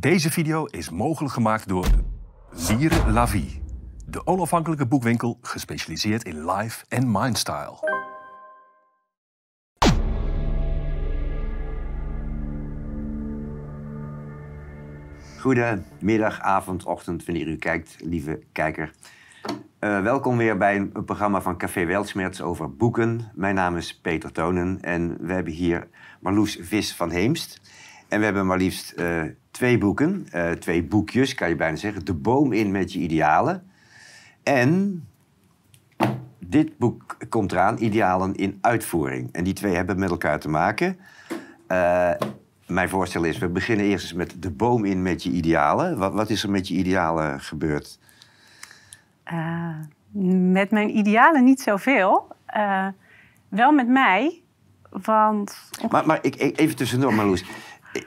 Deze 0.00 0.30
video 0.30 0.64
is 0.64 0.90
mogelijk 0.90 1.34
gemaakt 1.34 1.68
door 1.68 1.86
Lire 2.68 3.10
La 3.10 3.28
Vie, 3.28 3.62
de 4.06 4.26
onafhankelijke 4.26 4.86
boekwinkel 4.86 5.38
gespecialiseerd 5.42 6.24
in 6.24 6.50
life 6.50 6.84
en 6.88 7.10
mindstyle. 7.10 7.74
Goedemiddag, 15.40 16.40
avond, 16.40 16.84
ochtend, 16.84 17.24
wanneer 17.24 17.46
u 17.46 17.56
kijkt, 17.56 17.96
lieve 18.00 18.40
kijker. 18.52 18.92
Uh, 19.80 20.02
welkom 20.02 20.36
weer 20.36 20.56
bij 20.56 20.76
een, 20.76 21.04
programma 21.04 21.40
van 21.40 21.58
Café 21.58 21.84
Weltsmerts 21.84 22.40
over 22.40 22.76
boeken. 22.76 23.30
Mijn 23.34 23.54
naam 23.54 23.76
is 23.76 24.00
Peter 24.00 24.32
Tonen 24.32 24.80
en 24.80 25.16
we 25.20 25.32
hebben 25.32 25.52
hier 25.52 25.88
Marloes 26.20 26.58
Vis 26.60 26.94
van 26.94 27.10
Heemst. 27.10 27.60
En 28.08 28.18
we 28.18 28.24
hebben 28.24 28.46
maar 28.46 28.58
liefst 28.58 28.94
uh, 28.96 29.22
twee 29.58 29.78
boeken, 29.78 30.26
uh, 30.34 30.50
twee 30.50 30.84
boekjes 30.84 31.34
kan 31.34 31.48
je 31.48 31.56
bijna 31.56 31.76
zeggen. 31.76 32.04
De 32.04 32.14
boom 32.14 32.52
in 32.52 32.70
met 32.70 32.92
je 32.92 32.98
idealen. 32.98 33.70
En 34.42 35.04
dit 36.38 36.78
boek 36.78 37.16
komt 37.28 37.52
eraan, 37.52 37.78
Idealen 37.78 38.34
in 38.34 38.58
uitvoering. 38.60 39.32
En 39.32 39.44
die 39.44 39.52
twee 39.52 39.74
hebben 39.74 39.98
met 39.98 40.10
elkaar 40.10 40.40
te 40.40 40.48
maken. 40.48 40.98
Uh, 41.68 42.10
mijn 42.66 42.88
voorstel 42.88 43.24
is, 43.24 43.38
we 43.38 43.48
beginnen 43.48 43.86
eerst 43.86 44.04
eens 44.04 44.12
met 44.12 44.42
de 44.42 44.50
boom 44.50 44.84
in 44.84 45.02
met 45.02 45.22
je 45.22 45.30
idealen. 45.30 45.98
Wat, 45.98 46.12
wat 46.12 46.30
is 46.30 46.42
er 46.42 46.50
met 46.50 46.68
je 46.68 46.74
idealen 46.74 47.40
gebeurd? 47.40 47.98
Uh, 49.32 49.76
met 50.52 50.70
mijn 50.70 50.96
idealen 50.96 51.44
niet 51.44 51.60
zoveel. 51.60 52.28
Uh, 52.56 52.86
wel 53.48 53.72
met 53.72 53.88
mij, 53.88 54.42
want... 54.90 55.70
Maar, 55.90 56.06
maar 56.06 56.18
ik, 56.22 56.58
even 56.58 56.76
tussendoor, 56.76 57.14
Marloes. 57.14 57.44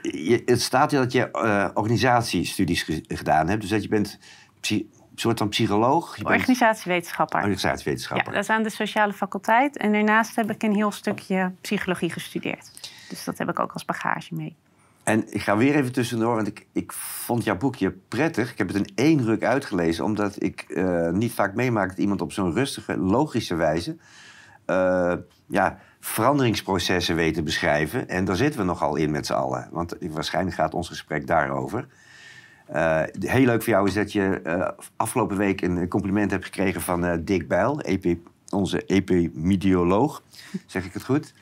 Je, 0.02 0.42
het 0.44 0.62
staat 0.62 0.90
hier 0.90 1.00
dat 1.00 1.12
je 1.12 1.28
uh, 1.32 1.68
organisatiestudies 1.74 2.86
gedaan 3.08 3.48
hebt. 3.48 3.60
Dus 3.60 3.70
dat 3.70 3.82
je 3.82 3.88
bent 3.88 4.18
een 4.60 4.88
soort 5.14 5.38
van 5.38 5.48
psycholoog. 5.48 6.16
Je 6.16 6.24
Organisatiewetenschapper. 6.24 7.40
Bent 7.40 7.52
organisatiewetenschapper. 7.52 8.26
Ja, 8.26 8.32
dat 8.34 8.42
is 8.42 8.50
aan 8.50 8.62
de 8.62 8.70
sociale 8.70 9.12
faculteit. 9.12 9.76
En 9.76 9.92
daarnaast 9.92 10.36
heb 10.36 10.50
ik 10.50 10.62
een 10.62 10.74
heel 10.74 10.92
stukje 10.92 11.52
psychologie 11.60 12.10
gestudeerd. 12.10 12.70
Dus 13.08 13.24
dat 13.24 13.38
heb 13.38 13.48
ik 13.48 13.58
ook 13.58 13.72
als 13.72 13.84
bagage 13.84 14.34
mee. 14.34 14.56
En 15.02 15.34
ik 15.34 15.42
ga 15.42 15.56
weer 15.56 15.74
even 15.74 15.92
tussendoor, 15.92 16.34
want 16.34 16.46
ik, 16.46 16.66
ik 16.72 16.92
vond 16.92 17.44
jouw 17.44 17.56
boekje 17.56 17.90
prettig. 18.08 18.50
Ik 18.50 18.58
heb 18.58 18.68
het 18.68 18.76
in 18.76 18.92
één 18.94 19.24
ruk 19.24 19.44
uitgelezen, 19.44 20.04
omdat 20.04 20.42
ik 20.42 20.64
uh, 20.68 21.08
niet 21.08 21.32
vaak 21.32 21.54
meemaak 21.54 21.88
dat 21.88 21.98
iemand 21.98 22.20
op 22.20 22.32
zo'n 22.32 22.52
rustige, 22.52 22.96
logische 22.96 23.54
wijze 23.54 23.96
uh, 24.66 25.14
ja, 25.46 25.78
veranderingsprocessen 26.04 27.14
weet 27.14 27.34
te 27.34 27.42
beschrijven. 27.42 28.08
En 28.08 28.24
daar 28.24 28.36
zitten 28.36 28.60
we 28.60 28.66
nogal 28.66 28.96
in 28.96 29.10
met 29.10 29.26
z'n 29.26 29.32
allen, 29.32 29.68
want 29.70 29.96
waarschijnlijk 30.00 30.56
gaat 30.56 30.74
ons 30.74 30.88
gesprek 30.88 31.26
daarover. 31.26 31.86
Uh, 32.74 33.02
heel 33.20 33.44
leuk 33.44 33.62
voor 33.62 33.72
jou 33.72 33.86
is 33.86 33.94
dat 33.94 34.12
je 34.12 34.74
afgelopen 34.96 35.36
week 35.36 35.60
een 35.60 35.88
compliment 35.88 36.30
hebt 36.30 36.44
gekregen 36.44 36.80
van 36.80 37.20
Dick 37.24 37.48
Bijl, 37.48 37.80
EP, 37.80 38.18
onze 38.50 38.84
epidemioloog. 38.86 40.22
Zeg 40.66 40.84
ik 40.84 40.92
het 40.92 41.04
goed? 41.04 41.34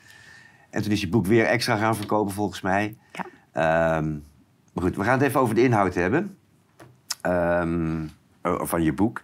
En 0.69 0.81
toen 0.81 0.91
is 0.91 1.01
je 1.01 1.09
boek 1.09 1.25
weer 1.25 1.45
extra 1.45 1.75
gaan 1.75 1.95
verkopen, 1.95 2.33
volgens 2.33 2.61
mij. 2.61 2.97
Ja. 3.11 3.97
Um, 3.97 4.23
maar 4.73 4.83
goed, 4.83 4.95
we 4.95 5.03
gaan 5.03 5.17
het 5.17 5.27
even 5.27 5.39
over 5.39 5.55
de 5.55 5.63
inhoud 5.63 5.93
hebben. 5.93 6.37
Um, 7.21 8.11
van 8.41 8.83
je 8.83 8.93
boek. 8.93 9.21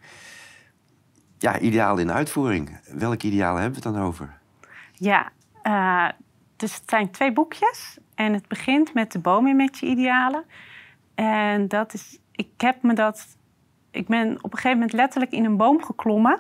Ja, 1.38 1.60
ideaal 1.60 1.98
in 1.98 2.12
uitvoering. 2.12 2.80
Welke 2.94 3.28
idealen 3.28 3.62
hebben 3.62 3.82
we 3.82 3.88
het 3.88 3.96
dan 3.96 4.06
over? 4.06 4.37
Ja, 5.00 5.30
uh, 5.64 6.10
dus 6.56 6.76
het 6.76 6.90
zijn 6.90 7.12
twee 7.12 7.34
boekjes. 7.34 7.98
En 8.16 8.34
het 8.34 8.48
begint 8.48 8.94
met 8.94 9.12
de 9.12 9.20
boom 9.20 9.48
in 9.48 9.56
met 9.56 9.78
je 9.78 9.86
idealen. 9.86 10.44
En 11.16 11.68
dat 11.68 11.94
is, 11.94 12.20
ik 12.32 12.50
heb 12.58 12.82
me 12.82 12.94
dat, 12.94 13.38
ik 13.92 14.08
ben 14.08 14.38
op 14.38 14.52
een 14.52 14.58
gegeven 14.58 14.78
moment 14.78 14.94
letterlijk 14.94 15.32
in 15.32 15.46
een 15.46 15.58
boom 15.58 15.84
geklommen. 15.84 16.40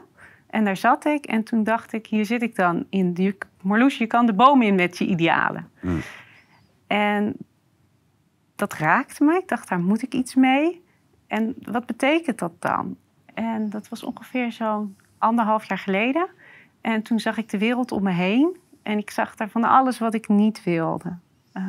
En 0.49 0.63
daar 0.63 0.77
zat 0.77 1.05
ik 1.05 1.25
en 1.25 1.43
toen 1.43 1.63
dacht 1.63 1.93
ik, 1.93 2.07
hier 2.07 2.25
zit 2.25 2.41
ik 2.41 2.55
dan 2.55 2.85
in. 2.89 3.35
Marloes, 3.61 3.97
je 3.97 4.07
kan 4.07 4.25
de 4.25 4.33
boom 4.33 4.61
in 4.61 4.75
met 4.75 4.97
je 4.97 5.05
idealen. 5.05 5.69
Mm. 5.81 6.01
En 6.87 7.35
dat 8.55 8.73
raakte 8.73 9.23
me. 9.23 9.37
Ik 9.37 9.47
dacht, 9.47 9.69
daar 9.69 9.79
moet 9.79 10.01
ik 10.01 10.13
iets 10.13 10.35
mee. 10.35 10.83
En 11.27 11.55
wat 11.61 11.85
betekent 11.85 12.39
dat 12.39 12.61
dan? 12.61 12.97
En 13.33 13.69
dat 13.69 13.87
was 13.87 14.03
ongeveer 14.03 14.51
zo'n 14.51 14.97
anderhalf 15.17 15.65
jaar 15.65 15.77
geleden. 15.77 16.27
En 16.87 17.01
toen 17.01 17.19
zag 17.19 17.37
ik 17.37 17.49
de 17.49 17.57
wereld 17.57 17.91
om 17.91 18.03
me 18.03 18.11
heen. 18.11 18.57
En 18.83 18.97
ik 18.97 19.09
zag 19.09 19.35
daar 19.35 19.49
van 19.49 19.63
alles 19.63 19.99
wat 19.99 20.13
ik 20.13 20.27
niet 20.27 20.63
wilde. 20.63 21.17
Uh, 21.53 21.63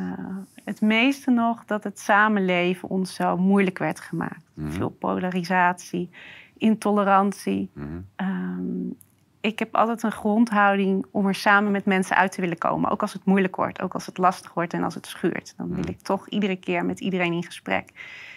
het 0.63 0.81
meeste 0.81 1.31
nog 1.31 1.65
dat 1.65 1.83
het 1.83 1.99
samenleven 1.99 2.89
ons 2.89 3.13
zo 3.13 3.37
moeilijk 3.37 3.77
werd 3.77 3.99
gemaakt. 3.99 4.49
Mm. 4.53 4.71
Veel 4.71 4.89
polarisatie, 4.89 6.09
intolerantie. 6.57 7.69
Mm. 7.73 8.05
Um, 8.15 8.97
ik 9.41 9.59
heb 9.59 9.75
altijd 9.75 10.03
een 10.03 10.11
grondhouding 10.11 11.05
om 11.11 11.27
er 11.27 11.35
samen 11.35 11.71
met 11.71 11.85
mensen 11.85 12.15
uit 12.15 12.31
te 12.31 12.41
willen 12.41 12.57
komen. 12.57 12.89
Ook 12.89 13.01
als 13.01 13.13
het 13.13 13.25
moeilijk 13.25 13.55
wordt, 13.55 13.81
ook 13.81 13.93
als 13.93 14.05
het 14.05 14.17
lastig 14.17 14.53
wordt 14.53 14.73
en 14.73 14.83
als 14.83 14.95
het 14.95 15.07
schuurt. 15.07 15.53
Dan 15.57 15.75
wil 15.75 15.87
ik 15.87 15.99
toch 16.01 16.29
iedere 16.29 16.55
keer 16.55 16.85
met 16.85 16.99
iedereen 16.99 17.33
in 17.33 17.43
gesprek. 17.43 17.89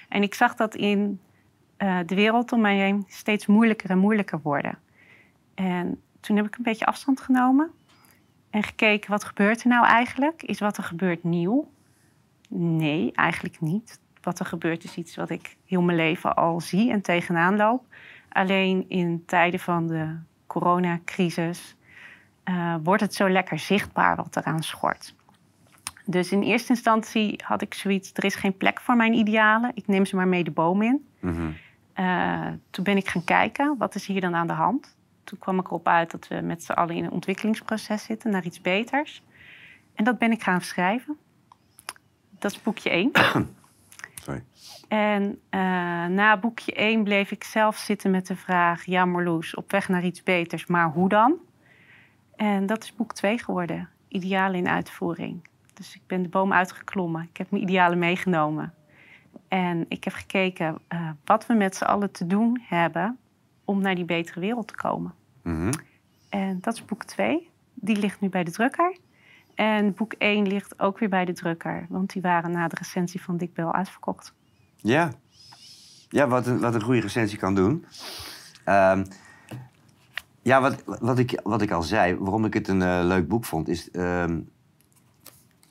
En 0.09 0.23
ik 0.23 0.35
zag 0.35 0.55
dat 0.55 0.75
in 0.75 1.21
uh, 1.79 1.99
de 2.07 2.15
wereld 2.15 2.53
om 2.53 2.61
mij 2.61 2.77
heen 2.77 3.05
steeds 3.09 3.47
moeilijker 3.47 3.91
en 3.91 3.99
moeilijker 3.99 4.41
worden. 4.43 4.79
En 5.55 6.01
toen 6.23 6.37
heb 6.37 6.47
ik 6.47 6.57
een 6.57 6.63
beetje 6.63 6.87
afstand 6.87 7.21
genomen 7.21 7.71
en 8.51 8.63
gekeken 8.63 9.11
wat 9.11 9.25
gebeurt 9.25 9.63
er 9.63 9.69
nou 9.69 9.87
eigenlijk? 9.87 10.43
Is 10.43 10.59
wat 10.59 10.77
er 10.77 10.83
gebeurt 10.83 11.25
nieuw? 11.25 11.71
Nee, 12.49 13.13
eigenlijk 13.13 13.61
niet. 13.61 14.01
Wat 14.23 14.39
er 14.39 14.47
gebeurt 14.47 14.85
is 14.85 14.97
iets 14.97 15.17
wat 15.17 15.31
ik 15.31 15.57
heel 15.67 15.83
mijn 15.83 15.97
leven 15.97 16.35
al 16.35 16.61
zie 16.61 16.91
en 16.91 17.03
tegenaan 17.03 17.57
loop. 17.57 17.85
Alleen 18.29 18.85
in 18.89 19.23
tijden 19.27 19.61
van 19.61 19.87
de 19.87 20.17
coronacrisis 20.47 21.77
uh, 22.45 22.75
wordt 22.83 23.03
het 23.03 23.15
zo 23.15 23.31
lekker 23.31 23.59
zichtbaar 23.59 24.17
wat 24.17 24.37
eraan 24.37 24.63
schort. 24.63 25.15
Dus 26.05 26.33
in 26.33 26.43
eerste 26.43 26.73
instantie 26.73 27.41
had 27.45 27.63
ik 27.63 27.75
zoiets, 27.75 28.11
er 28.13 28.25
is 28.25 28.35
geen 28.35 28.57
plek 28.57 28.81
voor 28.81 28.97
mijn 28.97 29.13
idealen. 29.13 29.71
Ik 29.75 29.87
neem 29.87 30.05
ze 30.05 30.17
maar 30.17 30.29
mee 30.29 30.45
de 30.45 30.51
boom 30.51 30.83
in. 30.83 31.07
Mm 31.21 31.35
-hmm. 31.35 31.57
uh, 32.05 32.53
toen 32.71 32.85
ben 32.85 32.97
ik 32.97 33.09
gaan 33.09 33.25
kijken, 33.25 33.77
wat 33.79 33.95
is 33.95 34.07
hier 34.07 34.21
dan 34.21 34.35
aan 34.35 34.47
de 34.47 34.53
hand? 34.53 34.97
Toen 35.25 35.39
kwam 35.39 35.59
ik 35.59 35.67
erop 35.67 35.87
uit 35.87 36.11
dat 36.11 36.29
we 36.29 36.41
met 36.41 36.65
z'n 36.65 36.73
allen 36.73 36.95
in 36.95 37.05
een 37.05 37.11
ontwikkelingsproces 37.11 38.05
zitten 38.05 38.31
naar 38.31 38.45
iets 38.45 38.61
beters. 38.61 39.23
En 39.95 40.05
dat 40.05 40.19
ben 40.19 40.33
ik 40.33 40.43
gaan 40.43 40.61
schrijven. 40.61 41.17
Dat 42.39 42.53
is 42.53 42.63
boekje 42.63 42.91
1. 42.91 43.11
Sorry. 44.23 44.45
En 44.89 45.23
uh, 45.23 45.61
na 46.07 46.37
boekje 46.37 46.73
1 46.73 47.05
bleef 47.05 47.31
ik 47.31 47.45
zelf 47.45 47.77
zitten 47.77 48.11
met 48.11 48.27
de 48.27 48.37
vraag: 48.37 48.85
Ja, 48.85 49.05
Marloes, 49.05 49.55
op 49.55 49.71
weg 49.71 49.89
naar 49.89 50.05
iets 50.05 50.23
beters, 50.23 50.67
maar 50.67 50.91
hoe 50.91 51.09
dan? 51.09 51.35
En 52.37 52.67
dat 52.67 52.83
is 52.83 52.95
boek 52.95 53.15
2 53.15 53.39
geworden: 53.39 53.89
Idealen 54.09 54.59
in 54.59 54.69
uitvoering. 54.69 55.49
Dus 55.75 55.95
ik 55.95 56.03
ben 56.07 56.23
de 56.23 56.29
boom 56.29 56.53
uitgeklommen. 56.53 57.23
Ik 57.23 57.37
heb 57.37 57.51
mijn 57.51 57.63
idealen 57.63 57.99
meegenomen. 57.99 58.75
En 59.49 59.85
ik 59.89 60.05
heb 60.05 60.13
gekeken 60.13 60.79
uh, 60.89 61.11
wat 61.25 61.47
we 61.47 61.55
met 61.55 61.77
z'n 61.77 61.85
allen 61.85 62.11
te 62.11 62.27
doen 62.27 62.63
hebben 62.69 63.19
om 63.73 63.81
naar 63.81 63.95
die 63.95 64.05
betere 64.05 64.41
wereld 64.41 64.69
te 64.69 64.75
komen. 64.75 65.15
Mm 65.43 65.55
-hmm. 65.55 65.71
En 66.29 66.59
dat 66.61 66.75
is 66.75 66.85
boek 66.85 67.05
2. 67.05 67.51
Die 67.75 67.97
ligt 67.97 68.21
nu 68.21 68.29
bij 68.29 68.45
de 68.45 68.51
drukker. 68.51 68.97
En 69.55 69.95
boek 69.95 70.13
1 70.13 70.47
ligt 70.47 70.81
ook 70.81 70.99
weer 70.99 71.09
bij 71.09 71.25
de 71.25 71.33
drukker, 71.33 71.87
want 71.89 72.13
die 72.13 72.23
waren 72.23 72.51
na 72.51 72.69
de 72.69 72.77
recensie 72.79 73.23
van 73.23 73.37
Dick 73.37 73.55
Bell 73.55 73.67
uitverkocht. 73.67 74.35
Ja, 74.77 75.13
ja 76.09 76.29
wat, 76.29 76.47
een, 76.47 76.61
wat 76.61 76.75
een 76.75 76.83
goede 76.83 77.01
recensie 77.01 77.39
kan 77.39 77.55
doen. 77.55 77.85
Um, 78.67 79.05
ja, 80.43 80.61
wat, 80.61 80.83
wat, 80.85 81.19
ik, 81.19 81.41
wat 81.43 81.63
ik 81.63 81.71
al 81.71 81.83
zei, 81.83 82.17
waarom 82.17 82.45
ik 82.45 82.55
het 82.55 82.69
een 82.69 82.81
uh, 82.81 83.01
leuk 83.03 83.29
boek 83.29 83.45
vond, 83.45 83.69
is. 83.69 83.89
Um, 83.93 84.51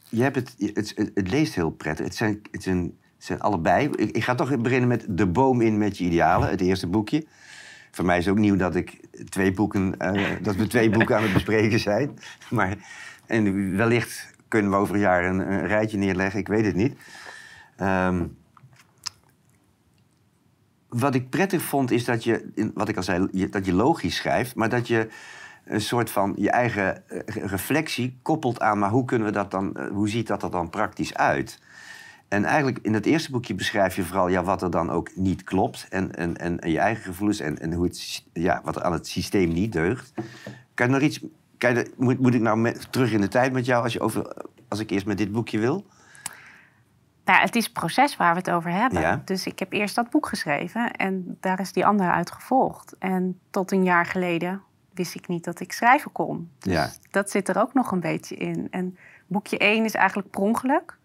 je 0.10 0.22
hebt 0.22 0.36
het, 0.36 0.56
het, 0.58 0.94
het, 0.96 1.12
het, 1.14 1.30
leest 1.30 1.56
heel 1.56 1.70
prettig. 1.70 2.06
Het 2.06 2.16
zijn, 2.16 2.42
het 2.52 2.64
zijn, 2.64 2.78
het 3.16 3.26
zijn 3.26 3.40
allebei. 3.40 3.90
Ik, 3.96 4.12
ik, 4.12 4.24
ga 4.24 4.36
toch 4.36 4.58
beginnen 4.58 4.88
met 4.88 5.06
De 5.10 5.28
Boom 5.28 5.62
in 5.62 5.78
met 5.78 5.98
je 5.98 6.04
idealen, 6.04 6.50
het 6.50 6.62
eerste 6.62 6.88
boekje. 6.88 7.26
Voor 7.92 8.06
mij 8.06 8.18
is 8.18 8.26
het 8.26 8.34
ook 8.34 8.40
nieuw 8.40 8.56
dat, 8.56 8.76
ik 8.76 9.00
twee 9.30 9.52
boeken, 9.52 9.96
uh, 10.00 10.30
dat 10.42 10.56
we 10.56 10.68
twee 10.68 10.90
boeken 10.90 11.16
aan 11.16 11.24
het 11.24 11.34
bespreken 11.34 11.80
zijn. 11.80 12.20
Maar, 12.50 12.76
en 13.26 13.76
wellicht 13.78 14.34
kunnen 14.48 14.72
we 14.72 14.78
over 14.78 14.96
een 14.96 15.02
jaar 15.02 15.24
een, 15.24 15.68
rijtje 15.68 15.98
neerleggen, 15.98 16.40
ik 16.40 16.48
weet 16.48 16.66
het 16.66 16.76
niet. 16.76 16.96
Um, 17.82 18.38
wat 20.90 21.16
ik 21.16 21.30
prettig 21.30 21.62
vond 21.62 21.92
is 21.92 22.06
dat 22.06 22.24
je, 22.24 22.72
wat 22.74 22.90
ik 22.90 22.98
al 22.98 23.04
zei, 23.04 23.50
dat 23.50 23.66
je 23.66 23.74
logisch 23.74 24.16
schrijft, 24.16 24.56
maar 24.56 24.70
dat 24.70 24.88
je 24.88 25.08
een 25.66 25.82
soort 25.82 26.10
van 26.10 26.34
je 26.38 26.50
eigen 26.50 27.10
eh, 27.10 27.46
reflectie 27.46 28.20
koppelt 28.22 28.60
aan, 28.60 28.80
maar 28.80 28.90
hoe 28.90 29.06
kunnen 29.06 29.28
we 29.28 29.34
dat 29.34 29.52
dan, 29.52 29.76
eh, 29.76 29.88
hoe 29.88 30.10
ziet 30.10 30.28
dat 30.28 30.44
er 30.44 30.52
dan 30.52 30.70
praktisch 30.70 31.14
uit? 31.14 31.60
En 32.32 32.46
eigenlijk 32.46 32.80
in 32.82 32.94
het 32.94 33.06
eerste 33.06 33.32
boekje 33.32 33.56
beschrijf 33.56 33.96
je 33.96 34.04
vooral 34.04 34.28
ja, 34.28 34.44
wat 34.44 34.62
er 34.62 34.72
dan 34.72 34.90
ook 34.90 35.16
niet 35.16 35.44
klopt 35.44 35.88
en, 35.90 36.16
en, 36.16 36.38
en 36.38 36.72
je 36.72 36.80
eigen 36.80 37.04
gevoelens 37.04 37.40
en, 37.40 37.60
en 37.60 37.74
hoe 37.74 37.86
het, 37.86 38.24
ja, 38.34 38.62
wat 38.64 38.76
er 38.76 38.84
aan 38.84 38.92
het 38.94 39.08
systeem 39.08 39.54
niet 39.54 39.72
deugt. 39.72 40.14
Kan 40.74 40.88
je 40.88 40.94
nog 40.94 41.02
iets, 41.02 41.24
kan 41.58 41.76
je, 41.76 41.92
moet, 41.98 42.20
moet 42.20 42.34
ik 42.34 42.42
nou 42.42 42.58
met, 42.58 42.92
terug 42.92 43.12
in 43.12 43.22
de 43.22 43.28
tijd 43.28 43.54
met 43.54 43.66
jou 43.66 43.84
als, 43.84 43.94
je 43.94 44.00
over, 44.00 44.36
als 44.68 44.80
ik 44.80 44.90
eerst 44.90 45.06
met 45.06 45.18
dit 45.18 45.32
boekje 45.32 45.60
wil? 45.60 45.86
Nou, 47.26 47.42
het 47.42 47.56
is 47.56 47.64
het 47.64 47.74
proces 47.74 48.18
waar 48.18 48.34
we 48.34 48.40
het 48.40 48.50
over 48.52 48.72
hebben. 48.72 49.02
Ja. 49.02 49.22
Dus 49.26 49.46
ik 49.46 49.60
heb 49.60 49.74
eerst 49.74 49.96
dat 49.96 50.10
boek 50.10 50.28
geschreven 50.28 50.92
en 50.92 51.38
daar 51.40 51.60
is 51.60 51.74
die 51.74 51.86
andere 51.86 52.12
uit 52.12 52.32
gevolgd. 52.32 52.96
En 53.00 53.40
tot 53.50 53.72
een 53.72 53.84
jaar 53.84 54.06
geleden 54.06 54.62
wist 54.94 55.16
ik 55.16 55.28
niet 55.28 55.44
dat 55.44 55.60
ik 55.60 55.72
schrijven 55.72 56.12
kon. 56.12 56.52
Dus 56.60 56.74
Ja. 56.74 56.90
dat 57.10 57.32
zit 57.32 57.50
er 57.50 57.62
ook 57.62 57.74
nog 57.74 57.92
een 57.92 58.00
beetje 58.00 58.36
in. 58.36 58.68
En 58.70 58.98
boekje 59.28 59.58
1 59.58 59.86
is 59.86 59.94
eigenlijk 59.94 60.30
per 60.30 60.42
ongeluk. 60.42 61.00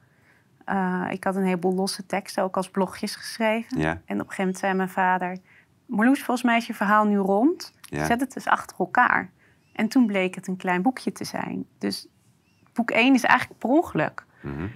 Eh, 0.66 1.04
ik 1.10 1.24
had 1.24 1.36
een 1.36 1.44
heleboel 1.44 1.74
losse 1.74 2.06
teksten, 2.06 2.42
ook 2.42 2.56
als 2.56 2.70
blogjes 2.70 3.16
geschreven. 3.16 3.78
Ja. 3.78 3.90
En 3.90 3.96
op 4.00 4.06
een 4.08 4.18
gegeven 4.18 4.36
moment 4.44 4.58
zei 4.58 4.74
mijn 4.74 4.88
vader... 4.88 5.38
Marloes, 5.86 6.22
volgens 6.22 6.46
mij 6.46 6.56
is 6.56 6.66
je 6.66 6.74
verhaal 6.74 7.04
nu 7.04 7.16
rond. 7.16 7.72
Ja. 7.80 8.04
Zet 8.04 8.20
het 8.20 8.36
eens 8.36 8.46
achter 8.46 8.76
elkaar. 8.78 9.30
En 9.72 9.88
toen 9.88 10.06
bleek 10.06 10.34
het 10.34 10.46
een 10.46 10.56
klein 10.56 10.82
boekje 10.82 11.12
te 11.12 11.24
zijn. 11.24 11.64
Dus 11.78 12.06
boek 12.72 12.90
1 12.90 13.14
is 13.14 13.22
eigenlijk 13.22 13.60
per 13.60 13.70
ongeluk. 13.70 14.24
Mhm. 14.42 14.66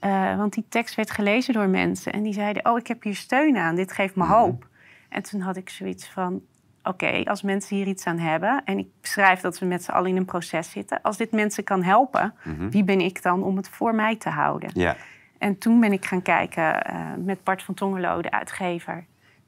Eh, 0.00 0.36
want 0.36 0.52
die 0.52 0.64
tekst 0.68 0.94
werd 0.94 1.10
gelezen 1.10 1.54
door 1.54 1.68
mensen. 1.68 2.12
En 2.12 2.22
die 2.22 2.32
zeiden, 2.32 2.66
oh, 2.70 2.78
ik 2.78 2.86
heb 2.86 3.02
hier 3.02 3.14
steun 3.14 3.56
aan. 3.56 3.74
Dit 3.74 3.92
geeft 3.92 4.14
me 4.16 4.24
Mhm. 4.24 4.32
hoop. 4.32 4.68
En 5.08 5.22
toen 5.22 5.40
had 5.40 5.56
ik 5.56 5.68
zoiets 5.68 6.08
van... 6.08 6.40
Oké, 6.82 7.22
als 7.24 7.42
mensen 7.42 7.76
hier 7.76 7.86
iets 7.86 8.04
aan 8.06 8.18
hebben... 8.18 8.62
en 8.64 8.78
ik 8.78 8.86
beschrijf 9.00 9.40
dat 9.40 9.58
we 9.58 9.66
met 9.66 9.84
z'n 9.84 9.90
allen 9.90 10.10
in 10.10 10.16
een 10.16 10.24
proces 10.24 10.70
zitten... 10.70 11.02
als 11.02 11.16
dit 11.16 11.32
mensen 11.32 11.64
kan 11.64 11.82
helpen, 11.82 12.34
Mhm. 12.44 12.68
wie 12.68 12.84
ben 12.84 13.00
ik 13.00 13.22
dan 13.22 13.42
om 13.42 13.56
het 13.56 13.68
voor 13.68 13.94
mij 13.94 14.16
te 14.16 14.28
houden? 14.28 14.70
Ja. 14.74 14.96
En 15.40 15.58
toen 15.58 15.80
ben 15.80 15.92
ik 15.92 16.04
gaan 16.04 16.22
kijken 16.22 16.82
eh, 16.84 17.00
met 17.18 17.44
Bart 17.44 17.62
van 17.62 17.74
Tongerlo, 17.74 18.22
de 18.22 18.30
uitgever... 18.30 19.06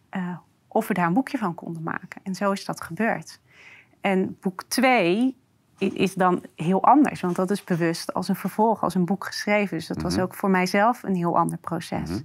eh, 0.09 0.37
of 0.69 0.89
we 0.89 0.95
daar 0.95 1.07
een 1.07 1.13
boekje 1.13 1.39
van 1.39 1.55
konden 1.55 1.83
maken. 1.83 2.21
En 2.23 2.35
zo 2.35 2.53
is 2.53 2.65
dat 2.65 2.81
gebeurd. 2.81 3.41
En 4.01 4.37
boek 4.41 4.63
2 4.63 5.37
is 5.79 6.15
dan 6.15 6.43
heel 6.57 6.83
anders. 6.83 7.21
Want 7.21 7.37
dat 7.37 7.51
is 7.51 7.65
bewust 7.65 8.15
als 8.15 8.29
een 8.29 8.37
vervolg, 8.37 8.83
als 8.83 8.95
een 8.95 9.05
boek 9.05 9.25
geschreven. 9.25 9.77
Dus 9.77 9.87
dat 9.87 10.03
was 10.03 10.15
Mhm. 10.15 10.23
ook 10.23 10.35
voor 10.35 10.51
mijzelf 10.51 11.03
een 11.03 11.15
heel 11.15 11.37
ander 11.39 11.59
proces. 11.59 12.11
Mhm. 12.11 12.21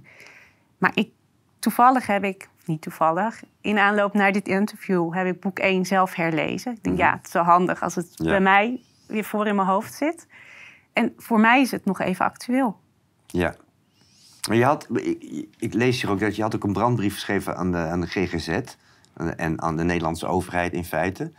Maar 0.78 0.90
ik, 0.94 1.10
toevallig 1.58 2.06
heb 2.06 2.24
ik, 2.24 2.48
niet 2.64 2.82
toevallig... 2.82 3.42
in 3.60 3.78
aanloop 3.78 4.12
naar 4.14 4.32
dit 4.32 4.48
interview 4.48 5.14
heb 5.14 5.26
ik 5.26 5.40
boek 5.40 5.58
1 5.58 5.84
zelf 5.86 6.14
herlezen. 6.14 6.72
Ik 6.72 6.82
denk, 6.82 6.96
Mhm. 6.96 7.04
ja, 7.04 7.16
het 7.16 7.26
is 7.26 7.32
wel 7.32 7.42
handig 7.42 7.82
als 7.82 7.94
het 7.94 8.10
Ja. 8.14 8.24
bij 8.24 8.40
mij 8.40 8.80
weer 9.06 9.24
voor 9.24 9.46
in 9.46 9.54
mijn 9.54 9.68
hoofd 9.68 9.92
zit. 9.94 10.26
En 10.92 11.12
voor 11.16 11.40
mij 11.40 11.60
is 11.60 11.70
het 11.70 11.84
nog 11.84 12.00
even 12.00 12.24
actueel. 12.24 12.80
Ja. 13.32 13.54
Maar 14.48 14.56
je 14.56 14.64
had, 14.64 14.88
ik, 14.92 15.48
ik 15.58 15.74
lees 15.74 16.02
hier 16.02 16.10
ook 16.10 16.20
dat 16.20 16.36
je 16.36 16.42
had 16.42 16.54
ook 16.54 16.64
een 16.64 16.72
brandbrief 16.72 17.14
geschreven 17.14 17.56
aan 17.56 17.72
de, 17.72 17.78
aan 17.78 18.00
de 18.00 18.06
GGZ 18.06 18.60
en 19.36 19.62
aan 19.62 19.76
de 19.76 19.84
Nederlandse 19.84 20.26
overheid 20.26 20.72
in 20.72 20.84
feite. 20.84 21.32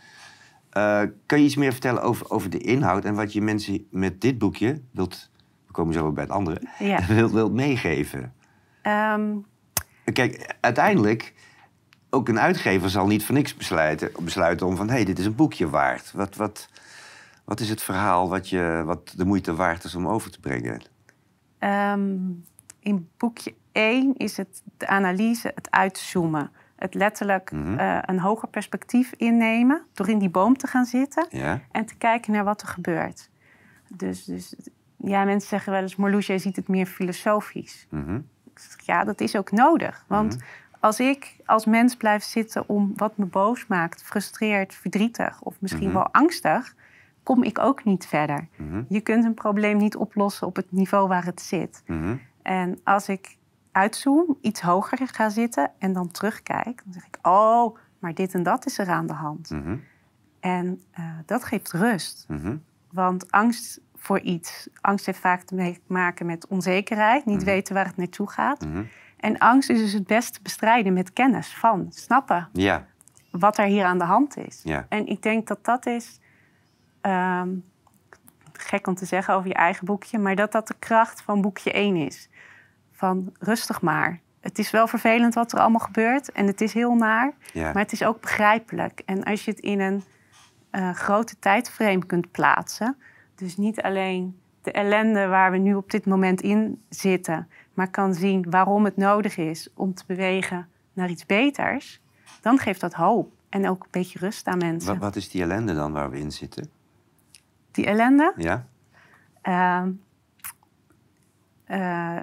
Eh, 0.69 1.01
kan 1.25 1.39
je 1.39 1.45
iets 1.45 1.55
meer 1.55 1.71
vertellen 1.71 2.01
over, 2.01 2.29
over 2.29 2.49
de 2.49 2.57
inhoud 2.57 3.05
en 3.05 3.15
wat 3.15 3.33
je 3.33 3.41
mensen 3.41 3.87
met 3.91 4.21
dit 4.21 4.37
boekje 4.37 4.81
wilt, 4.91 5.29
we 5.67 5.71
komen 5.71 5.93
zo 5.93 6.03
weer 6.03 6.13
bij 6.13 6.23
het 6.23 6.33
andere, 6.33 6.61
Ja. 6.79 7.05
wilt, 7.15 7.31
wilt 7.31 7.53
meegeven? 7.53 8.33
Ehm, 8.81 9.35
Kijk, 10.13 10.55
uiteindelijk, 10.61 11.33
ook 12.09 12.29
een 12.29 12.39
uitgever 12.39 12.89
zal 12.89 13.07
niet 13.07 13.25
voor 13.25 13.35
niks 13.35 13.55
besluiten, 13.55 14.11
besluiten 14.19 14.67
om 14.67 14.75
van, 14.75 14.87
hé, 14.87 14.93
hey, 14.93 15.05
dit 15.05 15.19
is 15.19 15.25
een 15.25 15.35
boekje 15.35 15.69
waard. 15.69 16.11
Wat, 16.11 16.35
wat, 16.35 16.69
wat 17.45 17.59
is 17.59 17.69
het 17.69 17.81
verhaal 17.81 18.29
wat, 18.29 18.49
je, 18.49 18.83
wat 18.85 19.13
de 19.15 19.25
moeite 19.25 19.55
waard 19.55 19.83
is 19.83 19.95
om 19.95 20.07
over 20.07 20.31
te 20.31 20.39
brengen? 20.39 20.81
Ehm, 21.59 22.17
in 22.79 23.09
boekje 23.17 23.53
1 23.71 24.17
is 24.17 24.37
het 24.37 24.61
de 24.77 24.87
analyse, 24.87 25.51
het 25.55 25.71
uitzoomen. 25.71 26.51
Het 26.75 26.93
letterlijk 26.93 27.51
Mhm. 27.51 27.77
eh, 27.79 27.97
een 28.01 28.19
hoger 28.19 28.47
perspectief 28.47 29.13
innemen 29.17 29.81
door 29.93 30.09
in 30.09 30.19
die 30.19 30.29
boom 30.29 30.57
te 30.57 30.67
gaan 30.67 30.85
zitten 30.85 31.25
Ja? 31.29 31.59
en 31.71 31.85
te 31.85 31.95
kijken 31.97 32.31
naar 32.33 32.43
wat 32.43 32.61
er 32.61 32.67
gebeurt. 32.67 33.29
Dus, 33.87 34.23
dus 34.25 34.55
ja, 34.97 35.23
mensen 35.23 35.49
zeggen 35.49 35.71
wel 35.71 35.81
eens, 35.81 35.95
Marloes, 35.95 36.27
jij 36.27 36.37
ziet 36.37 36.55
het 36.55 36.67
meer 36.67 36.85
filosofisch. 36.85 37.87
Mhm. 37.89 38.15
Ik 38.53 38.59
zeg, 38.59 38.85
ja, 38.85 39.03
dat 39.03 39.21
is 39.21 39.35
ook 39.35 39.51
nodig. 39.51 40.05
Want 40.07 40.35
Mhm. 40.35 40.43
als 40.79 40.99
ik 40.99 41.35
als 41.45 41.65
mens 41.65 41.95
blijf 41.95 42.23
zitten 42.23 42.69
om 42.69 42.91
wat 42.95 43.17
me 43.17 43.25
boos 43.25 43.67
maakt, 43.67 44.03
frustreerd, 44.03 44.73
verdrietig 44.75 45.41
of 45.41 45.55
misschien 45.59 45.93
wel 45.93 46.07
angstig, 46.11 46.75
kom 47.23 47.43
ik 47.43 47.59
ook 47.59 47.83
niet 47.83 48.05
verder. 48.07 48.47
Mhm. 48.55 48.83
Je 48.89 49.01
kunt 49.01 49.23
een 49.23 49.33
probleem 49.33 49.77
niet 49.77 49.95
oplossen 49.95 50.47
op 50.47 50.55
het 50.55 50.71
niveau 50.71 51.07
waar 51.07 51.25
het 51.25 51.41
zit. 51.41 51.83
Mhm. 51.85 52.15
En 52.41 52.79
als 52.83 53.09
ik 53.09 53.37
uitzoom, 53.71 54.37
iets 54.41 54.61
hoger 54.61 55.07
ga 55.07 55.29
zitten 55.29 55.71
en 55.77 55.93
dan 55.93 56.11
terugkijk, 56.11 56.81
dan 56.83 56.93
zeg 56.93 57.05
ik: 57.05 57.17
Oh, 57.21 57.77
maar 57.99 58.13
dit 58.13 58.33
en 58.33 58.43
dat 58.43 58.65
is 58.65 58.77
er 58.77 58.89
aan 58.89 59.07
de 59.07 59.13
hand. 59.13 59.49
Mhm. 59.49 59.77
En 60.39 60.81
eh, 60.91 61.03
dat 61.25 61.43
geeft 61.43 61.71
rust. 61.71 62.25
Want 62.91 63.31
angst 63.31 63.81
voor 63.95 64.19
iets, 64.19 64.69
angst 64.81 65.05
heeft 65.05 65.19
vaak 65.19 65.41
te 65.41 65.75
maken 65.87 66.25
met 66.25 66.47
onzekerheid, 66.47 67.25
niet 67.25 67.43
weten 67.43 67.73
waar 67.73 67.85
het 67.85 67.97
naartoe 67.97 68.29
gaat. 68.29 68.65
En 69.17 69.37
angst 69.37 69.69
is 69.69 69.79
dus 69.79 69.93
het 69.93 70.07
beste 70.07 70.39
bestrijden 70.41 70.93
met 70.93 71.13
kennis 71.13 71.55
van, 71.55 71.87
snappen 71.89 72.49
Ja, 72.53 72.85
wat 73.31 73.57
er 73.57 73.65
hier 73.65 73.85
aan 73.85 73.97
de 73.97 74.03
hand 74.03 74.37
is. 74.37 74.61
ja. 74.63 74.85
En 74.89 75.07
ik 75.07 75.21
denk 75.21 75.47
dat 75.47 75.65
dat 75.65 75.85
is, 75.85 76.19
ehm, 77.01 77.49
gek 78.53 78.87
om 78.87 78.95
te 78.95 79.05
zeggen 79.05 79.33
over 79.33 79.47
je 79.47 79.53
eigen 79.53 79.85
boekje, 79.85 80.19
maar 80.19 80.35
dat 80.35 80.51
dat 80.51 80.67
de 80.67 80.75
kracht 80.79 81.21
van 81.21 81.41
boekje 81.41 81.71
1 81.71 81.95
is. 81.95 82.29
Van 82.91 83.33
rustig 83.39 83.81
maar. 83.81 84.19
Het 84.39 84.59
is 84.59 84.71
wel 84.71 84.87
vervelend 84.87 85.33
wat 85.33 85.51
er 85.51 85.59
allemaal 85.59 85.79
gebeurt 85.79 86.31
en 86.31 86.47
het 86.47 86.61
is 86.61 86.73
heel 86.73 86.93
naar, 86.93 87.33
ja. 87.53 87.73
maar 87.73 87.83
het 87.83 87.91
is 87.91 88.03
ook 88.03 88.21
begrijpelijk. 88.21 89.01
En 89.05 89.23
als 89.23 89.45
je 89.45 89.51
het 89.51 89.59
in 89.59 89.79
een 89.79 90.03
eh, 90.69 90.93
grote 90.93 91.39
tijdframe 91.39 92.05
kunt 92.05 92.31
plaatsen, 92.31 92.97
dus 93.35 93.57
niet 93.57 93.81
alleen 93.81 94.39
de 94.61 94.71
ellende 94.71 95.27
waar 95.27 95.51
we 95.51 95.57
nu 95.57 95.73
op 95.73 95.91
dit 95.91 96.05
moment 96.05 96.41
in 96.41 96.81
zitten, 96.89 97.47
maar 97.73 97.89
kan 97.89 98.13
zien 98.13 98.49
waarom 98.49 98.85
het 98.85 98.97
nodig 98.97 99.37
is 99.37 99.69
om 99.73 99.93
te 99.93 100.03
bewegen 100.07 100.67
naar 100.93 101.09
iets 101.09 101.25
beters, 101.25 102.01
dan 102.41 102.57
geeft 102.57 102.81
dat 102.81 102.93
hoop 102.93 103.31
en 103.49 103.69
ook 103.69 103.83
een 103.83 103.89
beetje 103.91 104.19
rust 104.19 104.47
aan 104.47 104.57
mensen. 104.57 104.91
Wat, 104.91 105.01
wat 105.01 105.15
is 105.15 105.29
die 105.29 105.41
ellende 105.41 105.73
dan 105.73 105.91
waar 105.91 106.09
we 106.09 106.19
in 106.19 106.31
zitten? 106.31 106.69
Die 107.79 107.87
ellende, 107.87 108.33
Ja? 108.37 108.65
ehm, 109.41 109.91
eh, 111.65 112.17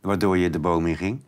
Waardoor 0.00 0.38
je 0.38 0.50
de 0.50 0.58
boom 0.58 0.86
in 0.86 0.96
ging? 0.96 1.20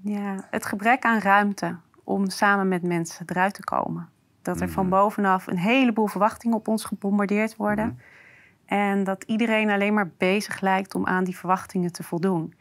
ja, 0.00 0.46
het 0.50 0.66
gebrek 0.66 1.02
aan 1.04 1.18
ruimte 1.18 1.76
om 2.04 2.28
samen 2.30 2.68
met 2.68 2.82
mensen 2.82 3.26
eruit 3.28 3.54
te 3.54 3.64
komen. 3.64 4.08
Dat 4.42 4.60
er 4.60 4.68
van 4.68 4.88
bovenaf 4.88 5.46
een 5.46 5.58
heleboel 5.58 6.06
verwachtingen 6.06 6.56
op 6.56 6.68
ons 6.68 6.84
gebombardeerd 6.84 7.56
worden. 7.56 7.86
Mhm. 7.86 7.96
En 8.80 9.04
dat 9.04 9.22
iedereen 9.24 9.70
alleen 9.70 9.94
maar 9.94 10.10
bezig 10.18 10.60
lijkt 10.60 10.94
om 10.94 11.06
aan 11.06 11.24
die 11.24 11.36
verwachtingen 11.36 11.92
te 11.92 12.02
voldoen. 12.02 12.54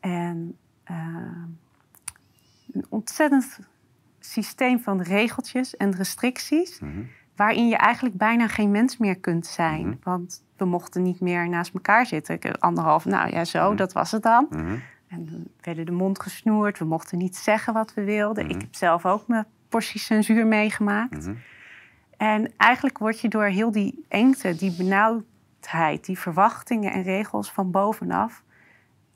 En 0.00 0.56
eh, 0.84 0.96
een 2.72 2.86
ontzettend 2.88 3.58
systeem 4.20 4.80
van 4.80 5.00
regeltjes 5.00 5.76
en 5.76 5.94
restricties. 5.96 6.80
Mhm. 6.80 7.02
Waarin 7.40 7.68
je 7.68 7.76
eigenlijk 7.76 8.16
bijna 8.16 8.48
geen 8.48 8.70
mens 8.70 8.96
meer 8.96 9.16
kunt 9.16 9.46
zijn. 9.46 9.86
Mhm. 9.86 9.96
Want 10.02 10.44
we 10.56 10.64
mochten 10.64 11.02
niet 11.02 11.20
meer 11.20 11.48
naast 11.48 11.74
elkaar 11.74 12.06
zitten. 12.06 12.58
Anderhalf, 12.58 13.04
nou 13.04 13.30
ja, 13.30 13.44
zo, 13.44 13.66
Mhm. 13.66 13.76
dat 13.76 13.92
was 13.92 14.10
het 14.10 14.22
dan. 14.22 14.46
Mhm. 14.50 14.76
En 15.08 15.24
we 15.24 15.42
werden 15.60 15.86
de 15.86 15.92
mond 15.92 16.20
gesnoerd. 16.20 16.78
We 16.78 16.84
mochten 16.84 17.18
niet 17.18 17.36
zeggen 17.36 17.72
wat 17.72 17.94
we 17.94 18.04
wilden. 18.04 18.48
Ik 18.48 18.60
heb 18.60 18.74
zelf 18.74 19.06
ook 19.06 19.26
mijn 19.26 19.46
portie 19.68 20.00
censuur 20.00 20.46
meegemaakt. 20.46 21.30
En 22.16 22.52
eigenlijk 22.56 22.98
word 22.98 23.20
je 23.20 23.28
door 23.28 23.44
heel 23.44 23.70
die 23.72 24.04
engte, 24.08 24.56
die 24.56 24.76
benauwdheid, 24.76 26.04
die 26.04 26.18
verwachtingen 26.18 26.92
en 26.92 27.02
regels 27.02 27.52
van 27.52 27.70
bovenaf 27.70 28.42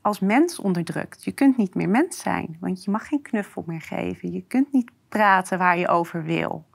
als 0.01 0.19
mens 0.19 0.59
onderdrukt. 0.59 1.23
Je 1.23 1.31
kunt 1.31 1.57
niet 1.57 1.75
meer 1.75 1.89
mens 1.89 2.19
zijn, 2.19 2.57
want 2.59 2.83
je 2.83 2.91
mag 2.91 3.07
geen 3.07 3.21
knuffel 3.21 3.63
meer 3.67 3.81
geven. 3.81 4.31
Je 4.31 4.43
kunt 4.47 4.71
niet 4.71 4.91
praten 5.09 5.57
waar 5.57 5.77
je 5.77 5.87
over 5.87 6.23
wil. 6.23 6.65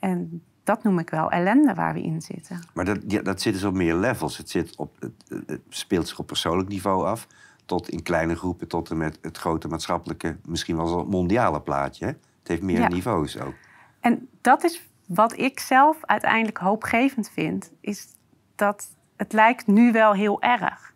En 0.00 0.42
dat 0.64 0.82
noem 0.82 0.98
ik 0.98 1.10
wel 1.10 1.30
ellende 1.30 1.74
waar 1.74 1.94
we 1.94 2.02
in 2.02 2.20
zitten. 2.20 2.60
Maar 2.74 2.84
dat, 2.84 2.98
ja, 3.06 3.22
dat 3.22 3.40
zit 3.40 3.52
dus 3.52 3.64
op 3.64 3.74
meer 3.74 3.94
levels. 3.94 4.36
Het, 4.36 4.50
zit 4.50 4.76
op, 4.76 4.96
het, 5.00 5.44
het 5.46 5.60
speelt 5.68 6.08
zich 6.08 6.18
op 6.18 6.26
persoonlijk 6.26 6.68
niveau 6.68 7.06
af. 7.06 7.26
Tot 7.64 7.88
in 7.88 8.02
kleine 8.02 8.34
groepen, 8.36 8.68
tot 8.68 8.90
en 8.90 8.96
met 8.96 9.18
het 9.22 9.38
grote 9.38 9.68
maatschappelijke, 9.68 10.36
misschien 10.44 10.76
wel 10.76 10.86
zo'n 10.86 11.08
mondiale 11.08 11.60
plaatje. 11.60 12.04
Hè? 12.04 12.10
Het 12.10 12.48
heeft 12.48 12.62
meer 12.62 12.80
Ja. 12.80 12.88
niveaus 12.88 13.40
ook. 13.40 13.54
En 14.00 14.28
dat 14.40 14.64
is 14.64 14.88
wat 15.06 15.38
ik 15.38 15.60
zelf 15.60 15.96
uiteindelijk 16.00 16.58
hoopgevend 16.58 17.30
vind, 17.30 17.72
is 17.80 18.06
dat 18.54 18.88
het 19.16 19.32
lijkt 19.32 19.66
nu 19.66 19.92
wel 19.92 20.12
heel 20.12 20.42
erg. 20.42 20.92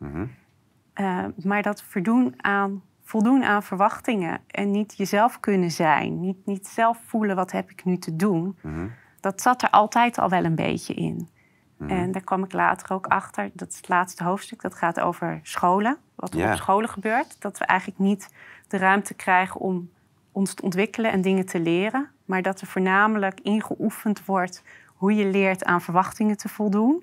Uh, 0.95 1.25
maar 1.43 1.63
dat 1.63 1.83
voldoen 1.83 2.35
aan, 2.37 2.83
voldoen 3.11 3.45
aan 3.45 3.63
verwachtingen 3.63 4.41
en 4.47 4.71
niet 4.71 4.97
jezelf 4.97 5.41
kunnen 5.41 5.71
zijn, 5.71 6.21
niet, 6.21 6.47
niet 6.47 6.67
zelf 6.67 6.99
voelen 7.07 7.37
wat 7.37 7.53
heb 7.53 7.71
ik 7.71 7.85
nu 7.85 7.97
te 7.99 8.17
doen, 8.17 8.59
Mhm. 8.63 8.87
dat 9.21 9.41
zat 9.41 9.63
er 9.63 9.71
altijd 9.71 10.19
al 10.19 10.29
wel 10.29 10.45
een 10.45 10.55
beetje 10.55 10.95
in. 10.95 11.29
Mhm. 11.77 11.91
En 11.91 12.13
daar 12.13 12.23
kwam 12.23 12.45
ik 12.45 12.53
later 12.53 12.93
ook 12.93 13.07
achter, 13.07 13.51
dat 13.53 13.69
is 13.69 13.77
het 13.77 13.89
laatste 13.89 14.25
hoofdstuk, 14.25 14.63
dat 14.63 14.75
gaat 14.75 15.01
over 15.01 15.41
scholen, 15.43 15.97
wat 16.15 16.35
er 16.35 16.51
op 16.51 16.57
scholen 16.57 16.89
gebeurt. 16.89 17.41
Dat 17.41 17.59
we 17.59 17.65
eigenlijk 17.65 18.01
niet 18.01 18.35
de 18.69 18.77
ruimte 18.77 19.15
krijgen 19.15 19.61
om 19.61 19.91
ons 20.33 20.55
te 20.55 20.63
ontwikkelen 20.63 21.13
en 21.13 21.21
dingen 21.21 21.47
te 21.47 21.61
leren, 21.61 22.09
maar 22.25 22.43
dat 22.43 22.61
er 22.61 22.67
voornamelijk 22.67 23.41
ingeoefend 23.41 24.25
wordt 24.25 24.63
hoe 24.87 25.15
je 25.15 25.27
leert 25.27 25.65
aan 25.65 25.81
verwachtingen 25.81 26.37
te 26.37 26.49
voldoen. 26.49 27.03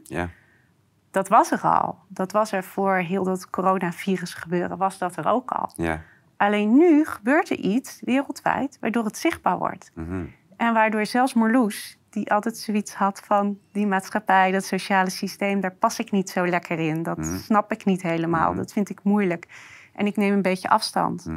Dat 1.18 1.28
was 1.28 1.52
er 1.52 1.62
al. 1.62 1.98
Dat 2.08 2.32
was 2.32 2.52
er 2.52 2.64
voor 2.64 2.96
heel 2.96 3.24
dat 3.24 3.50
coronavirus 3.50 4.34
gebeuren, 4.34 4.78
was 4.78 4.98
dat 4.98 5.16
er 5.16 5.28
ook 5.28 5.52
al. 5.52 5.72
Ja. 5.76 6.02
Alleen 6.38 6.78
nu 6.78 7.06
gebeurt 7.06 7.50
er 7.50 7.58
iets 7.58 8.02
wereldwijd 8.04 8.78
waardoor 8.80 9.06
het 9.06 9.18
zichtbaar 9.18 9.58
wordt. 9.58 9.92
Mhm. 9.94 10.26
En 10.58 10.74
waardoor 10.74 11.06
zelfs 11.06 11.34
Marloes, 11.34 11.98
die 12.10 12.32
altijd 12.32 12.58
zoiets 12.58 12.94
had 12.94 13.20
van 13.26 13.58
die 13.72 13.88
maatschappij, 13.88 14.52
dat 14.52 14.66
sociale 14.66 15.10
systeem, 15.10 15.60
daar 15.60 15.76
pas 15.76 16.00
ik 16.00 16.12
niet 16.12 16.30
zo 16.30 16.48
lekker 16.48 16.80
in. 16.80 17.04
Dat 17.04 17.18
Mhm. 17.18 17.38
snap 17.38 17.72
ik 17.72 17.86
niet 17.86 18.02
helemaal. 18.02 18.50
Mhm. 18.50 18.58
Dat 18.58 18.72
vind 18.74 18.90
ik 18.90 19.04
moeilijk. 19.04 19.48
En 19.94 20.06
ik 20.06 20.16
neem 20.18 20.34
een 20.34 20.42
beetje 20.42 20.70
afstand. 20.70 21.28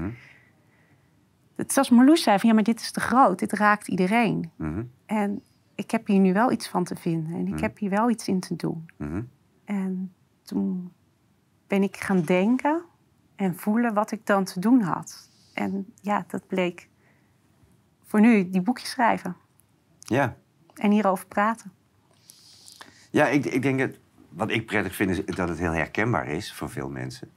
Het, 1.56 1.72
zelfs 1.72 1.90
Marloes 1.90 2.22
zei 2.22 2.38
van 2.38 2.49
ja, 2.49 2.54
maar 2.54 2.64
dit 2.64 2.80
is 2.80 2.90
te 2.92 3.00
groot. 3.00 3.38
Dit 3.38 3.52
raakt 3.52 3.88
iedereen. 3.88 4.50
En 5.06 5.42
ik 5.75 5.90
heb 5.90 6.06
hier 6.06 6.20
nu 6.20 6.32
wel 6.32 6.52
iets 6.52 6.68
van 6.68 6.84
te 6.84 6.96
vinden. 6.96 7.32
En 7.34 7.46
ik 7.46 7.60
heb 7.60 7.78
hier 7.78 7.90
wel 7.90 8.10
iets 8.10 8.28
in 8.28 8.40
te 8.40 8.56
doen. 8.56 8.88
En 9.70 10.14
toen 10.42 10.92
ben 11.66 11.82
ik 11.82 11.96
gaan 11.96 12.22
denken 12.22 12.82
en 13.36 13.56
voelen 13.56 13.94
wat 13.94 14.10
ik 14.10 14.26
dan 14.26 14.44
te 14.44 14.60
doen 14.60 14.80
had. 14.80 15.30
En 15.54 15.92
ja, 16.02 16.24
dat 16.28 16.46
bleek 16.46 16.88
voor 18.02 18.20
nu 18.20 18.50
die 18.50 18.60
boekjes 18.62 18.90
schrijven 18.90 19.36
Ja. 19.98 20.36
en 20.74 20.90
hierover 20.90 21.26
praten. 21.26 21.72
Ja, 23.10 23.28
ik, 23.28 23.44
ik 23.44 23.62
denk 23.62 23.78
dat 23.78 23.98
wat 24.28 24.50
ik 24.50 24.66
prettig 24.66 24.94
vind 24.94 25.10
is 25.10 25.24
dat 25.36 25.48
het 25.48 25.58
heel 25.58 25.72
herkenbaar 25.72 26.26
is 26.28 26.52
voor 26.52 26.70
veel 26.70 26.88
mensen. 26.88 27.30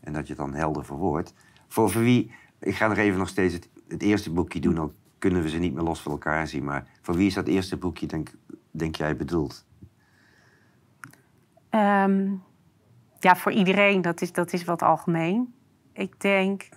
En 0.00 0.12
dat 0.12 0.26
je 0.26 0.32
het 0.32 0.42
dan 0.42 0.54
helder 0.54 0.84
verwoordt. 0.84 1.34
Voor, 1.68 1.90
voor 1.90 2.02
wie, 2.02 2.32
ik 2.58 2.74
ga 2.74 2.86
nog 2.86 2.96
even 2.96 3.18
nog 3.18 3.28
steeds 3.28 3.54
het, 3.54 3.68
het 3.88 4.02
eerste 4.02 4.32
boekje 4.32 4.60
doen, 4.60 4.78
al 4.78 4.94
kunnen 5.18 5.42
we 5.42 5.48
ze 5.48 5.58
niet 5.58 5.74
meer 5.74 5.84
los 5.84 6.02
van 6.02 6.12
elkaar 6.12 6.46
zien. 6.46 6.64
Maar 6.64 6.86
voor 7.00 7.14
wie 7.14 7.26
is 7.26 7.34
dat 7.34 7.46
eerste 7.46 7.76
boekje, 7.76 8.06
denk, 8.06 8.30
denk 8.70 8.96
jij, 8.96 9.16
bedoeld? 9.16 9.64
Ehm, 11.72 12.34
ja, 13.18 13.36
voor 13.36 13.52
iedereen, 13.52 14.02
dat 14.02 14.20
is, 14.20 14.32
dat 14.32 14.52
is 14.52 14.64
wat 14.64 14.82
algemeen. 14.82 15.54
Ik 15.92 16.20
denk 16.20 16.68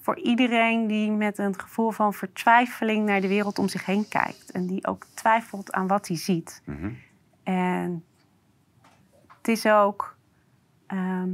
voor 0.00 0.18
iedereen 0.18 0.86
die 0.86 1.10
met 1.10 1.38
een 1.38 1.60
gevoel 1.60 1.90
van 1.90 2.14
vertwijfeling 2.14 3.06
naar 3.06 3.20
de 3.20 3.28
wereld 3.28 3.58
om 3.58 3.68
zich 3.68 3.86
heen 3.86 4.08
kijkt. 4.08 4.50
En 4.50 4.66
die 4.66 4.86
ook 4.86 5.06
twijfelt 5.14 5.72
aan 5.72 5.86
wat 5.86 6.08
hij 6.08 6.16
ziet. 6.16 6.62
Mhm. 6.64 6.90
En 7.42 8.04
het 9.26 9.48
is 9.48 9.66
ook 9.66 10.16
ehm, 10.86 11.30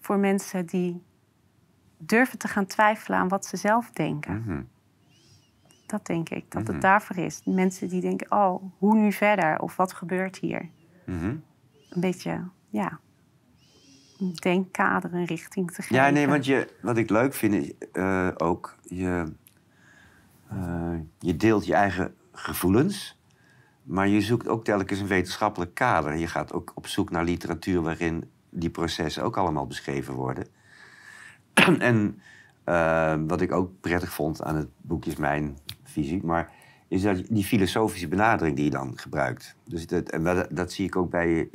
voor 0.00 0.18
mensen 0.18 0.66
die 0.66 1.02
durven 1.98 2.38
te 2.38 2.48
gaan 2.48 2.66
twijfelen 2.66 3.18
aan 3.18 3.28
wat 3.28 3.46
ze 3.46 3.56
zelf 3.56 3.90
denken. 3.90 4.42
Mhm. 4.42 4.62
Dat 5.86 6.06
denk 6.06 6.28
ik, 6.28 6.50
dat 6.50 6.62
Mhm. 6.62 6.72
het 6.72 6.80
daarvoor 6.80 7.16
is. 7.16 7.40
Mensen 7.44 7.88
die 7.88 8.00
denken, 8.00 8.30
oh, 8.32 8.62
hoe 8.78 8.94
nu 8.94 9.12
verder? 9.12 9.58
Of 9.60 9.76
wat 9.76 9.92
gebeurt 9.92 10.36
hier? 10.36 10.68
Mhm. 11.06 11.36
Een 11.90 12.00
beetje, 12.00 12.48
ja, 12.68 13.00
een 14.20 14.34
denkkader, 14.34 15.14
een 15.14 15.24
richting 15.24 15.72
te 15.72 15.82
geven. 15.82 15.96
Ja, 15.96 16.10
nee, 16.10 16.28
want 16.28 16.44
je, 16.44 16.68
wat 16.82 16.96
ik 16.96 17.10
leuk 17.10 17.34
vind 17.34 17.54
is 17.54 17.72
eh, 17.92 18.28
ook, 18.36 18.76
je, 18.82 19.32
eh, 20.48 20.94
je 21.18 21.36
deelt 21.36 21.66
je 21.66 21.74
eigen 21.74 22.14
gevoelens, 22.32 23.18
maar 23.82 24.08
je 24.08 24.20
zoekt 24.20 24.48
ook 24.48 24.64
telkens 24.64 25.00
een 25.00 25.06
wetenschappelijk 25.06 25.74
kader. 25.74 26.16
Je 26.16 26.26
gaat 26.26 26.52
ook 26.52 26.72
op 26.74 26.86
zoek 26.86 27.10
naar 27.10 27.24
literatuur 27.24 27.82
waarin 27.82 28.30
die 28.50 28.70
processen 28.70 29.22
ook 29.22 29.36
allemaal 29.36 29.66
beschreven 29.66 30.14
worden. 30.14 30.46
en 31.78 32.20
eh, 32.64 33.14
wat 33.26 33.40
ik 33.40 33.52
ook 33.52 33.80
prettig 33.80 34.12
vond 34.12 34.42
aan 34.42 34.56
het 34.56 34.68
boek 34.80 35.04
is 35.04 35.16
mijn 35.16 35.58
visie, 35.84 36.24
maar 36.24 36.52
is 36.88 37.02
dat 37.02 37.26
die 37.28 37.44
filosofische 37.44 38.08
benadering 38.08 38.56
die 38.56 38.64
je 38.64 38.70
dan 38.70 38.98
gebruikt. 38.98 39.56
Dus 39.64 39.86
dat, 39.86 40.08
en 40.08 40.24
dat, 40.24 40.46
dat 40.50 40.72
zie 40.72 40.86
ik 40.86 40.96
ook 40.96 41.10
bij 41.10 41.48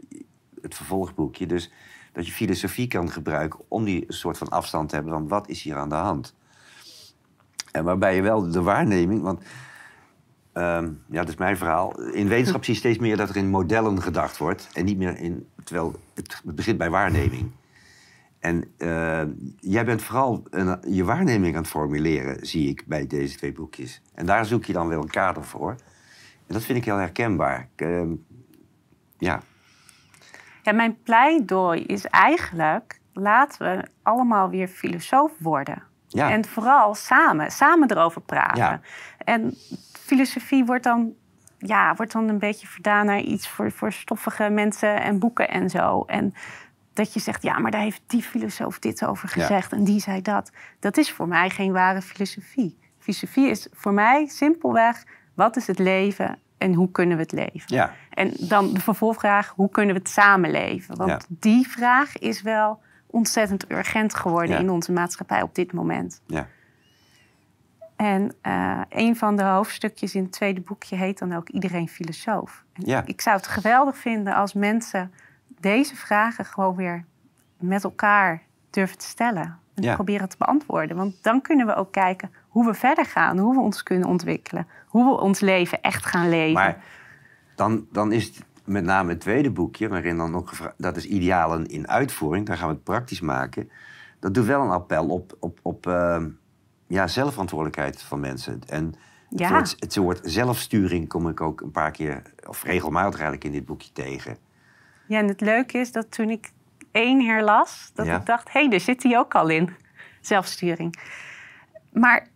het 0.66 0.76
vervolgboekje. 0.76 1.46
Dus 1.46 1.72
dat 2.12 2.26
je 2.26 2.32
filosofie 2.32 2.88
kan 2.88 3.12
gebruiken 3.12 3.60
om 3.68 3.84
die 3.84 4.06
soort 4.08 4.38
van 4.38 4.50
afstand 4.50 4.90
te 4.90 4.96
hebben 4.96 5.14
van 5.14 5.28
wat 5.28 5.50
is 5.50 5.62
hier 5.62 5.76
aan 5.76 5.90
de 5.90 5.96
hand. 5.96 6.36
En 7.72 7.84
waarbij 7.84 8.16
je 8.16 8.22
wel 8.22 8.52
de 8.52 8.62
waarneming, 8.62 9.22
want 9.22 9.42
ehm, 10.54 10.92
ja, 11.10 11.20
dat 11.20 11.30
is 11.30 11.36
mijn 11.36 11.58
verhaal. 11.58 12.02
In 12.02 12.28
wetenschap 12.28 12.64
zie 12.64 12.74
je 12.74 12.80
steeds 12.80 12.98
meer 12.98 13.18
dat 13.18 13.30
er 13.30 13.36
in 13.36 13.50
modellen 13.50 14.02
gedacht 14.02 14.38
wordt 14.38 14.70
en 14.74 14.86
niet 14.86 14.98
meer 14.98 15.18
in, 15.18 15.48
terwijl 15.64 15.96
het, 16.14 16.42
begint 16.44 16.78
bij 16.78 16.90
waarneming. 16.90 17.52
En 18.40 18.64
eh, 18.78 19.24
jij 19.60 19.86
bent 19.86 20.02
vooral 20.02 20.44
een, 20.50 20.94
je 20.94 21.04
waarneming 21.04 21.56
aan 21.56 21.62
het 21.62 21.72
formuleren, 21.72 22.48
zie 22.48 22.70
ik 22.70 22.84
bij 22.88 23.08
deze 23.08 23.38
twee 23.38 23.54
boekjes. 23.54 24.02
En 24.14 24.26
daar 24.26 24.46
zoek 24.46 24.66
je 24.66 24.74
dan 24.74 24.88
wel 24.88 25.02
een 25.02 25.10
kader 25.10 25.44
voor. 25.44 25.70
En 26.48 26.54
dat 26.54 26.64
vind 26.64 26.78
ik 26.78 26.86
heel 26.86 26.98
herkenbaar. 26.98 27.70
Ehm, 27.76 28.14
ja, 29.18 29.42
Ja, 30.66 30.72
mijn 30.72 31.02
pleidooi 31.04 31.82
is 31.84 32.06
eigenlijk, 32.06 33.00
laten 33.14 33.76
we 33.78 33.84
allemaal 34.04 34.50
weer 34.50 34.68
filosoof 34.68 35.32
worden. 35.40 35.84
ja. 36.08 36.32
En 36.32 36.46
vooral 36.46 36.96
samen, 36.96 37.52
samen 37.52 37.92
erover 37.92 38.22
praten. 38.22 38.58
Ja. 38.64 38.80
En 39.18 39.54
filosofie 40.00 40.66
wordt 40.66 40.84
dan, 40.84 41.14
ja, 41.58 41.94
wordt 41.96 42.12
dan 42.12 42.28
een 42.30 42.40
beetje 42.40 42.68
verdaan 42.68 43.06
naar 43.06 43.20
iets 43.20 43.48
voor, 43.50 43.72
voor 43.72 43.92
stoffige 43.92 44.50
mensen 44.50 45.02
en 45.02 45.20
boeken 45.20 45.50
en 45.50 45.70
zo. 45.70 46.04
En 46.08 46.34
dat 46.94 47.14
je 47.14 47.20
zegt, 47.20 47.44
ja, 47.44 47.60
maar 47.60 47.72
daar 47.72 47.82
heeft 47.82 48.02
die 48.08 48.22
filosoof 48.22 48.80
dit 48.80 49.06
over 49.06 49.30
Ja. 49.36 49.42
gezegd 49.42 49.72
en 49.72 49.84
die 49.84 50.00
zei 50.00 50.22
dat. 50.22 50.52
Dat 50.80 50.98
is 50.98 51.12
voor 51.12 51.28
mij 51.28 51.50
geen 51.50 51.72
ware 51.72 52.02
filosofie. 52.02 52.78
Filosofie 53.00 53.50
is 53.50 53.68
voor 53.74 53.94
mij 53.94 54.26
simpelweg, 54.28 55.04
wat 55.34 55.56
is 55.56 55.68
het 55.68 55.80
leven 55.80 56.40
en 56.58 56.74
hoe 56.74 56.92
kunnen 56.92 57.18
we 57.18 57.24
het 57.24 57.32
leven? 57.32 57.76
ja. 57.76 57.94
En 58.10 58.32
dan 58.40 58.74
de 58.74 58.80
vervolgvraag, 58.82 59.54
hoe 59.56 59.70
kunnen 59.70 59.96
we 59.96 60.00
het 60.02 60.10
samenleven? 60.10 60.96
Want 60.96 61.10
Ja. 61.12 61.20
die 61.28 61.68
vraag 61.68 62.18
is 62.18 62.42
wel 62.42 62.82
ontzettend 63.08 63.72
urgent 63.72 64.16
geworden 64.16 64.56
Ja. 64.56 64.62
in 64.62 64.70
onze 64.70 64.92
maatschappij 64.92 65.42
op 65.42 65.56
dit 65.56 65.74
moment. 65.74 66.22
ja. 66.28 66.48
En 67.96 68.32
eh, 68.42 68.82
een 68.90 69.16
van 69.16 69.36
de 69.36 69.44
hoofdstukjes 69.44 70.16
in 70.16 70.24
het 70.24 70.32
tweede 70.32 70.62
boekje 70.62 70.96
heet 70.96 71.20
dan 71.20 71.34
ook 71.36 71.50
Iedereen 71.50 71.88
filosoof. 71.88 72.64
En 72.74 72.86
Ja. 72.86 73.04
Ik 73.06 73.22
zou 73.22 73.38
het 73.38 73.48
geweldig 73.48 73.98
vinden 73.98 74.36
als 74.36 74.54
mensen 74.54 75.12
deze 75.60 75.96
vragen 75.96 76.46
gewoon 76.46 76.76
weer 76.76 77.06
met 77.60 77.84
elkaar 77.84 78.42
durven 78.70 78.98
te 78.98 79.06
stellen. 79.06 79.60
En 79.76 79.84
Ja. 79.84 79.94
proberen 79.94 80.30
te 80.30 80.36
beantwoorden. 80.38 80.98
Want 80.98 81.16
dan 81.22 81.42
kunnen 81.42 81.66
we 81.66 81.76
ook 81.76 81.92
kijken 81.92 82.32
hoe 82.48 82.66
we 82.66 82.74
verder 82.74 83.06
gaan, 83.06 83.38
hoe 83.38 83.54
we 83.54 83.60
ons 83.60 83.84
kunnen 83.84 84.08
ontwikkelen, 84.08 84.68
hoe 84.88 85.06
we 85.06 85.22
ons 85.22 85.40
leven 85.40 85.82
echt 85.82 86.06
gaan 86.06 86.30
leven. 86.30 86.54
Maar 86.54 86.84
dan, 87.56 87.88
dan 87.92 88.12
is 88.12 88.26
het 88.26 88.46
met 88.66 88.84
name 88.84 89.10
het 89.10 89.20
tweede 89.20 89.52
boekje, 89.52 89.88
waarin 89.88 90.18
dan 90.18 90.36
ook 90.36 90.50
gevraagd... 90.50 90.74
dat 90.78 90.98
is 90.98 91.06
idealen 91.06 91.66
in 91.66 91.88
uitvoering, 91.88 92.46
daar 92.46 92.58
gaan 92.58 92.68
we 92.68 92.74
het 92.74 92.84
praktisch 92.84 93.22
maken. 93.22 93.70
Dat 94.20 94.34
doet 94.34 94.46
wel 94.46 94.62
een 94.62 94.70
appel 94.70 95.08
op, 95.08 95.38
op, 95.40 95.60
op 95.62 95.88
ehm, 95.88 96.30
ja, 96.88 97.08
zelfverantwoordelijkheid 97.08 98.02
van 98.02 98.20
mensen. 98.20 98.62
En 98.68 98.96
het, 99.30 99.50
woord, 99.50 99.76
het 99.80 99.96
woord 99.96 100.20
zelfsturing 100.24 101.08
kom 101.08 101.30
ik 101.30 101.42
ook 101.42 101.62
een 101.62 101.72
paar 101.72 101.92
keer... 101.92 102.22
of 102.48 102.64
regelmatig 102.64 103.14
eigenlijk 103.14 103.44
in 103.44 103.52
dit 103.52 103.66
boekje 103.66 103.92
tegen. 103.94 104.38
Ja, 105.08 105.20
en 105.20 105.28
het 105.28 105.42
leuke 105.42 105.78
is 105.78 105.92
dat 105.92 106.12
toen 106.12 106.30
ik 106.30 106.52
één 106.96 107.26
herlas, 107.26 107.92
dat 107.94 108.06
Ja. 108.06 108.16
ik 108.18 108.26
dacht, 108.26 108.54
hé, 108.54 108.60
hey, 108.60 108.70
daar 108.70 108.80
zit 108.80 109.02
die 109.02 109.18
ook 109.18 109.36
al 109.36 109.50
in. 109.50 109.70
Zelfsturing. 110.22 111.00
Maar 111.94 112.28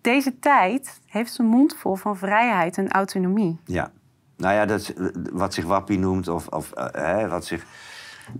deze 0.00 0.38
tijd 0.38 1.00
heeft 1.06 1.32
zijn 1.32 1.48
mond 1.48 1.76
vol 1.76 1.94
van 1.94 2.16
vrijheid 2.16 2.78
en 2.78 2.90
autonomie. 2.90 3.58
Ja. 3.64 3.90
Nou 4.36 4.54
ja, 4.54 4.66
dat 4.66 4.80
is, 4.80 4.94
eh, 4.94 5.06
wat 5.32 5.54
zich 5.54 5.64
wappie 5.64 5.98
noemt 5.98 6.28
of, 6.28 6.46
of 6.48 6.72
eh, 6.72 6.86
hè, 6.92 7.28
wat 7.28 7.44
zich 7.44 7.66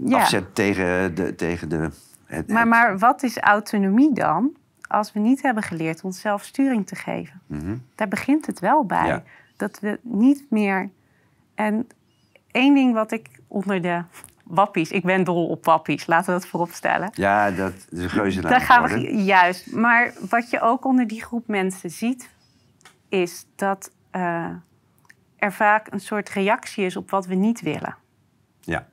Ja. 0.04 0.16
afzet 0.18 0.54
tegen 0.54 1.14
de... 1.14 1.34
Tegen 1.34 1.68
de 1.68 1.90
het, 2.24 2.48
Maar, 2.48 2.60
het- 2.60 2.68
maar 2.68 2.98
wat 2.98 3.22
is 3.22 3.38
autonomie 3.38 4.12
dan 4.14 4.56
als 4.86 5.12
we 5.12 5.20
niet 5.20 5.42
hebben 5.42 5.62
geleerd 5.62 6.02
onszelf 6.02 6.42
sturing 6.44 6.86
te 6.86 6.94
geven? 6.94 7.40
Mhm. 7.46 7.76
Daar 7.94 8.08
begint 8.08 8.46
het 8.46 8.60
wel 8.60 8.84
bij. 8.86 9.06
Ja. 9.06 9.22
Dat 9.56 9.78
we 9.80 9.98
niet 10.02 10.44
meer. 10.50 10.90
En 11.54 11.88
één 12.50 12.74
ding 12.74 12.94
wat 12.94 13.12
ik 13.12 13.28
onder 13.48 13.82
de 13.82 14.02
wappies, 14.44 14.90
ik 14.90 15.02
ben 15.02 15.24
dol 15.24 15.46
op 15.46 15.64
wappies, 15.64 16.06
laten 16.06 16.26
we 16.26 16.40
dat 16.40 16.48
voorop 16.48 16.70
stellen. 16.70 17.10
Ja, 17.14 17.50
dat 17.50 17.72
is 17.88 18.02
een 18.02 18.10
geuze 18.10 18.40
Daar 18.40 18.60
gaan 18.60 18.82
we 18.82 19.14
juist. 19.24 19.72
Maar 19.72 20.12
wat 20.28 20.50
je 20.50 20.60
ook 20.60 20.84
onder 20.84 21.06
die 21.06 21.22
groep 21.22 21.48
mensen 21.48 21.90
ziet, 21.90 22.30
is 23.08 23.46
dat 23.56 23.90
eh, 24.10 24.50
er 25.36 25.52
vaak 25.52 25.92
een 25.92 26.00
soort 26.00 26.28
reactie 26.28 26.84
is 26.84 26.96
op 26.96 27.10
wat 27.10 27.26
we 27.26 27.34
niet 27.34 27.60
willen. 27.60 27.96
Ja. 28.60 28.86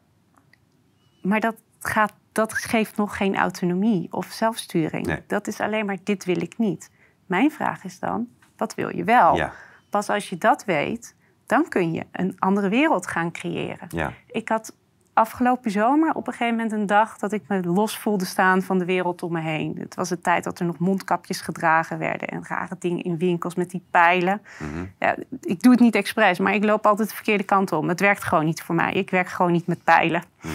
Maar 1.22 1.40
dat, 1.40 1.56
gaat, 1.80 2.14
dat 2.32 2.54
geeft 2.54 2.98
nog 2.98 3.18
geen 3.18 3.38
autonomie 3.38 4.08
of 4.12 4.26
zelfsturing. 4.26 5.06
Nee. 5.06 5.24
Dat 5.28 5.48
is 5.48 5.60
alleen 5.60 5.86
maar 5.86 5.98
dit 6.04 6.26
wil 6.26 6.42
ik 6.42 6.58
niet. 6.58 6.92
Mijn 7.26 7.52
vraag 7.52 7.84
is 7.84 8.00
dan, 8.00 8.28
wat 8.58 8.76
wil 8.76 8.96
je 8.96 9.04
wel? 9.04 9.36
Ja. 9.36 9.54
Pas 9.90 10.10
als 10.10 10.30
je 10.30 10.38
dat 10.38 10.66
weet, 10.66 11.16
dan 11.46 11.68
kun 11.68 11.94
je 11.94 12.06
een 12.12 12.36
andere 12.40 12.70
wereld 12.70 13.08
gaan 13.08 13.32
creëren. 13.32 13.88
Ja. 13.90 14.14
Ik 14.28 14.50
had 14.50 14.76
afgelopen 15.14 15.72
zomer 15.72 16.14
op 16.14 16.28
een 16.28 16.34
gegeven 16.34 16.56
moment 16.56 16.72
een 16.74 16.86
dag 16.86 17.18
dat 17.18 17.32
ik 17.32 17.44
me 17.48 17.64
los 17.64 17.98
voelde 17.98 18.26
staan 18.26 18.62
van 18.62 18.78
de 18.80 18.86
wereld 18.86 19.24
om 19.24 19.32
me 19.32 19.40
heen. 19.42 19.76
Het 19.80 19.96
was 19.96 20.10
de 20.10 20.22
tijd 20.22 20.44
dat 20.44 20.60
er 20.60 20.66
nog 20.66 20.78
mondkapjes 20.80 21.42
gedragen 21.42 21.98
werden 21.98 22.28
en 22.28 22.44
rare 22.48 22.76
dingen 22.80 23.04
in 23.04 23.18
winkels 23.18 23.56
met 23.56 23.70
die 23.70 23.84
pijlen. 23.92 24.42
Mhm. 24.60 24.86
Ja, 25.00 25.16
ik 25.42 25.62
doe 25.62 25.72
het 25.72 25.82
niet 25.82 25.96
expres, 25.96 26.40
maar 26.40 26.54
ik 26.54 26.64
loop 26.64 26.86
altijd 26.86 27.10
de 27.10 27.16
verkeerde 27.16 27.44
kant 27.44 27.72
om. 27.72 27.90
Het 27.90 28.00
werkt 28.00 28.24
gewoon 28.24 28.46
niet 28.46 28.62
voor 28.62 28.76
mij. 28.76 28.94
Ik 28.94 29.10
werk 29.10 29.28
gewoon 29.28 29.52
niet 29.52 29.68
met 29.68 29.84
pijlen. 29.84 30.24
Mhm. 30.42 30.54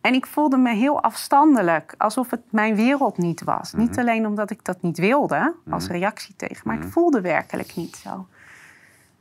En 0.00 0.14
ik 0.14 0.26
voelde 0.26 0.56
me 0.56 0.74
heel 0.74 1.02
afstandelijk, 1.02 1.94
alsof 1.98 2.30
het 2.30 2.40
mijn 2.50 2.74
wereld 2.74 3.18
niet 3.18 3.44
was. 3.44 3.72
Niet 3.72 3.90
Mhm. 3.90 3.98
alleen 4.00 4.26
omdat 4.26 4.50
ik 4.50 4.64
dat 4.64 4.82
niet 4.82 4.98
wilde, 4.98 5.54
als 5.70 5.88
reactie 5.88 6.36
tegen, 6.36 6.60
maar 6.64 6.78
het 6.78 6.90
voelde 6.90 7.20
werkelijk 7.20 7.76
niet 7.76 7.96
zo. 7.96 8.26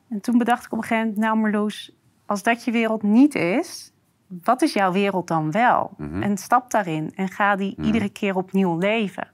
En 0.10 0.22
toen 0.22 0.38
bedacht 0.38 0.66
ik 0.66 0.72
op 0.72 0.78
een 0.78 0.84
gegeven 0.84 1.08
moment, 1.08 1.26
nou 1.26 1.38
Marloes, 1.38 1.92
als 2.28 2.44
dat 2.44 2.64
je 2.64 2.72
wereld 2.72 3.04
niet 3.04 3.36
is, 3.36 3.92
wat 4.44 4.62
is 4.62 4.74
jouw 4.74 4.92
wereld 4.92 5.28
dan 5.28 5.52
wel? 5.52 5.94
Mhm. 5.98 6.22
En 6.24 6.38
stap 6.38 6.72
daarin 6.72 7.12
en 7.16 7.30
ga 7.30 7.56
die 7.56 7.74
Mhm. 7.78 7.86
iedere 7.86 8.10
keer 8.10 8.36
opnieuw 8.36 8.78
leven. 8.78 9.28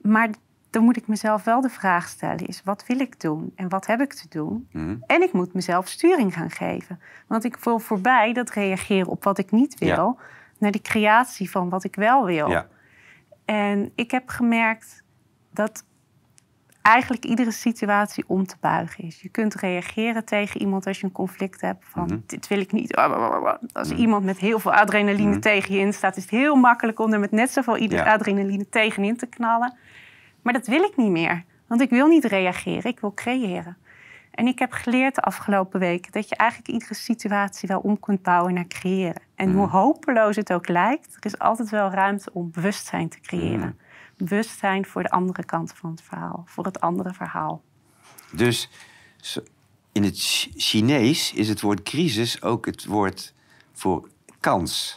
Maar 0.00 0.28
dan 0.70 0.84
moet 0.84 0.96
ik 0.96 1.06
mezelf 1.08 1.44
wel 1.44 1.60
de 1.60 1.68
vraag 1.68 2.08
stellen, 2.08 2.46
is 2.46 2.62
wat 2.64 2.86
wil 2.86 3.00
ik 3.00 3.20
doen 3.20 3.52
en 3.54 3.68
wat 3.68 3.86
heb 3.86 4.00
ik 4.00 4.12
te 4.12 4.26
doen? 4.28 4.68
Mhm. 4.72 4.96
En 5.06 5.22
ik 5.22 5.32
moet 5.32 5.52
mezelf 5.54 5.88
sturing 5.88 6.34
gaan 6.34 6.50
geven. 6.50 7.00
Want 7.26 7.44
ik 7.44 7.56
wil 7.56 7.78
voorbij 7.78 8.32
dat 8.32 8.50
reageren 8.50 9.06
op 9.08 9.24
wat 9.24 9.38
ik 9.38 9.50
niet 9.50 9.78
wil, 9.78 9.88
Ja. 9.88 10.14
naar 10.58 10.70
de 10.70 10.80
creatie 10.80 11.50
van 11.50 11.68
wat 11.68 11.84
ik 11.84 11.94
wel 11.94 12.24
wil. 12.24 12.48
Ja. 12.50 12.66
En 13.44 13.92
ik 13.94 14.10
heb 14.10 14.28
gemerkt 14.28 15.02
dat 15.52 15.84
eigenlijk 16.88 17.24
iedere 17.24 17.50
situatie 17.50 18.24
om 18.26 18.46
te 18.46 18.56
buigen 18.60 19.04
is. 19.04 19.20
Je 19.20 19.28
kunt 19.28 19.54
reageren 19.54 20.24
tegen 20.24 20.60
iemand 20.60 20.86
als 20.86 20.98
je 21.00 21.04
een 21.04 21.12
conflict 21.12 21.60
hebt 21.60 21.84
van 21.88 22.04
Mhm. 22.04 22.18
dit 22.26 22.48
wil 22.48 22.60
ik 22.60 22.72
niet. 22.72 22.96
Als 23.72 23.90
Mhm. 23.92 24.00
iemand 24.00 24.24
met 24.24 24.38
heel 24.38 24.58
veel 24.58 24.72
adrenaline 24.74 25.30
Mhm. 25.30 25.40
tegen 25.40 25.74
je 25.74 25.80
in 25.80 25.92
staat, 25.92 26.16
is 26.16 26.22
het 26.22 26.30
heel 26.30 26.56
makkelijk 26.56 26.98
om 27.00 27.12
er 27.12 27.20
met 27.20 27.30
net 27.30 27.50
zoveel 27.50 27.76
Ja. 27.76 28.12
adrenaline 28.12 28.68
tegenin 28.68 29.16
te 29.16 29.26
knallen. 29.26 29.76
Maar 30.42 30.52
dat 30.52 30.66
wil 30.66 30.82
ik 30.82 30.96
niet 30.96 31.10
meer, 31.10 31.44
want 31.66 31.80
ik 31.80 31.90
wil 31.90 32.06
niet 32.06 32.24
reageren, 32.24 32.90
ik 32.90 33.00
wil 33.00 33.14
creëren. 33.14 33.76
En 34.30 34.46
ik 34.46 34.58
heb 34.58 34.72
geleerd 34.72 35.14
de 35.14 35.20
afgelopen 35.20 35.80
weken 35.80 36.12
dat 36.12 36.28
je 36.28 36.36
eigenlijk 36.36 36.70
iedere 36.70 36.94
situatie 36.94 37.68
wel 37.68 37.80
om 37.80 38.00
kunt 38.00 38.22
bouwen 38.22 38.54
naar 38.54 38.66
creëren. 38.66 39.22
En 39.34 39.52
hoe 39.52 39.66
hopeloos 39.66 40.36
het 40.36 40.52
ook 40.52 40.68
lijkt, 40.68 41.14
er 41.14 41.24
is 41.26 41.38
altijd 41.38 41.68
wel 41.70 41.90
ruimte 41.90 42.30
om 42.32 42.50
bewustzijn 42.50 43.08
te 43.08 43.20
creëren. 43.20 43.78
Bewustzijn 44.18 44.86
voor 44.86 45.02
de 45.02 45.10
andere 45.10 45.44
kant 45.44 45.72
van 45.72 45.90
het 45.90 46.02
verhaal, 46.02 46.42
voor 46.46 46.64
het 46.64 46.80
andere 46.80 47.12
verhaal. 47.14 47.62
Dus 48.32 48.70
in 49.92 50.02
het 50.02 50.18
Ch- 50.18 50.48
Chinees 50.56 51.32
is 51.32 51.48
het 51.48 51.60
woord 51.60 51.82
crisis 51.82 52.42
ook 52.42 52.66
het 52.66 52.84
woord 52.84 53.34
voor 53.72 54.08
kans. 54.40 54.96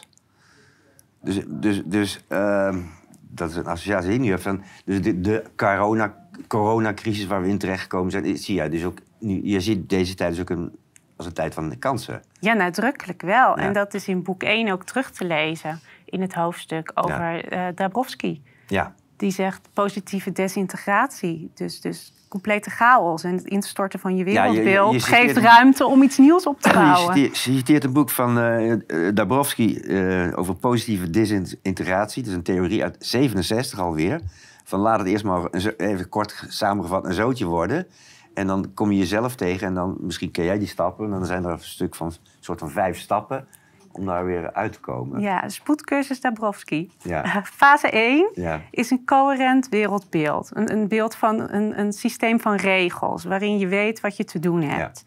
Dus, 1.20 1.40
dus, 1.46 1.82
dus 1.84 2.24
ehm, 2.28 2.80
dat 3.20 3.50
is 3.50 3.56
een 3.56 3.66
associatie 3.66 4.08
die 4.08 4.18
je 4.18 4.24
nu 4.24 4.30
hebt 4.30 4.42
van 4.42 4.62
dus 4.84 5.02
de, 5.02 5.20
de 5.20 5.44
corona, 5.56 6.14
coronacrisis 6.48 7.26
waar 7.26 7.42
we 7.42 7.48
in 7.48 7.58
terechtgekomen 7.58 8.10
zijn, 8.10 8.24
is- 8.24 8.44
zie 8.44 8.54
jij 8.54 8.68
dus 8.68 8.84
ook 8.84 8.98
nu. 9.18 9.40
Je 9.44 9.60
ziet 9.60 9.88
deze 9.88 10.14
tijd 10.14 10.30
dus 10.30 10.40
ook 10.40 10.50
een, 10.50 10.76
als 11.16 11.26
een 11.26 11.32
tijd 11.32 11.54
van 11.54 11.78
kansen. 11.78 12.22
Ja, 12.40 12.52
nadrukkelijk 12.52 13.22
wel. 13.22 13.30
Ja. 13.48 13.56
En 13.56 13.72
dat 13.72 13.94
is 13.94 14.08
in 14.08 14.22
boek 14.22 14.42
1 14.42 14.72
ook 14.72 14.84
terug 14.84 15.10
te 15.10 15.24
lezen 15.24 15.80
in 16.04 16.20
het 16.20 16.34
hoofdstuk 16.34 16.90
over 16.94 17.48
eh 17.48 17.66
Dabrowski. 17.74 18.42
Ja, 18.66 18.94
Die 19.16 19.30
zegt 19.30 19.68
positieve 19.72 20.32
desintegratie. 20.32 21.50
Dus, 21.54 21.80
dus 21.80 22.12
complete 22.28 22.70
chaos 22.70 23.24
en 23.24 23.34
het 23.34 23.44
instorten 23.44 23.98
van 24.00 24.16
je 24.16 24.24
je- 24.24 24.30
je- 24.30 24.34
wereldbeeld 24.34 24.92
je 24.94 25.00
geeft 25.00 25.36
een- 25.36 25.42
ruimte 25.42 25.86
om 25.86 26.02
iets 26.02 26.18
nieuws 26.18 26.46
op 26.46 26.60
te 26.60 26.68
je 26.68 26.74
bouwen. 26.74 27.14
citeert, 27.14 27.36
citeert 27.36 27.84
een 27.84 27.92
boek 27.92 28.10
van 28.10 28.38
eh, 28.38 28.72
eh, 28.72 28.78
Dabrowski 29.14 29.76
eh, 29.78 30.38
over 30.38 30.54
positieve 30.54 31.10
desintegratie. 31.10 32.22
Dat 32.22 32.30
is 32.30 32.36
een 32.36 32.42
theorie 32.44 32.82
uit 32.82 32.96
67 32.98 33.78
alweer. 33.78 34.20
Van 34.64 34.80
laat 34.80 34.98
het 34.98 35.08
eerst 35.08 35.24
maar 35.24 35.42
een 35.50 35.76
even 35.76 36.08
kort 36.08 36.44
samengevat 36.48 37.04
een 37.04 37.12
zootje 37.14 37.44
worden. 37.44 37.86
En 38.34 38.46
dan 38.46 38.70
kom 38.74 38.92
je 38.92 38.98
jezelf 38.98 39.34
tegen 39.34 39.66
en 39.66 39.74
dan 39.74 39.96
misschien 40.00 40.30
ken 40.30 40.44
jij 40.44 40.58
die 40.58 40.68
stappen. 40.68 41.04
En 41.04 41.10
dan 41.10 41.26
zijn 41.26 41.44
er 41.44 41.50
een 41.50 41.58
stuk 41.60 41.94
van 41.94 42.06
een 42.06 42.14
soort 42.40 42.58
van 42.58 42.70
vijf 42.70 42.98
stappen 42.98 43.46
om 43.92 44.06
daar 44.06 44.24
weer 44.24 44.52
uit 44.52 44.72
te 44.72 44.80
komen. 44.80 45.20
Ja, 45.20 45.48
spoedcursus 45.48 46.20
Dabrowski. 46.20 46.90
Ja. 46.98 47.42
Fase 47.56 47.90
1 47.90 48.30
Ja. 48.34 48.60
is 48.70 48.90
een 48.90 49.04
coherent 49.04 49.68
wereldbeeld. 49.68 50.50
Een, 50.54 50.72
een 50.72 50.88
beeld 50.88 51.14
van 51.14 51.40
een, 51.40 51.78
een 51.78 51.92
systeem 51.92 52.40
van 52.40 52.54
regels 52.54 53.24
waarin 53.24 53.58
je 53.58 53.66
weet 53.66 54.00
wat 54.00 54.16
je 54.16 54.24
te 54.24 54.38
doen 54.38 54.62
hebt. 54.62 55.04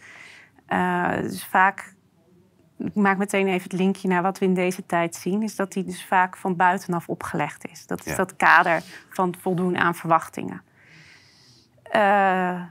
Eh, 0.66 1.22
dus 1.22 1.46
vaak, 1.46 1.94
ik 2.78 2.96
maak 2.96 3.18
meteen 3.18 3.48
even 3.48 3.64
het 3.64 3.80
linkje 3.80 4.08
naar 4.08 4.22
wat 4.22 4.40
we 4.40 4.46
in 4.46 4.54
deze 4.54 4.86
tijd 4.86 5.16
zien, 5.16 5.44
is 5.44 5.56
dat 5.56 5.72
die 5.72 5.84
dus 5.84 6.06
vaak 6.06 6.38
van 6.38 6.56
buitenaf 6.56 7.10
opgelegd 7.10 7.68
is. 7.68 7.88
Dat 7.88 8.06
is 8.06 8.16
dat 8.16 8.36
kader 8.36 8.82
van 9.10 9.36
voldoen 9.40 9.78
aan 9.78 9.96
verwachtingen. 9.96 10.62
Eh, 11.84 12.62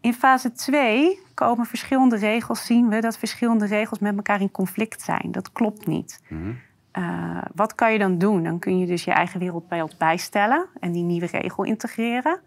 in 0.00 0.14
fase 0.14 0.52
2 0.52 1.18
komen 1.34 1.66
verschillende 1.66 2.16
regels, 2.16 2.66
zien 2.66 2.88
we 2.88 3.00
dat 3.00 3.18
verschillende 3.18 3.66
regels 3.66 3.98
met 3.98 4.16
elkaar 4.16 4.40
in 4.40 4.50
conflict 4.50 5.02
zijn. 5.02 5.28
Dat 5.32 5.52
klopt 5.52 5.86
niet. 5.86 6.22
Mhm. 6.28 6.52
Eh, 6.90 7.42
wat 7.54 7.74
kan 7.74 7.92
je 7.92 7.98
dan 7.98 8.18
doen? 8.18 8.42
Dan 8.42 8.58
kun 8.58 8.78
je 8.78 8.86
dus 8.86 9.04
je 9.04 9.10
eigen 9.10 9.40
wereldbeeld 9.40 9.98
bijstellen 9.98 10.66
en 10.80 10.92
die 10.92 11.02
nieuwe 11.02 11.26
regel 11.26 11.64
integreren. 11.64 12.40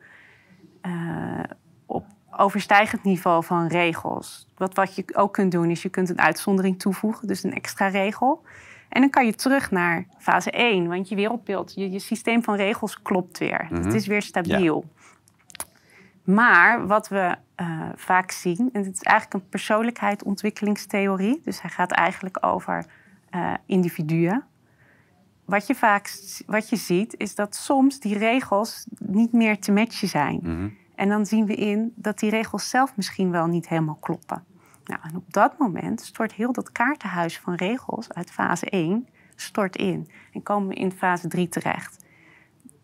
Eh, 0.81 1.43
op 1.85 2.05
overstijgend 2.37 3.03
niveau 3.03 3.43
van 3.43 3.67
regels. 3.67 4.47
Wat, 4.57 4.73
wat 4.73 4.95
je 4.95 5.03
ook 5.13 5.33
kunt 5.33 5.51
doen, 5.51 5.69
is 5.69 5.81
je 5.81 5.89
kunt 5.89 6.09
een 6.09 6.21
uitzondering 6.21 6.79
toevoegen, 6.79 7.27
dus 7.27 7.43
een 7.43 7.53
extra 7.53 7.87
regel. 7.87 8.43
En 8.89 9.01
dan 9.01 9.09
kan 9.09 9.25
je 9.25 9.33
terug 9.33 9.71
naar 9.71 10.05
fase 10.17 10.51
1, 10.51 10.87
want 10.87 11.09
je 11.09 11.15
wereldbeeld, 11.15 11.73
je, 11.75 11.91
je 11.91 11.99
systeem 11.99 12.43
van 12.43 12.55
regels 12.55 13.01
klopt 13.01 13.37
weer. 13.37 13.67
Mhm. 13.69 13.83
Het 13.83 13.93
is 13.93 14.07
weer 14.07 14.21
stabiel. 14.21 14.85
Maar 16.23 16.87
wat 16.87 17.07
we 17.07 17.35
eh, 17.55 17.89
vaak 17.95 18.31
zien, 18.31 18.69
en 18.73 18.83
het 18.83 18.95
is 18.95 19.01
eigenlijk 19.01 19.43
een 19.43 19.49
persoonlijkheidsontwikkelingstheorie, 19.49 21.41
dus 21.43 21.61
hij 21.61 21.69
gaat 21.69 21.91
eigenlijk 21.91 22.45
over 22.45 22.85
eh, 23.29 23.53
individuen. 23.65 24.43
Wat 25.45 25.67
je 25.67 25.75
vaak 25.75 26.13
wat 26.45 26.69
je 26.69 26.75
ziet, 26.75 27.15
is 27.17 27.35
dat 27.35 27.55
soms 27.55 27.99
die 27.99 28.17
regels 28.17 28.85
niet 28.99 29.31
meer 29.31 29.59
te 29.59 29.71
matchen 29.71 30.07
zijn. 30.07 30.39
Mhm. 30.43 30.69
En 30.95 31.09
dan 31.09 31.25
zien 31.25 31.45
we 31.45 31.55
in 31.55 31.93
dat 31.95 32.19
die 32.19 32.29
regels 32.29 32.69
zelf 32.69 32.95
misschien 32.95 33.31
wel 33.31 33.47
niet 33.47 33.67
helemaal 33.67 33.97
kloppen. 33.99 34.43
Nou, 34.85 34.99
en 35.03 35.15
op 35.15 35.33
dat 35.33 35.57
moment 35.57 36.01
stort 36.01 36.33
heel 36.33 36.51
dat 36.51 36.71
kaartenhuis 36.71 37.39
van 37.39 37.53
regels 37.55 38.13
uit 38.13 38.31
fase 38.31 38.69
1 38.69 39.07
stort 39.35 39.75
in. 39.75 40.09
En 40.33 40.43
komen 40.43 40.67
we 40.67 40.75
in 40.75 40.91
fase 40.91 41.27
3 41.27 41.49
terecht. 41.49 42.02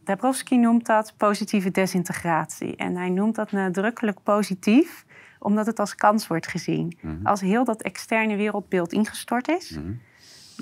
Dabrowski 0.10 0.58
noemt 0.58 0.86
dat 0.86 1.14
positieve 1.18 1.72
desintegratie. 1.72 2.76
En 2.76 2.96
hij 2.96 3.10
noemt 3.10 3.36
dat 3.36 3.52
nadrukkelijk 3.52 4.24
positief, 4.24 5.06
omdat 5.40 5.66
het 5.66 5.80
als 5.80 5.96
kans 5.96 6.28
wordt 6.28 6.48
gezien. 6.48 6.98
Mhm. 7.02 7.26
Als 7.28 7.42
heel 7.42 7.64
dat 7.64 7.82
externe 7.82 8.36
wereldbeeld 8.36 8.94
ingestort 8.94 9.48
is, 9.48 9.70
Mhm. 9.78 9.92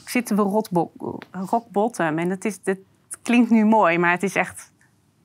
zitten 0.05 0.35
we 0.35 0.41
rock 1.31 1.65
bottom. 1.71 2.17
En 2.17 2.29
het, 2.29 2.45
is, 2.45 2.59
het 2.63 2.79
klinkt 3.21 3.49
nu 3.49 3.65
mooi, 3.65 3.97
maar 3.97 4.11
het 4.11 4.23
is 4.23 4.35
echt 4.35 4.71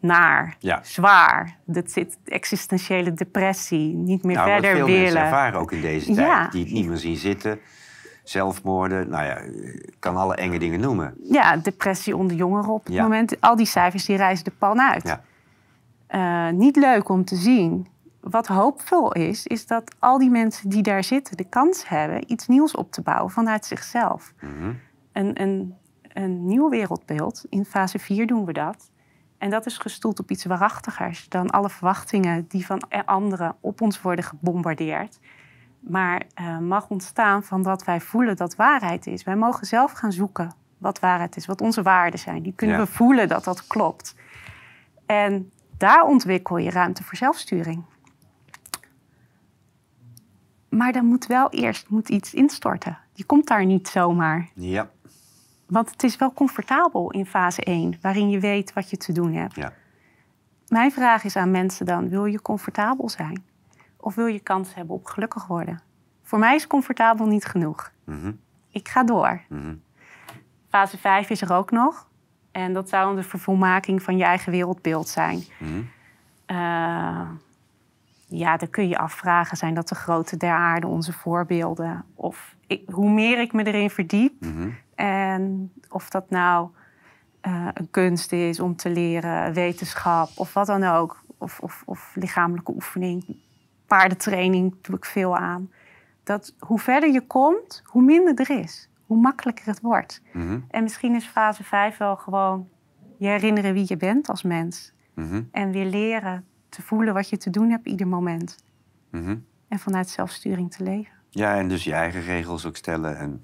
naar, 0.00 0.56
Ja. 0.58 0.80
zwaar. 0.82 1.56
Dat 1.64 1.90
zit 1.90 2.18
existentiële 2.24 3.12
depressie, 3.12 3.94
niet 3.94 4.22
meer 4.22 4.36
Nou, 4.36 4.48
verder 4.48 4.76
veel 4.76 4.86
willen. 4.86 5.00
mensen 5.02 5.20
ervaren 5.20 5.60
ook 5.60 5.72
in 5.72 5.80
deze 5.80 6.06
tijd. 6.06 6.16
Ja. 6.18 6.48
Die 6.48 6.64
het 6.64 6.72
niet 6.72 6.86
meer 6.86 6.96
zien 6.96 7.16
zitten. 7.16 7.58
Zelfmoorden, 8.22 9.08
nou 9.08 9.24
ja, 9.24 9.36
ik 9.36 9.96
kan 9.98 10.16
alle 10.16 10.34
enge 10.34 10.58
dingen 10.58 10.80
noemen. 10.80 11.14
Ja, 11.22 11.56
depressie 11.56 12.16
onder 12.16 12.36
jongeren 12.36 12.70
op 12.70 12.84
het 12.84 12.92
Ja. 12.94 13.02
moment. 13.02 13.40
Al 13.40 13.56
die 13.56 13.66
cijfers 13.66 14.04
die 14.04 14.16
reizen 14.16 14.44
de 14.44 14.52
pan 14.58 14.80
uit. 14.80 15.02
Ja. 15.02 15.22
Eh, 16.06 16.52
niet 16.52 16.76
leuk 16.76 17.08
om 17.08 17.24
te 17.24 17.36
zien. 17.36 17.86
Wat 18.20 18.46
hoopvol 18.46 19.12
is, 19.12 19.46
is 19.46 19.66
dat 19.66 19.94
al 19.98 20.18
die 20.18 20.30
mensen 20.30 20.68
die 20.68 20.82
daar 20.82 21.04
zitten 21.04 21.36
de 21.36 21.44
kans 21.48 21.88
hebben 21.88 22.32
iets 22.32 22.46
nieuws 22.48 22.74
op 22.74 22.92
te 22.92 23.02
bouwen 23.02 23.30
vanuit 23.30 23.64
zichzelf. 23.66 24.32
Mhm. 24.40 24.72
Een, 25.12 25.40
een, 25.42 25.74
een 26.12 26.46
nieuw 26.46 26.68
wereldbeeld. 26.68 27.44
In 27.48 27.64
fase 27.64 27.98
4 27.98 28.26
doen 28.26 28.44
we 28.44 28.52
dat. 28.52 28.90
En 29.38 29.50
dat 29.50 29.66
is 29.66 29.78
gestoeld 29.78 30.18
op 30.20 30.30
iets 30.30 30.44
waarachtigers 30.44 31.28
dan 31.28 31.50
alle 31.50 31.70
verwachtingen 31.70 32.44
die 32.48 32.66
van 32.66 32.82
anderen 33.04 33.54
op 33.60 33.80
ons 33.80 34.00
worden 34.02 34.24
gebombardeerd. 34.24 35.18
Maar 35.88 36.22
eh, 36.34 36.58
mag 36.58 36.88
ontstaan 36.88 37.42
van 37.42 37.62
dat 37.62 37.84
wij 37.84 38.00
voelen 38.00 38.36
dat 38.36 38.54
waarheid 38.56 39.06
is. 39.06 39.24
Wij 39.24 39.36
mogen 39.36 39.66
zelf 39.66 39.92
gaan 39.92 40.12
zoeken 40.12 40.54
wat 40.78 40.98
waarheid 41.00 41.36
is, 41.36 41.46
wat 41.46 41.60
onze 41.60 41.82
waarden 41.82 42.18
zijn. 42.18 42.42
Die 42.42 42.52
kunnen 42.56 42.76
Ja. 42.76 42.82
we 42.84 42.90
voelen 42.90 43.28
dat 43.28 43.44
dat 43.44 43.66
klopt. 43.66 44.14
En 45.06 45.50
daar 45.76 46.02
ontwikkel 46.04 46.56
je 46.56 46.70
ruimte 46.70 47.04
voor 47.04 47.16
zelfsturing. 47.16 47.84
Maar 50.68 50.92
dan 50.92 51.04
moet 51.06 51.26
wel 51.26 51.50
eerst 51.50 51.88
moet 51.88 52.08
iets 52.08 52.34
instorten. 52.34 52.98
Die 53.12 53.24
komt 53.24 53.46
daar 53.46 53.64
niet 53.64 53.88
zomaar. 53.88 54.48
Ja, 54.54 54.90
Want 55.66 55.90
het 55.90 56.02
is 56.02 56.16
wel 56.16 56.32
comfortabel 56.32 57.10
in 57.10 57.26
fase 57.26 57.62
1, 57.64 57.98
waarin 58.00 58.30
je 58.30 58.40
weet 58.40 58.72
wat 58.72 58.90
je 58.90 58.96
te 58.96 59.12
doen 59.12 59.32
hebt. 59.32 59.54
ja. 59.54 59.72
Mijn 60.68 60.92
vraag 60.92 61.24
is 61.24 61.36
aan 61.36 61.50
mensen 61.50 61.86
dan: 61.86 62.08
wil 62.08 62.24
je 62.24 62.42
comfortabel 62.42 63.08
zijn? 63.08 63.44
Of 64.02 64.14
wil 64.14 64.26
je 64.26 64.40
kans 64.40 64.74
hebben 64.74 64.94
op 64.94 65.06
gelukkig 65.06 65.46
worden? 65.46 65.80
Voor 66.22 66.38
mij 66.38 66.54
is 66.54 66.66
comfortabel 66.66 67.26
niet 67.26 67.44
genoeg. 67.44 67.92
Mhm. 68.04 68.32
Ik 68.70 68.88
ga 68.88 69.04
door. 69.04 69.40
Mhm. 69.48 69.74
Fase 70.68 70.98
5 70.98 71.30
is 71.30 71.42
er 71.42 71.52
ook 71.52 71.70
nog. 71.70 72.08
En 72.52 72.72
dat 72.72 72.88
zou 72.88 73.16
de 73.16 73.22
vervolmaking 73.22 74.02
van 74.02 74.16
je 74.16 74.24
eigen 74.24 74.52
wereldbeeld 74.52 75.08
zijn. 75.08 75.42
Mhm. 75.58 75.82
Eh, 76.46 77.28
ja, 78.26 78.56
dan 78.56 78.70
kun 78.70 78.88
je 78.88 78.98
afvragen: 78.98 79.56
zijn 79.56 79.74
dat 79.74 79.88
de 79.88 79.94
grote 79.94 80.36
der 80.36 80.52
aarde 80.52 80.86
onze 80.86 81.12
voorbeelden? 81.12 82.04
Of 82.14 82.56
ik, 82.66 82.82
hoe 82.90 83.10
meer 83.10 83.40
ik 83.40 83.52
me 83.52 83.64
erin 83.64 83.90
verdiep. 83.90 84.44
En 84.94 85.72
of 85.88 86.10
dat 86.10 86.30
nou 86.30 86.68
eh, 87.40 87.68
een 87.74 87.90
kunst 87.90 88.32
is 88.32 88.60
om 88.60 88.76
te 88.76 88.90
leren, 88.90 89.52
wetenschap 89.52 90.28
of 90.34 90.54
wat 90.54 90.66
dan 90.66 90.84
ook. 90.84 91.20
Of, 91.38 91.60
of, 91.60 91.82
of 91.86 92.12
lichamelijke 92.14 92.72
oefening, 92.72 93.36
paardentraining 93.96 94.74
doe 94.82 94.96
ik 94.96 95.04
veel 95.04 95.36
aan. 95.36 95.70
Dat 96.22 96.54
hoe 96.58 96.78
verder 96.78 97.12
je 97.12 97.26
komt, 97.26 97.82
hoe 97.84 98.02
minder 98.02 98.40
er 98.40 98.58
is. 98.58 98.88
Hoe 99.06 99.20
makkelijker 99.20 99.66
het 99.66 99.80
wordt. 99.80 100.22
Mhm, 100.32 100.58
En 100.70 100.82
misschien 100.82 101.14
is 101.14 101.24
fase 101.26 101.64
5 101.64 101.96
wel 101.96 102.16
gewoon 102.16 102.68
je 103.18 103.26
herinneren 103.26 103.72
wie 103.72 103.84
je 103.88 103.96
bent 103.96 104.28
als 104.28 104.42
mens. 104.42 104.92
mhm, 105.14 105.42
En 105.50 105.70
weer 105.70 105.84
leren 105.86 106.44
te 106.68 106.82
voelen 106.82 107.14
wat 107.14 107.28
je 107.28 107.36
te 107.36 107.50
doen 107.50 107.70
hebt 107.70 107.86
ieder 107.86 108.06
moment. 108.08 108.56
mhm. 109.10 109.36
En 109.68 109.78
vanuit 109.78 110.08
zelfsturing 110.08 110.70
te 110.72 110.82
leven. 110.82 111.12
Ja, 111.30 111.56
en 111.56 111.68
dus 111.68 111.84
je 111.84 111.92
eigen 111.92 112.20
regels 112.22 112.66
ook 112.66 112.76
stellen 112.76 113.18
en 113.18 113.40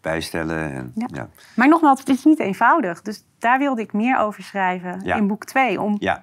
bijstellen. 0.00 0.72
En, 0.72 0.92
ja. 0.94 1.06
Ja. 1.10 1.16
Ja. 1.16 1.28
Maar 1.56 1.68
nogmaals, 1.68 1.98
het 1.98 2.08
is 2.08 2.24
niet 2.24 2.38
eenvoudig. 2.40 3.02
Dus 3.02 3.24
daar 3.38 3.58
wilde 3.58 3.82
ik 3.82 3.92
meer 3.92 4.18
over 4.18 4.42
schrijven 4.42 5.00
Ja. 5.04 5.16
in 5.16 5.26
boek 5.26 5.44
2. 5.44 5.80
Om 5.80 5.96
Ja, 5.98 6.22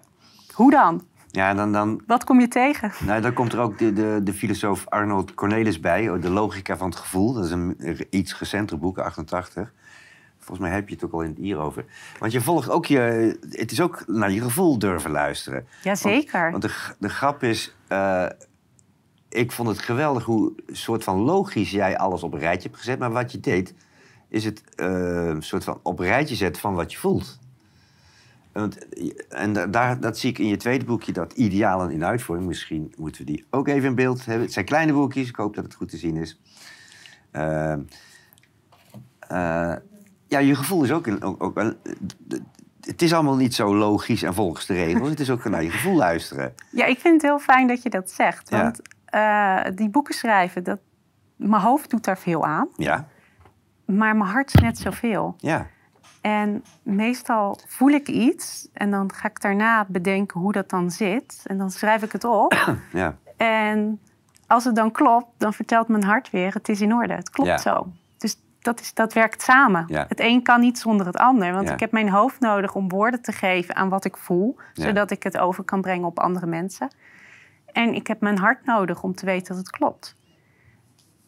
hoe 0.53 0.71
dan? 0.71 1.03
En 1.31 1.55
dan, 1.55 1.71
dan, 1.71 2.01
Wat 2.07 2.23
kom 2.23 2.39
je 2.39 2.47
tegen? 2.47 2.91
nou, 3.05 3.21
dan 3.21 3.33
komt 3.33 3.53
er 3.53 3.59
ook 3.59 3.77
de, 3.77 3.93
de, 3.93 4.19
de 4.23 4.33
filosoof 4.33 4.87
Arnold 4.87 5.33
Cornelis 5.33 5.79
bij. 5.79 6.09
oh, 6.09 6.21
De 6.21 6.29
logica 6.29 6.77
van 6.77 6.89
het 6.89 6.97
gevoel. 6.99 7.33
Dat 7.33 7.45
is 7.45 7.51
een 7.51 7.77
iets 8.09 8.39
recenter 8.39 8.77
boek, 8.79 8.97
88. 8.97 9.71
Volgens 10.37 10.67
mij 10.69 10.75
heb 10.77 10.87
je 10.89 10.95
het 10.95 11.03
ook 11.03 11.11
al 11.13 11.21
in 11.21 11.29
het 11.29 11.37
hier 11.37 11.57
over. 11.57 11.85
Want 12.19 12.31
je 12.31 12.41
volgt 12.41 12.69
ook 12.69 12.85
je... 12.85 13.37
Het 13.49 13.71
is 13.71 13.81
ook 13.81 14.03
naar 14.07 14.31
je 14.31 14.41
gevoel 14.41 14.79
durven 14.79 15.11
luisteren. 15.11 15.67
Jazeker. 15.83 16.51
Want 16.51 16.61
de, 16.63 16.69
g- 16.69 16.95
de 16.99 17.09
grap 17.09 17.43
is... 17.43 17.75
eh, 17.87 18.25
ik 19.29 19.51
vond 19.51 19.67
het 19.69 19.79
geweldig 19.79 20.23
hoe 20.23 20.53
soort 20.67 21.03
van 21.03 21.17
logisch 21.17 21.71
jij 21.71 21.97
alles 21.97 22.23
op 22.23 22.33
een 22.33 22.39
rijtje 22.39 22.67
hebt 22.67 22.79
gezet. 22.81 22.99
Maar 22.99 23.11
wat 23.11 23.31
je 23.31 23.39
deed, 23.39 23.73
is 24.29 24.45
het 24.45 24.63
een 24.75 25.41
soort 25.43 25.63
van 25.63 25.79
op 25.83 25.99
een 25.99 26.05
rijtje 26.05 26.35
zetten 26.35 26.61
van 26.61 26.73
wat 26.75 26.91
je 26.91 26.97
voelt. 26.97 27.39
Want, 28.53 28.77
en 29.29 29.53
da- 29.53 29.67
daar, 29.67 29.99
dat 29.99 30.17
zie 30.17 30.29
ik 30.29 30.37
in 30.39 30.47
je 30.47 30.57
tweede 30.57 30.85
boekje, 30.85 31.11
dat 31.11 31.33
idealen 31.33 31.91
in 31.91 32.05
uitvoering. 32.05 32.47
Misschien 32.47 32.93
moeten 32.97 33.25
we 33.25 33.31
die 33.31 33.45
ook 33.49 33.67
even 33.67 33.89
in 33.89 33.95
beeld 33.95 34.25
hebben. 34.25 34.43
Het 34.43 34.53
zijn 34.53 34.65
kleine 34.65 34.93
boekjes, 34.93 35.29
ik 35.29 35.35
hoop 35.35 35.55
dat 35.55 35.63
het 35.63 35.73
goed 35.73 35.89
te 35.89 35.97
zien 35.97 36.15
is. 36.17 36.39
Eh, 37.31 37.71
eh, 39.19 39.75
ja, 40.27 40.39
je 40.39 40.55
gevoel 40.55 40.83
is 40.83 40.91
ook, 40.91 41.07
ook, 41.23 41.43
ook 41.43 41.57
een- 41.57 41.77
het 42.81 43.01
is 43.01 43.13
allemaal 43.13 43.35
niet 43.35 43.53
zo 43.55 43.75
logisch 43.75 44.23
en 44.23 44.33
volgens 44.33 44.65
de 44.65 44.73
regels. 44.73 45.09
Het 45.09 45.19
is 45.19 45.29
ook 45.29 45.43
naar 45.49 45.63
je 45.63 45.69
gevoel 45.69 45.95
luisteren. 45.95 46.53
Ja, 46.71 46.85
ik 46.85 46.99
vind 46.99 47.13
het 47.13 47.31
heel 47.31 47.39
fijn 47.39 47.67
dat 47.67 47.83
je 47.83 47.89
dat 47.89 48.11
zegt. 48.11 48.49
Ja. 48.49 48.61
Want 48.61 48.81
eh, 49.05 49.75
die 49.75 49.89
boeken 49.89 50.13
schrijven, 50.13 50.63
dat, 50.63 50.79
mijn 51.35 51.61
hoofd 51.61 51.89
doet 51.89 52.03
daar 52.03 52.17
veel 52.17 52.45
aan. 52.45 52.67
Ja, 52.75 53.07
Maar 53.85 54.15
mijn 54.17 54.29
hart 54.31 54.53
is 54.55 54.61
net 54.61 54.77
zoveel. 54.77 55.35
ja, 55.37 55.67
En 56.21 56.63
meestal 56.83 57.59
voel 57.67 57.89
ik 57.89 58.07
iets 58.07 58.69
en 58.73 58.91
dan 58.91 59.13
ga 59.13 59.27
ik 59.27 59.41
daarna 59.41 59.85
bedenken 59.87 60.39
hoe 60.39 60.51
dat 60.51 60.69
dan 60.69 60.91
zit. 60.91 61.43
En 61.45 61.57
dan 61.57 61.71
schrijf 61.71 62.03
ik 62.03 62.11
het 62.11 62.23
op. 62.23 62.77
ja. 62.93 63.17
En 63.37 63.99
als 64.47 64.63
het 64.63 64.75
dan 64.75 64.91
klopt, 64.91 65.27
dan 65.37 65.53
vertelt 65.53 65.87
mijn 65.87 66.03
hart 66.03 66.29
weer: 66.29 66.53
het 66.53 66.69
is 66.69 66.81
in 66.81 66.93
orde, 66.93 67.13
het 67.13 67.29
klopt 67.29 67.49
Ja. 67.49 67.57
zo. 67.57 67.87
Dus 68.17 68.37
dat, 68.59 68.79
is, 68.79 68.93
dat 68.93 69.13
werkt 69.13 69.41
samen. 69.41 69.83
Ja. 69.87 70.05
Het 70.07 70.19
een 70.19 70.43
kan 70.43 70.59
niet 70.59 70.79
zonder 70.79 71.05
het 71.05 71.17
ander. 71.17 71.53
Want 71.53 71.69
ik 71.69 71.79
heb 71.79 71.91
mijn 71.91 72.09
hoofd 72.09 72.39
nodig 72.39 72.75
om 72.75 72.89
woorden 72.89 73.21
te 73.21 73.31
geven 73.31 73.75
aan 73.75 73.89
wat 73.89 74.05
ik 74.05 74.17
voel, 74.17 74.57
zodat 74.73 75.11
ik 75.11 75.23
het 75.23 75.37
over 75.37 75.63
kan 75.63 75.81
brengen 75.81 76.05
op 76.07 76.19
andere 76.19 76.45
mensen. 76.45 76.87
En 77.71 77.93
ik 77.93 78.07
heb 78.07 78.21
mijn 78.21 78.37
hart 78.37 78.65
nodig 78.65 79.03
om 79.03 79.15
te 79.15 79.25
weten 79.25 79.47
dat 79.47 79.57
het 79.57 79.69
klopt. 79.69 80.15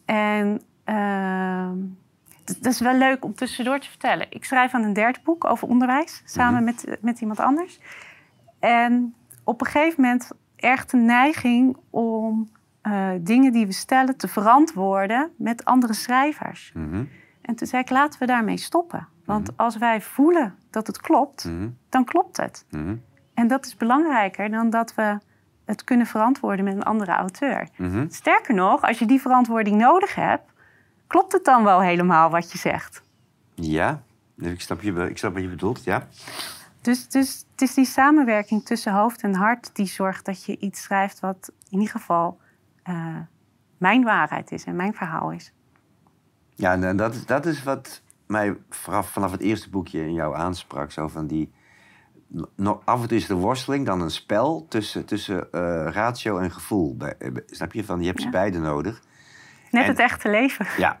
En 0.04 0.62
ehm, 0.84 1.78
dat 2.44 2.72
is 2.72 2.80
wel 2.80 2.94
leuk 2.96 3.24
om 3.24 3.34
tussendoor 3.34 3.78
te 3.78 3.88
vertellen. 3.88 4.26
Ik 4.30 4.44
schrijf 4.44 4.74
aan 4.74 4.82
een 4.82 4.92
derde 4.92 5.18
boek 5.24 5.44
over 5.44 5.68
onderwijs, 5.68 6.22
samen 6.24 6.54
Mhm. 6.54 6.64
met, 6.64 6.98
met 7.00 7.20
iemand 7.20 7.40
anders. 7.40 7.80
En 8.60 9.14
op 9.44 9.60
een 9.60 9.66
gegeven 9.66 10.02
moment 10.02 10.30
erg 10.56 10.86
de 10.86 10.96
neiging 10.96 11.76
om 11.90 12.50
eh, 12.82 13.08
dingen 13.20 13.52
die 13.52 13.66
we 13.66 13.72
stellen 13.72 14.16
te 14.16 14.28
verantwoorden 14.28 15.30
met 15.36 15.64
andere 15.64 15.92
schrijvers. 15.92 16.72
Mhm, 16.74 17.04
En 17.42 17.54
toen 17.54 17.66
zei 17.66 17.82
ik, 17.82 17.90
laten 17.90 18.20
we 18.20 18.26
daarmee 18.26 18.56
stoppen. 18.56 19.08
Want 19.24 19.56
als 19.56 19.76
wij 19.76 20.00
voelen 20.00 20.54
dat 20.70 20.86
het 20.86 21.00
klopt, 21.00 21.44
mhm, 21.44 21.68
dan 21.88 22.04
klopt 22.04 22.36
het. 22.36 22.66
mhm, 22.70 22.96
En 23.34 23.46
dat 23.48 23.66
is 23.66 23.76
belangrijker 23.76 24.50
dan 24.50 24.70
dat 24.70 24.94
we 24.94 25.18
het 25.64 25.84
kunnen 25.84 26.06
verantwoorden 26.06 26.64
met 26.64 26.74
een 26.74 26.82
andere 26.82 27.12
auteur. 27.12 27.68
mhm. 27.76 28.06
Sterker 28.10 28.54
nog, 28.54 28.82
als 28.82 28.98
je 28.98 29.06
die 29.06 29.20
verantwoording 29.20 29.76
nodig 29.76 30.14
hebt, 30.14 30.51
klopt 31.12 31.32
het 31.32 31.44
dan 31.44 31.64
wel 31.64 31.80
helemaal 31.80 32.30
wat 32.30 32.52
je 32.52 32.58
zegt. 32.58 33.02
Ja, 33.54 34.02
ik 34.36 34.60
snap, 34.60 34.80
je, 34.82 34.92
ik 35.08 35.18
snap 35.18 35.32
wat 35.32 35.42
je 35.42 35.48
bedoelt, 35.48 35.84
ja. 35.84 36.08
Dus, 36.80 37.08
dus 37.08 37.44
het 37.50 37.62
is 37.62 37.74
die 37.74 37.84
samenwerking 37.84 38.64
tussen 38.64 38.92
hoofd 38.92 39.22
en 39.22 39.34
hart 39.34 39.70
die 39.76 39.86
zorgt 39.86 40.24
dat 40.24 40.44
je 40.44 40.58
iets 40.58 40.82
schrijft 40.82 41.20
wat 41.20 41.52
in 41.68 41.78
ieder 41.78 41.90
geval 41.94 42.38
eh, 42.82 43.16
mijn 43.78 44.02
waarheid 44.04 44.50
is 44.52 44.64
en 44.64 44.76
mijn 44.76 44.94
verhaal 44.94 45.30
is. 45.32 45.52
Ja, 46.54 46.72
en, 46.82 46.96
dat, 46.96 47.14
is- 47.14 47.26
dat 47.26 47.46
is 47.46 47.62
wat 47.62 48.02
mij 48.26 48.56
vanaf, 48.70 49.08
vanaf 49.10 49.30
het 49.30 49.40
eerste 49.40 49.70
boekje 49.70 50.00
in 50.06 50.12
jou 50.12 50.36
aansprak. 50.36 50.90
Zo 50.90 51.08
van 51.08 51.26
die, 51.26 51.52
nog, 52.56 52.80
af 52.84 53.02
en 53.02 53.08
toe 53.08 53.16
is 53.16 53.26
de 53.26 53.34
worsteling 53.34 53.86
dan 53.86 54.00
een 54.00 54.10
spel 54.10 54.66
tussen, 54.68 55.04
tussen 55.04 55.52
eh, 55.52 55.86
ratio 55.90 56.38
en 56.38 56.50
gevoel. 56.50 56.96
Bij- 56.96 57.14
eh, 57.18 57.30
snap 57.46 57.72
je? 57.72 57.84
Van, 57.84 58.00
je 58.00 58.06
hebt 58.06 58.20
ze 58.22 58.28
beide 58.30 58.58
nodig. 58.58 59.02
Net 59.72 59.82
En- 59.82 59.88
het 59.90 59.98
echte 59.98 60.28
leven. 60.30 60.66
Ja, 60.78 60.98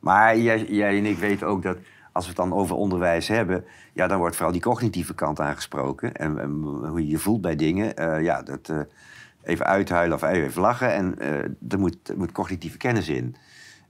maar 0.00 0.38
jij, 0.38 0.64
jij 0.64 0.98
en 0.98 1.04
ik 1.06 1.18
weten 1.18 1.46
ook 1.46 1.62
dat 1.62 1.76
als 2.12 2.24
we 2.24 2.30
het 2.30 2.40
dan 2.40 2.52
over 2.58 2.76
onderwijs 2.76 3.28
hebben, 3.28 3.64
ja, 3.92 4.06
dan 4.06 4.18
wordt 4.18 4.34
vooral 4.36 4.52
die 4.52 4.62
cognitieve 4.62 5.14
kant 5.14 5.40
aangesproken. 5.40 6.14
En, 6.14 6.38
en 6.38 6.50
hoe 6.88 7.00
je 7.00 7.08
je 7.08 7.18
voelt 7.18 7.40
bij 7.40 7.56
dingen. 7.56 7.96
eh, 7.96 8.22
ja, 8.22 8.42
dat, 8.42 8.68
eh, 8.68 8.80
even 9.42 9.66
uithuilen 9.66 10.16
of 10.16 10.22
even 10.22 10.60
lachen. 10.62 10.92
En 10.94 11.18
eh 11.18 11.28
er, 11.68 11.78
moet, 11.78 12.08
er 12.08 12.16
moet 12.16 12.32
cognitieve 12.32 12.76
kennis 12.76 13.08
in. 13.08 13.36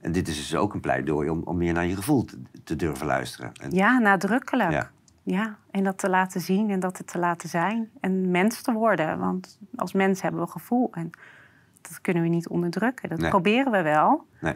En 0.01 0.11
dit 0.11 0.27
is 0.27 0.35
dus 0.35 0.55
ook 0.55 0.73
een 0.73 0.79
pleidooi 0.79 1.29
om, 1.29 1.41
om 1.43 1.57
meer 1.57 1.73
naar 1.73 1.85
je 1.85 1.95
gevoel 1.95 2.25
te, 2.25 2.37
te 2.63 2.75
durven 2.75 3.05
luisteren. 3.05 3.51
En, 3.61 3.71
Ja, 3.71 3.97
nadrukkelijk. 3.99 4.71
Ja. 4.71 4.89
Ja. 5.23 5.57
en 5.71 5.83
dat 5.83 5.97
te 5.97 6.09
laten 6.09 6.41
zien 6.41 6.69
en 6.69 6.79
dat 6.79 6.97
het 6.97 7.07
te 7.07 7.17
laten 7.19 7.49
zijn. 7.49 7.89
En 7.99 8.31
mens 8.31 8.61
te 8.61 8.71
worden. 8.71 9.19
Want 9.19 9.57
als 9.75 9.93
mens 9.93 10.21
hebben 10.21 10.41
we 10.41 10.47
gevoel. 10.47 10.89
En 10.93 11.09
dat 11.89 12.01
kunnen 12.01 12.23
we 12.23 12.29
niet 12.29 12.47
onderdrukken. 12.47 13.09
Dat 13.09 13.19
Nee. 13.19 13.29
proberen 13.29 13.71
we 13.71 13.81
wel. 13.81 14.25
Nee. 14.41 14.53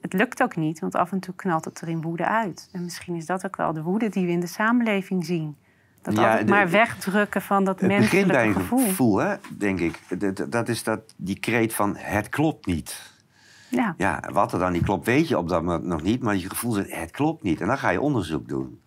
Het 0.00 0.12
lukt 0.12 0.42
ook 0.42 0.56
niet, 0.56 0.78
want 0.78 0.94
af 0.94 1.12
en 1.12 1.20
toe 1.20 1.34
knalt 1.34 1.64
het 1.64 1.80
er 1.80 1.88
in 1.88 2.00
woede 2.02 2.26
uit. 2.26 2.68
En 2.72 2.82
misschien 2.82 3.14
is 3.14 3.26
dat 3.26 3.44
ook 3.46 3.56
wel 3.56 3.72
de 3.72 3.82
woede 3.82 4.08
die 4.08 4.26
we 4.26 4.32
in 4.32 4.40
de 4.40 4.46
samenleving 4.46 5.24
zien. 5.24 5.56
Dat 6.02 6.14
Ja, 6.14 6.22
altijd 6.28 6.46
de- 6.46 6.52
maar 6.52 6.70
wegdrukken 6.70 7.42
van 7.42 7.64
dat 7.64 7.80
het 7.80 7.88
menselijke 7.88 8.32
bij 8.32 8.46
een 8.46 8.52
gevoel. 8.54 8.84
gevoel, 8.86 9.16
hè, 9.16 9.34
denk 9.58 9.80
ik. 9.80 10.00
Dat, 10.18 10.46
dat 10.52 10.68
is 10.68 10.82
dat, 10.82 11.14
die 11.16 11.38
kreet 11.38 11.74
van 11.74 11.96
het 11.96 12.28
klopt 12.28 12.66
niet. 12.66 13.14
Ja. 13.68 13.94
Ja, 13.96 14.22
wat 14.32 14.52
er 14.52 14.58
dan 14.58 14.72
niet 14.72 14.82
klopt, 14.84 15.06
weet 15.06 15.28
je 15.28 15.38
op 15.38 15.48
dat 15.48 15.62
moment 15.62 15.84
nog 15.84 16.02
niet. 16.02 16.22
Maar 16.22 16.36
je 16.36 16.48
gevoel 16.48 16.72
zegt, 16.72 16.94
het 16.94 17.10
klopt 17.10 17.42
niet. 17.42 17.60
En 17.60 17.66
dan 17.66 17.78
ga 17.78 17.90
je 17.90 18.00
onderzoek 18.00 18.48
doen. 18.48 18.80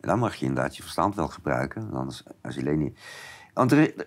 En 0.00 0.08
dan 0.08 0.18
mag 0.18 0.34
je 0.34 0.46
inderdaad 0.46 0.76
je 0.76 0.82
verstand 0.82 1.14
wel 1.14 1.28
gebruiken. 1.28 1.90
Anders 1.92 2.22
als 2.42 2.54
je 2.54 2.60
alleen 2.60 2.78
niet... 2.78 2.98
Want 3.54 3.72
er, 3.72 4.06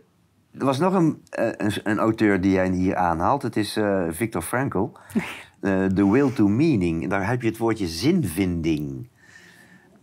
er 0.59 0.65
was 0.65 0.77
nog 0.79 0.93
een, 0.93 1.21
eh, 1.29 1.49
een, 1.57 1.71
een 1.83 1.97
auteur 1.97 2.41
die 2.41 2.51
jij 2.51 2.69
hier 2.69 2.95
aanhaalt. 2.95 3.41
Het 3.41 3.55
is 3.55 3.75
eh 3.75 4.03
Viktor 4.09 4.41
Frankl. 4.41 4.85
Eh, 5.61 5.85
The 5.85 6.11
Will 6.11 6.31
to 6.31 6.47
Meaning. 6.47 7.09
Daar 7.09 7.27
heb 7.27 7.41
je 7.41 7.47
het 7.47 7.57
woordje 7.57 7.87
zinvinding. 7.87 9.07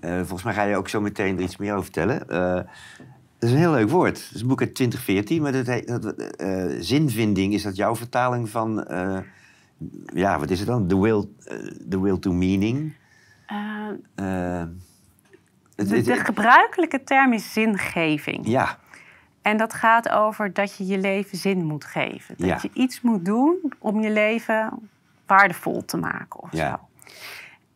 Volgens 0.01 0.43
mij 0.43 0.55
ga 0.55 0.63
je 0.63 0.77
ook 0.77 0.89
zo 0.89 1.01
meteen 1.01 1.37
er 1.37 1.43
iets 1.43 1.57
meer 1.57 1.73
over 1.73 1.85
vertellen. 1.85 2.27
Dat 3.39 3.49
is 3.49 3.51
een 3.51 3.57
heel 3.57 3.71
leuk 3.73 3.91
woord. 3.91 4.25
Het 4.25 4.35
is 4.35 4.41
een 4.41 4.47
boek 4.49 4.61
uit 4.61 4.75
2014. 4.75 5.43
Maar 5.43 5.53
dat, 5.53 5.67
heet- 5.67 5.87
dat, 5.87 6.15
zinvinding, 6.85 7.55
is 7.55 7.63
dat 7.63 7.77
jouw 7.77 7.97
vertaling 7.97 8.49
van... 8.49 8.87
ja, 10.15 10.39
wat 10.39 10.51
is 10.51 10.59
het 10.59 10.69
dan? 10.69 10.87
The 10.87 11.01
will, 11.01 11.25
the 11.89 12.01
will 12.01 12.19
to 12.19 12.33
meaning. 12.33 12.95
De, 14.17 16.03
de 16.03 16.17
gebruikelijke 16.17 17.05
term 17.05 17.33
is 17.33 17.53
zingeving. 17.53 18.47
ja, 18.47 18.79
En 19.45 19.57
dat 19.57 19.75
gaat 19.75 20.09
over 20.09 20.53
dat 20.53 20.77
je 20.77 20.87
je 20.87 20.99
leven 20.99 21.39
zin 21.39 21.65
moet 21.65 21.85
geven. 21.85 22.35
Dat 22.39 22.47
Ja. 22.47 22.59
je 22.63 22.71
iets 22.73 23.01
moet 23.01 23.25
doen 23.25 23.73
om 23.79 24.01
je 24.01 24.11
leven 24.11 24.89
waardevol 25.27 25.85
te 25.85 25.97
maken 25.97 26.43
of 26.43 26.53
Ja. 26.53 26.71
zo. 26.71 26.89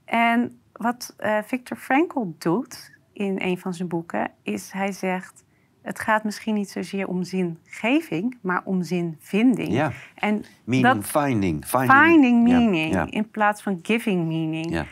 En 0.05 0.61
wat 0.73 1.15
eh 1.17 1.39
Viktor 1.45 1.77
Frankl 1.77 2.25
doet 2.39 2.93
in 3.13 3.41
een 3.41 3.59
van 3.59 3.75
zijn 3.75 3.89
boeken, 3.89 4.31
is 4.43 4.71
hij 4.73 4.93
zegt... 4.93 5.45
het 5.83 5.99
gaat 6.01 6.25
misschien 6.25 6.55
niet 6.55 6.71
zozeer 6.71 7.09
om 7.09 7.23
zingeving, 7.25 8.39
maar 8.41 8.61
om 8.65 8.83
zinvinding. 8.83 9.73
ja. 9.73 9.93
En 10.15 10.45
Meaning 10.65 10.95
dat 10.95 11.05
finding. 11.07 11.65
finding 11.67 12.49
Ja, 12.49 12.59
meaning 12.59 12.93
Ja, 12.93 13.07
in 13.11 13.31
plaats 13.31 13.63
van 13.63 13.79
giving 13.83 14.27
meaning. 14.27 14.71
ja. 14.71 14.87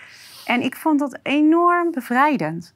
En 0.45 0.63
ik 0.63 0.77
vond 0.77 0.99
dat 0.99 1.19
enorm 1.23 1.91
bevrijdend. 1.91 2.75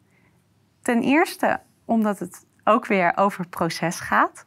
Ten 0.83 1.03
eerste 1.03 1.61
omdat 1.85 2.19
het 2.19 2.45
ook 2.71 2.87
weer 2.87 3.13
over 3.17 3.49
proces 3.49 4.01
gaat. 4.01 4.47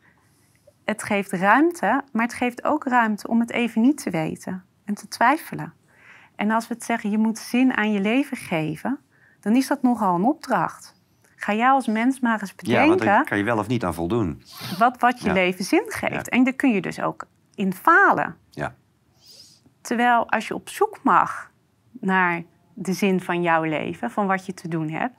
Het 0.85 1.03
geeft 1.03 1.31
ruimte, 1.31 2.01
maar 2.11 2.23
het 2.23 2.33
geeft 2.33 2.63
ook 2.63 2.83
ruimte 2.83 3.27
om 3.27 3.39
het 3.39 3.51
even 3.51 3.81
niet 3.81 4.03
te 4.03 4.09
weten 4.09 4.63
en 4.85 4.93
te 4.93 5.07
twijfelen. 5.07 5.73
En 6.35 6.51
als 6.51 6.67
we 6.67 6.73
het 6.73 6.83
zeggen, 6.83 7.09
je 7.09 7.17
moet 7.17 7.37
zin 7.37 7.73
aan 7.77 7.91
je 7.91 7.99
leven 7.99 8.37
geven, 8.37 8.99
dan 9.39 9.55
is 9.55 9.67
dat 9.67 9.81
nogal 9.81 10.15
een 10.15 10.23
opdracht. 10.23 11.01
Ga 11.35 11.53
jij 11.53 11.69
als 11.69 11.87
mens 11.87 12.19
maar 12.19 12.41
eens 12.41 12.53
Ja, 12.57 12.81
bedenken 12.81 13.05
daar 13.05 13.23
kan 13.25 13.37
je 13.37 13.43
wel 13.43 13.57
of 13.57 13.67
niet 13.67 13.83
aan 13.83 13.93
voldoen. 13.93 14.43
wat, 14.77 14.99
wat 14.99 15.19
je 15.19 15.27
Ja. 15.27 15.33
leven 15.33 15.65
zin 15.65 15.83
geeft. 15.87 16.13
Ja. 16.13 16.21
En 16.37 16.43
daar 16.43 16.53
kun 16.53 16.69
je 16.73 16.81
dus 16.81 16.99
ook 17.01 17.25
in 17.55 17.73
falen. 17.73 18.37
Ja. 18.49 18.75
Terwijl 19.81 20.29
als 20.29 20.47
je 20.47 20.53
op 20.53 20.69
zoek 20.69 20.99
mag 21.03 21.51
naar 21.91 22.43
de 22.73 22.93
zin 22.93 23.21
van 23.21 23.41
jouw 23.41 23.63
leven, 23.63 24.11
van 24.11 24.27
wat 24.27 24.45
je 24.45 24.53
te 24.53 24.67
doen 24.67 24.89
hebt, 24.89 25.15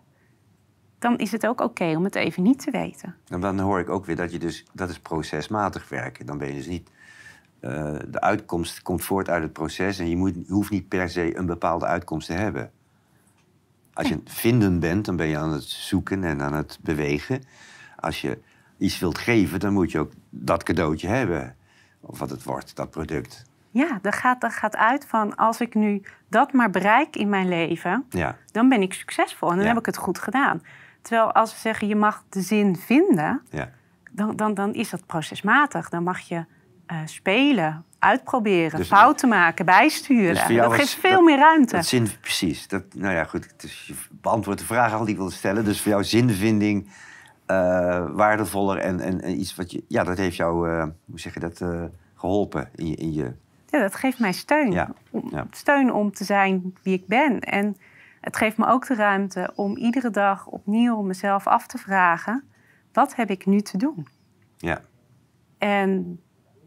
dan 1.05 1.19
is 1.19 1.33
het 1.33 1.47
ook 1.47 1.61
oké 1.61 1.97
om 1.97 2.05
het 2.05 2.15
even 2.15 2.43
niet 2.43 2.59
te 2.59 2.71
weten. 2.71 3.15
En 3.29 3.41
dan 3.41 3.59
hoor 3.59 3.81
ik 3.81 3.89
ook 3.89 4.05
weer 4.05 4.17
dat 4.17 4.33
je 4.33 4.39
dus, 4.39 4.65
dat 4.73 4.89
is 4.89 4.99
procesmatig 4.99 5.89
werken. 5.89 6.27
Dan 6.27 6.39
ben 6.39 6.49
je 6.49 6.55
dus 6.55 6.67
niet, 6.67 6.91
eh, 7.61 7.95
de 8.07 8.21
uitkomst 8.21 8.83
komt 8.83 9.05
voort 9.05 9.29
uit 9.29 9.43
het 9.43 9.53
proces 9.53 9.99
en 9.99 10.09
je, 10.09 10.17
moet, 10.17 10.35
je 10.35 10.53
hoeft 10.53 10.71
niet 10.71 10.89
per 10.89 11.09
se 11.09 11.37
een 11.39 11.47
bepaalde 11.47 11.87
uitkomst 11.87 12.27
te 12.27 12.33
hebben. 12.33 12.71
Als 13.93 14.09
je 14.09 14.15
aan 14.15 14.21
het 14.25 14.33
vinden 14.33 14.81
bent, 14.81 15.05
dan 15.05 15.17
ben 15.17 15.27
je 15.27 15.39
aan 15.39 15.53
het 15.53 15.63
zoeken 15.65 16.25
en 16.25 16.43
aan 16.43 16.55
het 16.55 16.79
bewegen. 16.83 17.43
Als 17.97 18.21
je 18.21 18.39
iets 18.79 18.99
wilt 18.99 19.19
geven, 19.19 19.61
dan 19.61 19.73
moet 19.73 19.91
je 19.93 19.99
ook 19.99 20.13
dat 20.31 20.63
cadeautje 20.63 21.09
hebben. 21.09 21.57
Of 22.01 22.19
wat 22.19 22.31
het 22.31 22.43
wordt, 22.43 22.77
dat 22.77 22.91
product. 22.91 23.45
Ja, 23.71 23.99
dat 24.03 24.15
gaat, 24.15 24.41
dat 24.41 24.53
gaat 24.53 24.77
uit 24.77 25.07
van 25.07 25.37
als 25.37 25.61
ik 25.61 25.75
nu 25.75 26.03
dat 26.29 26.53
maar 26.53 26.71
bereik 26.71 27.17
in 27.17 27.29
mijn 27.29 27.49
leven, 27.49 28.05
Ja, 28.11 28.37
dan 28.53 28.69
ben 28.69 28.83
ik 28.83 28.93
succesvol 28.93 29.49
en 29.51 29.55
dan 29.55 29.65
Ja. 29.65 29.71
heb 29.71 29.81
ik 29.81 29.87
het 29.87 29.97
goed 29.97 30.19
gedaan. 30.19 30.63
Terwijl 31.05 31.33
als 31.33 31.53
we 31.53 31.59
zeggen 31.59 31.89
je 31.89 31.97
mag 31.97 32.25
de 32.29 32.41
zin 32.41 32.77
vinden, 32.77 33.43
ja. 33.51 33.71
dan, 34.11 34.37
dan, 34.37 34.55
dan 34.55 34.75
is 34.75 34.91
dat 34.91 35.07
procesmatig. 35.07 35.89
Dan 35.89 36.03
mag 36.03 36.21
je 36.21 36.45
eh, 36.87 36.97
spelen, 37.05 37.85
uitproberen, 37.99 38.79
Dus- 38.79 38.89
fouten 38.89 39.29
maken, 39.29 39.65
bijsturen. 39.65 40.35
Dus 40.49 40.57
dat 40.57 40.73
geeft 40.73 40.95
veel 40.95 41.11
dat- 41.11 41.25
meer 41.25 41.39
ruimte. 41.39 41.77
Dat 41.77 41.87
zin, 41.87 42.09
precies. 42.21 42.69
Dat, 42.69 42.83
nou 42.95 43.15
ja, 43.15 43.25
goed. 43.25 43.49
Is, 43.65 43.85
je 43.87 43.95
beantwoordt 44.11 44.61
de 44.61 44.67
vraag 44.67 44.93
al 44.93 45.01
die 45.01 45.09
ik 45.11 45.17
wilde 45.17 45.33
stellen. 45.33 45.65
Dus 45.65 45.81
voor 45.81 45.91
jou 45.91 46.05
zinvinding 46.05 46.89
eh, 47.47 48.07
waardevoller 48.11 48.79
en, 48.79 49.01
en, 49.01 49.21
en 49.21 49.41
iets 49.41 49.55
wat 49.55 49.71
je... 49.71 49.85
Ja, 49.89 50.05
dat 50.05 50.17
heeft 50.19 50.37
jou, 50.37 50.71
eh, 50.71 50.87
hoe 51.11 51.21
zeg 51.21 51.35
je 51.35 51.41
dat, 51.41 51.61
eh, 51.61 51.83
geholpen 52.15 52.69
in 52.75 52.87
je... 52.87 52.97
In 52.97 53.13
je 53.13 53.33
Ja, 53.71 53.81
dat 53.81 53.95
geeft 53.95 54.19
mij 54.19 54.33
steun. 54.33 54.71
Ja. 54.73 54.91
Steun 55.51 55.93
om 55.93 56.13
te 56.13 56.25
zijn 56.25 56.75
wie 56.83 56.95
ik 56.95 57.07
ben. 57.07 57.41
En 57.41 57.77
het 58.25 58.37
geeft 58.37 58.57
me 58.57 58.67
ook 58.67 58.87
de 58.87 58.95
ruimte 58.95 59.53
om 59.55 59.77
iedere 59.77 60.11
dag 60.11 60.47
opnieuw 60.47 61.03
mezelf 61.03 61.47
af 61.47 61.67
te 61.67 61.79
vragen: 61.79 62.45
wat 62.93 63.15
heb 63.17 63.31
ik 63.31 63.47
nu 63.47 63.61
te 63.61 63.77
doen? 63.77 64.07
ja, 64.57 64.81
En 65.59 66.21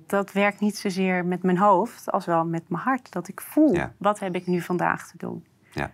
dat 0.08 0.32
werkt 0.32 0.60
niet 0.60 0.78
zozeer 0.78 1.26
met 1.26 1.43
mijn 1.43 1.58
hoofd 1.58 2.12
als 2.12 2.26
wel 2.26 2.46
met 2.46 2.70
mijn 2.70 2.84
hart. 2.84 3.12
Dat 3.12 3.28
ik 3.28 3.41
voel, 3.41 3.74
Ja. 3.74 3.93
wat 3.98 4.20
heb 4.20 4.36
ik 4.36 4.48
nu 4.48 4.62
vandaag 4.62 5.08
te 5.08 5.17
doen? 5.17 5.46
ja, 5.72 5.91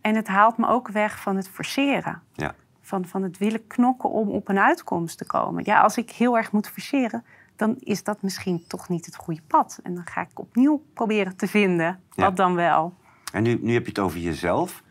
En 0.00 0.14
het 0.14 0.28
haalt 0.28 0.56
me 0.56 0.66
ook 0.68 0.88
weg 0.88 1.20
van 1.20 1.36
het 1.36 1.48
forceren. 1.48 2.22
ja. 2.32 2.54
Van, 2.84 3.06
van 3.06 3.22
het 3.22 3.38
willen 3.38 3.66
knokken 3.66 4.10
om 4.10 4.28
op 4.30 4.48
een 4.48 4.58
uitkomst 4.58 5.18
te 5.18 5.26
komen. 5.26 5.62
Ja, 5.64 5.80
als 5.80 5.96
ik 5.96 6.10
heel 6.10 6.36
erg 6.36 6.52
moet 6.52 6.68
forceren, 6.68 7.24
dan 7.56 7.76
is 7.78 8.02
dat 8.04 8.22
misschien 8.22 8.64
toch 8.66 8.88
niet 8.88 9.06
het 9.06 9.16
goede 9.16 9.40
pad. 9.46 9.80
En 9.82 9.94
dan 9.94 10.06
ga 10.06 10.20
ik 10.20 10.38
opnieuw 10.38 10.82
proberen 10.94 11.36
te 11.36 11.46
vinden, 11.46 12.00
Ja. 12.10 12.24
wat 12.24 12.36
dan 12.36 12.54
wel. 12.54 12.94
En 13.32 13.42
nu, 13.42 13.58
nu 13.62 13.72
heb 13.72 13.82
je 13.82 13.88
het 13.88 13.98
over 13.98 14.18
jezelf. 14.18 14.82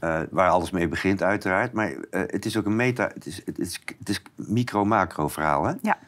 Eh, 0.00 0.20
waar 0.30 0.50
alles 0.50 0.70
mee 0.70 0.88
begint 0.88 1.22
uiteraard. 1.22 1.72
Maar 1.72 1.90
eh, 1.90 2.22
het 2.26 2.44
is 2.44 2.56
ook 2.56 2.66
een 2.66 2.76
meta... 2.76 3.10
Het 3.14 3.26
is, 3.26 3.42
het 3.44 3.58
is, 3.58 3.80
het 3.98 4.08
is 4.08 4.22
micro-macro 4.34 5.28
verhaal, 5.28 5.64
hè? 5.64 5.72
Ja. 5.82 5.98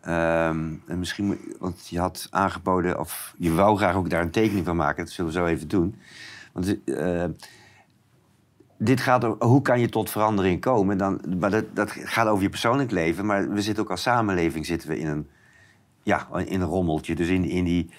Ehm, 0.00 0.74
en 0.86 0.98
misschien, 0.98 1.38
want 1.58 1.88
je 1.88 1.98
had 1.98 2.28
aangeboden, 2.30 2.98
of 2.98 3.34
je 3.38 3.52
wou 3.52 3.76
graag 3.76 3.94
ook 3.94 4.10
daar 4.10 4.22
een 4.22 4.30
tekening 4.30 4.64
van 4.64 4.76
maken. 4.76 5.04
Dat 5.04 5.12
zullen 5.12 5.32
we 5.32 5.38
zo 5.38 5.46
even 5.46 5.68
doen. 5.68 5.96
Want 6.52 6.84
eh, 6.84 7.24
dit 8.78 9.00
gaat 9.00 9.24
over 9.24 9.46
hoe 9.46 9.62
kan 9.62 9.80
je 9.80 9.88
tot 9.88 10.10
verandering 10.10 10.60
komen. 10.60 10.98
Dan, 10.98 11.20
maar 11.38 11.50
dat, 11.50 11.64
dat 11.74 11.90
gaat 11.90 12.26
over 12.26 12.42
je 12.42 12.48
persoonlijk 12.48 12.90
leven. 12.90 13.26
Maar 13.26 13.50
we 13.50 13.62
zitten 13.62 13.84
ook 13.84 13.90
als 13.90 14.02
samenleving 14.02 14.66
zitten 14.66 14.88
we 14.88 14.98
in 14.98 15.06
een, 15.06 15.28
ja, 16.02 16.28
in 16.44 16.60
een 16.60 16.68
rommeltje. 16.68 17.14
Dus 17.14 17.28
in, 17.28 17.44
in, 17.44 17.64
die, 17.64 17.90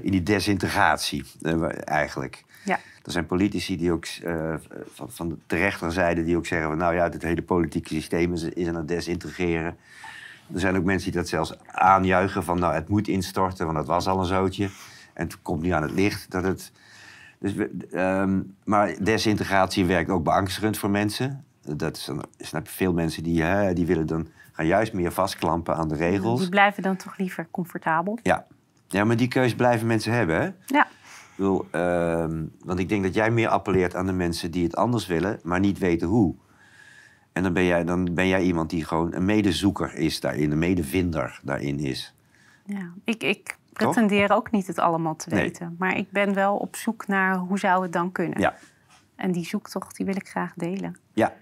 in 0.00 0.10
die 0.10 0.22
desintegratie 0.22 1.24
eigenlijk. 1.84 2.44
Ja. 2.64 2.78
Er 3.02 3.12
zijn 3.12 3.26
politici 3.26 3.76
die 3.76 3.92
ook 3.92 4.04
eh, 4.04 4.54
van, 4.92 5.10
van 5.10 5.38
de 5.46 5.56
rechterzijde 5.56 6.24
die 6.24 6.36
ook 6.36 6.46
zeggen 6.46 6.68
van 6.68 6.78
nou 6.78 6.94
ja, 6.94 7.02
het 7.02 7.22
hele 7.22 7.42
politieke 7.42 7.94
systeem 7.94 8.32
is, 8.32 8.42
is 8.42 8.68
aan 8.68 8.74
het 8.74 8.88
desintegreren. 8.88 9.76
Er 10.54 10.60
zijn 10.60 10.76
ook 10.76 10.84
mensen 10.84 11.10
die 11.10 11.20
dat 11.20 11.28
zelfs 11.28 11.54
aanjuichen 11.66 12.44
van 12.44 12.58
nou 12.58 12.74
het 12.74 12.88
moet 12.88 13.08
instorten, 13.08 13.64
want 13.64 13.78
dat 13.78 13.86
was 13.86 14.06
al 14.06 14.18
een 14.18 14.24
zootje. 14.24 14.70
En 15.12 15.26
het 15.26 15.42
komt 15.42 15.62
nu 15.62 15.70
aan 15.70 15.82
het 15.82 15.90
licht 15.90 16.30
dat 16.30 16.44
het. 16.44 16.72
Dus 17.38 17.54
ehm, 17.90 18.40
maar 18.64 19.04
desintegratie 19.04 19.84
werkt 19.84 20.10
ook 20.10 20.24
beangstigend 20.24 20.78
voor 20.78 20.90
mensen. 20.90 21.44
Dat 21.62 21.96
is 21.96 22.04
dan, 22.04 22.24
snap 22.38 22.66
je, 22.66 22.72
veel 22.72 22.92
mensen 22.92 23.22
die, 23.22 23.42
hè, 23.42 23.72
die 23.72 23.86
willen 23.86 24.06
dan 24.06 24.28
gaan 24.52 24.66
juist 24.66 24.92
meer 24.92 25.12
vastklampen 25.12 25.76
aan 25.76 25.88
de 25.88 25.94
regels. 25.94 26.40
Die 26.40 26.48
blijven 26.48 26.82
dan 26.82 26.96
toch 26.96 27.16
liever 27.16 27.48
comfortabel. 27.50 28.18
Ja. 28.22 28.46
ja, 28.88 29.04
maar 29.04 29.16
die 29.16 29.28
keus 29.28 29.54
blijven 29.54 29.86
mensen 29.86 30.12
hebben. 30.12 30.40
Hè? 30.40 30.50
Ja, 30.66 30.86
Ik 31.36 31.40
bedoel, 31.40 31.66
ehm, 31.70 32.44
want 32.64 32.78
ik 32.78 32.88
denk 32.88 33.02
dat 33.02 33.14
jij 33.14 33.30
meer 33.30 33.48
appelleert 33.48 33.94
aan 33.94 34.06
de 34.06 34.12
mensen 34.12 34.50
die 34.50 34.64
het 34.64 34.76
anders 34.76 35.06
willen, 35.06 35.40
maar 35.42 35.60
niet 35.60 35.78
weten 35.78 36.08
hoe. 36.08 36.34
En 37.32 37.42
dan 37.42 37.52
ben 37.52 37.64
jij, 37.64 37.84
dan 37.84 38.14
ben 38.14 38.28
jij 38.28 38.42
iemand 38.42 38.70
die 38.70 38.84
gewoon 38.84 39.14
een 39.14 39.24
medezoeker 39.24 39.94
is 39.94 40.20
daarin, 40.20 40.50
een 40.52 40.58
medevinder 40.58 41.40
daarin 41.42 41.78
is. 41.78 42.14
ja. 42.66 42.92
Ik, 43.04 43.22
ik 43.22 43.56
pretendeer 43.72 44.32
ook 44.32 44.50
niet 44.50 44.66
het 44.66 44.78
allemaal 44.78 45.16
te 45.16 45.30
Nee. 45.30 45.42
weten. 45.42 45.76
Maar 45.78 45.96
ik 45.96 46.10
ben 46.10 46.34
wel 46.34 46.56
op 46.56 46.76
zoek 46.76 47.06
naar 47.06 47.36
hoe 47.36 47.58
zou 47.58 47.82
het 47.82 47.92
dan 47.92 48.12
kunnen. 48.12 48.40
Ja, 48.40 48.54
En 49.16 49.32
die 49.32 49.44
zoektocht 49.44 49.96
die 49.96 50.06
wil 50.06 50.16
ik 50.16 50.28
graag 50.28 50.52
delen. 50.54 50.96
ja, 51.12 51.32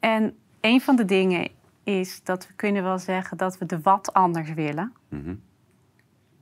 En 0.00 0.36
een 0.60 0.80
van 0.80 0.96
de 0.96 1.04
dingen 1.04 1.48
is 1.84 2.22
dat 2.24 2.46
we 2.46 2.54
kunnen 2.54 2.82
wel 2.82 2.98
zeggen 2.98 3.36
dat 3.36 3.58
we 3.58 3.66
de 3.66 3.80
wat 3.80 4.12
anders 4.12 4.52
willen. 4.52 4.92
mhm, 5.08 5.34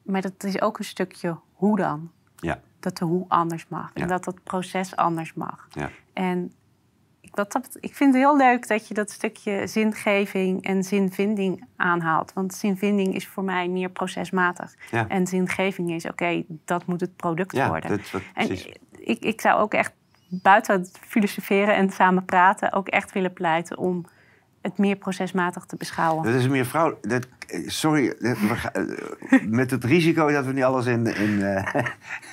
Maar 0.02 0.20
dat 0.22 0.44
is 0.44 0.60
ook 0.60 0.78
een 0.78 0.84
stukje 0.84 1.36
hoe 1.52 1.76
dan. 1.76 2.10
Ja, 2.40 2.60
Dat 2.80 2.96
de 2.96 3.04
hoe 3.04 3.24
anders 3.28 3.68
mag. 3.68 3.90
En 3.94 4.08
dat 4.08 4.24
het 4.24 4.42
proces 4.42 4.96
anders 4.96 5.34
mag. 5.34 5.68
ja, 5.70 5.90
En 6.12 6.52
ik, 7.20 7.34
dat, 7.34 7.60
vind 7.94 8.14
het 8.14 8.22
heel 8.22 8.36
leuk 8.36 8.68
dat 8.68 8.88
je 8.88 8.94
dat 8.94 9.10
stukje 9.10 9.66
zingeving 9.66 10.64
en 10.64 10.82
zinvinding 10.82 11.64
aanhaalt. 11.76 12.32
Want 12.32 12.54
zinvinding 12.54 13.14
is 13.14 13.26
voor 13.26 13.44
mij 13.44 13.68
meer 13.68 13.90
procesmatig. 13.90 14.74
ja. 14.90 15.08
En 15.08 15.26
zingeving 15.26 15.90
is, 15.90 16.06
oké, 16.06 16.44
dat 16.64 16.86
moet 16.86 17.00
het 17.00 17.16
product 17.16 17.56
ja 17.56 17.68
worden. 17.68 17.90
dat, 17.90 18.22
En 18.34 18.50
ik, 18.98 19.18
ik 19.20 19.40
zou 19.40 19.60
ook 19.60 19.74
echt 19.74 19.92
buiten 20.28 20.80
het 20.80 20.98
filosoferen 21.00 21.74
en 21.74 21.90
samen 21.90 22.24
praten... 22.24 22.72
ook 22.72 22.88
echt 22.88 23.12
willen 23.12 23.32
pleiten 23.32 23.78
om 23.78 24.04
het 24.68 24.78
meer 24.78 24.96
procesmatig 24.96 25.64
te 25.64 25.76
beschouwen. 25.76 26.24
Dat 26.24 26.34
is 26.34 26.48
meer 26.48 26.66
vrouw. 26.66 26.98
Dat, 27.00 27.26
sorry, 27.66 28.08
eh, 28.08 28.42
met 29.46 29.70
het 29.70 29.84
risico 29.84 30.30
dat 30.30 30.44
we 30.44 30.52
nu 30.52 30.62
alles 30.62 30.86
in, 30.86 31.06
in 31.06 31.42
eh, 31.42 31.84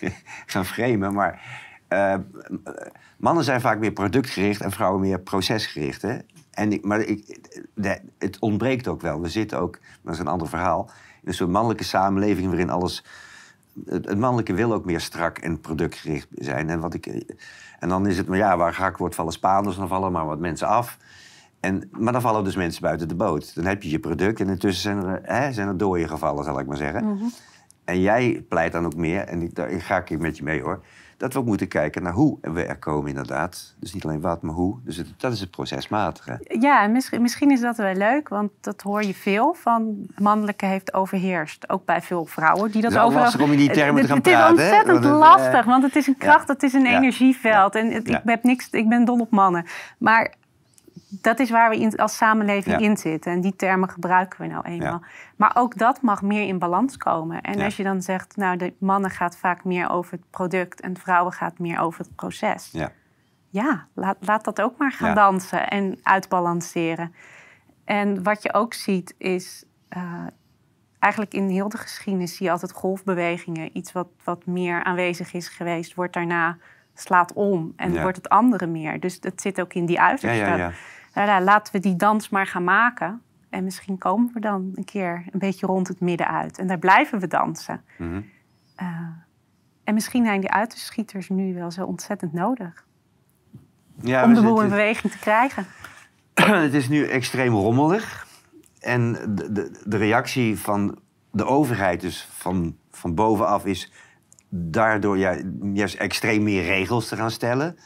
gaan 0.45 0.65
framen. 0.65 1.13
Maar 1.13 1.41
eh, 1.87 2.15
mannen 3.17 3.43
zijn 3.43 3.61
vaak 3.61 3.79
meer 3.79 3.91
productgericht 3.91 4.61
en 4.61 4.71
vrouwen 4.71 5.01
meer 5.01 5.19
procesgericht. 5.19 6.01
Hè? 6.01 6.17
En 6.51 6.71
ik, 6.71 6.85
maar 6.85 6.99
ik, 6.99 7.39
het 8.17 8.39
ontbreekt 8.39 8.87
ook 8.87 9.01
wel. 9.01 9.21
We 9.21 9.29
zitten 9.29 9.59
ook, 9.59 9.79
dat 10.01 10.13
is 10.13 10.19
een 10.19 10.27
ander 10.27 10.47
verhaal, 10.47 10.89
in 11.21 11.27
een 11.27 11.33
soort 11.33 11.49
mannelijke 11.49 11.83
samenleving 11.83 12.47
waarin 12.47 12.69
alles. 12.69 13.03
Het, 13.85 14.17
mannelijke 14.17 14.53
wil 14.53 14.73
ook 14.73 14.85
meer 14.85 14.99
strak 14.99 15.37
en 15.37 15.61
productgericht 15.61 16.27
zijn. 16.31 16.69
En, 16.69 16.79
wat 16.79 16.93
ik, 16.93 17.05
en 17.79 17.89
dan 17.89 18.07
is 18.07 18.17
het, 18.17 18.27
maar 18.27 18.37
ja, 18.37 18.57
waar 18.57 18.73
gehakt 18.73 18.99
wordt 18.99 19.15
vallen 19.15 19.33
Spaanders, 19.33 19.75
dan 19.75 19.87
vallen 19.87 20.11
maar 20.11 20.25
wat 20.25 20.39
mensen 20.39 20.67
af. 20.67 20.97
En, 21.65 21.89
maar 21.91 22.13
dan 22.13 22.21
vallen 22.21 22.43
dus 22.43 22.55
mensen 22.55 22.81
buiten 22.81 23.07
de 23.07 23.15
boot. 23.15 23.55
Dan 23.55 23.65
heb 23.65 23.83
je 23.83 23.89
je 23.89 23.99
product 23.99 24.39
en 24.39 24.49
intussen 24.49 24.81
zijn 24.81 25.05
er, 25.13 25.19
hè, 25.23 25.53
zijn 25.53 25.67
er 25.67 25.77
dooien 25.77 26.09
gevallen, 26.09 26.43
zal 26.43 26.59
ik 26.59 26.65
maar 26.67 26.77
zeggen. 26.77 27.05
Mhm. 27.05 27.23
En 27.85 28.01
jij 28.01 28.45
pleit 28.49 28.71
dan 28.71 28.85
ook 28.85 28.95
meer, 28.95 29.21
en 29.21 29.41
ik, 29.41 29.55
daar 29.55 29.69
ga 29.69 29.97
ik 29.97 30.19
met 30.19 30.37
je 30.37 30.43
mee 30.43 30.61
hoor, 30.61 30.83
dat 31.17 31.33
we 31.33 31.39
ook 31.39 31.45
moeten 31.45 31.67
kijken 31.67 32.03
naar 32.03 32.13
hoe 32.13 32.37
we 32.41 32.63
er 32.65 32.77
komen 32.79 33.09
inderdaad. 33.09 33.75
Dus 33.79 33.93
niet 33.93 34.05
alleen 34.05 34.21
wat, 34.21 34.41
maar 34.41 34.53
hoe. 34.53 34.77
Dus 34.83 34.97
het, 34.97 35.07
dat 35.17 35.31
is 35.33 35.39
het 35.39 35.51
procesmatige. 35.51 36.39
Ja, 36.59 36.83
en 36.83 36.91
misschien, 36.91 37.21
misschien 37.21 37.51
is 37.51 37.61
dat 37.61 37.77
wel 37.77 37.93
leuk, 37.93 38.29
want 38.29 38.51
dat 38.61 38.81
hoor 38.81 39.03
je 39.03 39.13
veel 39.13 39.53
van 39.53 39.95
mannelijke 40.17 40.65
heeft 40.65 40.93
overheerst. 40.93 41.69
Ook 41.69 41.85
bij 41.85 42.01
veel 42.01 42.25
vrouwen 42.25 42.71
die 42.71 42.81
dat 42.81 42.83
Het 42.83 42.91
is 42.91 42.97
wel 42.97 43.05
over. 43.07 43.19
lastig 43.19 43.41
om 43.41 43.51
in 43.51 43.57
die 43.57 43.71
termen 43.71 44.01
te 44.01 44.07
gaan 44.07 44.17
het, 44.17 44.25
Het 44.25 44.33
praten, 44.35 44.55
is 44.57 44.61
hè? 44.61 44.67
ontzettend 44.69 45.03
het, 45.05 45.13
lastig, 45.13 45.53
eh, 45.61 45.65
want 45.65 45.83
het 45.83 45.95
is 45.95 46.07
een 46.07 46.17
kracht, 46.17 46.47
het 46.47 46.63
is 46.63 46.73
een 46.73 46.83
Ja. 46.85 46.97
energieveld. 46.97 47.75
En 47.75 47.91
het- 47.91 48.07
Ja. 48.07 48.17
ik, 48.17 48.23
heb 48.29 48.43
niks, 48.43 48.67
ik 48.71 48.89
ben 48.89 49.05
dol 49.05 49.19
op 49.19 49.31
mannen. 49.31 49.65
Maar 49.97 50.33
dat 51.21 51.39
is 51.39 51.49
waar 51.49 51.69
we 51.69 51.79
in, 51.79 51.95
als 51.97 52.17
samenleving 52.17 52.79
Ja. 52.79 52.87
in 52.87 52.97
zitten. 52.97 53.31
En 53.31 53.41
die 53.41 53.55
termen 53.55 53.89
gebruiken 53.89 54.41
we 54.41 54.47
nou 54.47 54.65
eenmaal. 54.65 54.99
Ja. 55.01 55.07
Maar 55.35 55.51
ook 55.53 55.77
dat 55.77 56.01
mag 56.01 56.21
meer 56.21 56.47
in 56.47 56.59
balans 56.59 56.97
komen. 56.97 57.41
En 57.41 57.57
Ja. 57.57 57.65
als 57.65 57.77
je 57.77 57.83
dan 57.83 58.01
zegt, 58.01 58.35
nou, 58.35 58.57
de 58.57 58.73
mannen 58.77 59.09
gaat 59.11 59.37
vaak 59.37 59.63
meer 59.63 59.89
over 59.89 60.11
het 60.11 60.29
product 60.29 60.81
en 60.81 60.97
vrouwen 60.97 61.33
gaat 61.33 61.59
meer 61.59 61.79
over 61.79 61.99
het 61.99 62.15
proces. 62.15 62.69
Ja. 62.71 62.91
Ja, 63.49 63.87
laat, 63.93 64.17
laat 64.19 64.43
dat 64.43 64.61
ook 64.61 64.77
maar 64.77 64.91
gaan 64.91 65.15
dansen 65.15 65.69
en 65.69 65.99
uitbalanceren. 66.03 67.13
En 67.85 68.23
wat 68.23 68.43
je 68.43 68.53
ook 68.53 68.73
ziet 68.73 69.15
is, 69.17 69.65
eh, 69.89 70.25
eigenlijk 70.99 71.33
in 71.33 71.47
heel 71.49 71.69
de 71.69 71.77
geschiedenis 71.77 72.35
zie 72.35 72.45
je 72.45 72.51
altijd 72.51 72.71
golfbewegingen. 72.71 73.77
Iets 73.77 73.91
wat, 73.91 74.07
wat 74.23 74.45
meer 74.45 74.83
aanwezig 74.83 75.33
is 75.33 75.47
geweest, 75.47 75.93
wordt 75.93 76.13
daarna 76.13 76.57
slaat 76.93 77.33
om 77.33 77.73
en 77.75 78.01
wordt 78.01 78.17
het 78.17 78.29
andere 78.29 78.67
meer. 78.67 78.99
Dus 78.99 79.19
dat 79.19 79.41
zit 79.41 79.61
ook 79.61 79.73
in 79.73 79.85
die 79.85 79.95
Ja, 79.95 80.07
uiterste. 80.07 80.71
Nou 81.15 81.27
ja, 81.27 81.41
laten 81.41 81.73
we 81.73 81.79
die 81.79 81.95
dans 81.95 82.29
maar 82.29 82.47
gaan 82.47 82.63
maken. 82.63 83.21
En 83.49 83.63
misschien 83.63 83.97
komen 83.97 84.33
we 84.33 84.39
dan 84.39 84.71
een 84.75 84.83
keer 84.83 85.25
een 85.31 85.39
beetje 85.39 85.65
rond 85.65 85.87
het 85.87 85.99
midden 85.99 86.27
uit. 86.27 86.57
En 86.57 86.67
daar 86.67 86.79
blijven 86.79 87.19
we 87.19 87.27
dansen. 87.27 87.81
Mhm. 87.97 88.21
Eh, 88.75 88.87
en 89.83 89.93
misschien 89.93 90.25
zijn 90.25 90.39
die 90.41 90.51
uiterschieters 90.51 91.29
nu 91.29 91.53
wel 91.53 91.71
zo 91.71 91.85
ontzettend 91.85 92.33
nodig. 92.33 92.85
Ja, 94.01 94.23
om 94.23 94.33
de 94.33 94.41
boel 94.41 94.61
in 94.61 94.69
beweging 94.69 95.13
te 95.13 95.19
krijgen. 95.19 95.65
het 96.67 96.73
is 96.73 96.89
nu 96.89 97.07
extreem 97.07 97.53
rommelig. 97.53 98.27
En 98.79 99.11
de, 99.35 99.51
de, 99.51 99.81
de 99.85 99.97
reactie 99.97 100.59
van 100.59 100.99
de 101.31 101.45
overheid, 101.45 102.01
dus 102.01 102.27
van, 102.31 102.77
van 102.91 103.15
bovenaf, 103.15 103.65
is 103.65 103.91
daardoor 104.49 105.17
ju- 105.17 105.57
juist 105.73 105.95
extreem 105.95 106.43
meer 106.43 106.63
regels 106.63 107.07
te 107.07 107.15
gaan 107.15 107.31
stellen. 107.31 107.77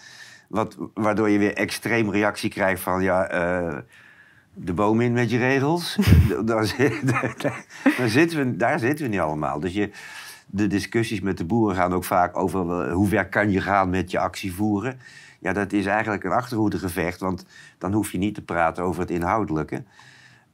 Wat, 0.49 0.77
waardoor 0.93 1.29
je 1.29 1.37
weer 1.37 1.53
extreem 1.53 2.11
reactie 2.11 2.49
krijgt 2.49 2.81
van 2.81 3.01
ja, 3.03 3.27
eh, 3.27 3.77
de 4.53 4.73
boom 4.73 5.01
in 5.01 5.13
met 5.13 5.29
je 5.29 5.37
regels. 5.37 5.97
daar, 6.45 6.65
zit- 6.65 7.07
daar, 7.97 8.09
zitten 8.09 8.37
we, 8.37 8.55
daar 8.55 8.79
zitten 8.79 9.05
we 9.05 9.11
niet 9.11 9.19
allemaal. 9.19 9.59
Dus 9.59 9.73
je, 9.73 9.89
de 10.45 10.67
discussies 10.67 11.21
met 11.21 11.37
de 11.37 11.45
boeren 11.45 11.75
gaan 11.75 11.93
ook 11.93 12.03
vaak 12.03 12.37
over 12.37 12.85
eh, 12.85 12.93
hoe 12.93 13.07
ver 13.07 13.27
kan 13.27 13.51
je 13.51 13.61
gaan 13.61 13.89
met 13.89 14.11
je 14.11 14.19
actie 14.19 14.53
voeren. 14.53 14.99
Ja, 15.39 15.53
dat 15.53 15.73
is 15.73 15.85
eigenlijk 15.85 16.23
een 16.23 16.31
achterhoedegevecht, 16.31 17.19
want 17.19 17.45
dan 17.77 17.93
hoef 17.93 18.11
je 18.11 18.17
niet 18.17 18.35
te 18.35 18.41
praten 18.41 18.83
over 18.83 19.01
het 19.01 19.11
inhoudelijke. 19.11 19.83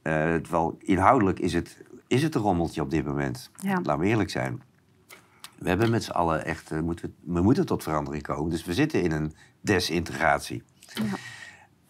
Eh, 0.02 0.12
terwijl 0.34 0.76
inhoudelijk 0.80 1.38
is 1.38 1.52
het, 1.52 1.76
is 2.06 2.22
het 2.22 2.34
een 2.34 2.40
rommeltje 2.40 2.80
op 2.82 2.90
dit 2.90 3.04
moment. 3.04 3.50
Ja. 3.56 3.74
Laten 3.82 3.98
we 3.98 4.06
eerlijk 4.06 4.30
zijn. 4.30 4.62
We 5.58 5.68
hebben 5.68 5.90
met 5.90 6.04
z'n 6.04 6.10
allen 6.10 6.44
echt, 6.44 6.80
moeten, 6.80 7.14
we 7.24 7.40
moeten 7.42 7.66
tot 7.66 7.82
verandering 7.82 8.22
komen. 8.22 8.50
Dus 8.50 8.64
we 8.64 8.74
zitten 8.74 9.02
in 9.02 9.12
een 9.12 9.32
desintegratie. 9.66 10.62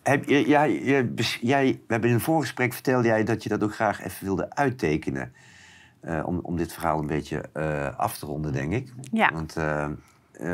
Heb, 0.02 0.24
je, 0.24 0.48
jij, 0.48 0.82
je, 0.84 1.04
bes- 1.04 1.38
jij, 1.42 1.64
we 1.86 1.92
hebben 1.92 2.08
in 2.08 2.14
een 2.14 2.20
voorgesprek 2.20 2.72
vertelde 2.72 3.08
jij 3.08 3.24
dat 3.24 3.42
je 3.42 3.48
dat 3.48 3.62
ook 3.62 3.74
graag 3.74 4.02
even 4.02 4.24
wilde 4.24 4.50
uittekenen. 4.50 5.32
Eh, 6.00 6.26
om, 6.26 6.38
om 6.42 6.56
dit 6.56 6.72
verhaal 6.72 6.98
een 6.98 7.06
beetje 7.06 7.44
eh, 7.52 7.98
af 7.98 8.18
te 8.18 8.26
ronden, 8.26 8.52
denk 8.52 8.72
ik. 8.72 8.92
Ja. 9.12 9.30
Want 9.32 9.56
eh, 9.56 9.88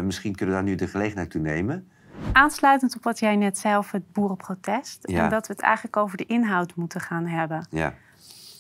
misschien 0.03 0.35
kunnen 0.35 0.55
we 0.55 0.61
daar 0.61 0.71
nu 0.71 0.77
de 0.77 0.87
gelegenheid 0.87 1.31
toe 1.31 1.41
nemen. 1.41 1.89
Aansluitend 2.33 2.97
op 2.97 3.03
wat 3.03 3.19
jij 3.19 3.37
net 3.37 3.59
zei 3.59 3.77
over 3.77 3.95
het 3.95 4.13
boerenprotest. 4.13 4.99
Ja. 5.03 5.25
En 5.25 5.31
dat 5.31 5.47
we 5.47 5.53
het 5.53 5.63
eigenlijk 5.63 5.97
over 5.97 6.17
de 6.17 6.27
inhoud 6.27 6.75
moeten 6.75 7.01
gaan 7.01 7.27
hebben. 7.27 7.67
Ja. 7.71 7.95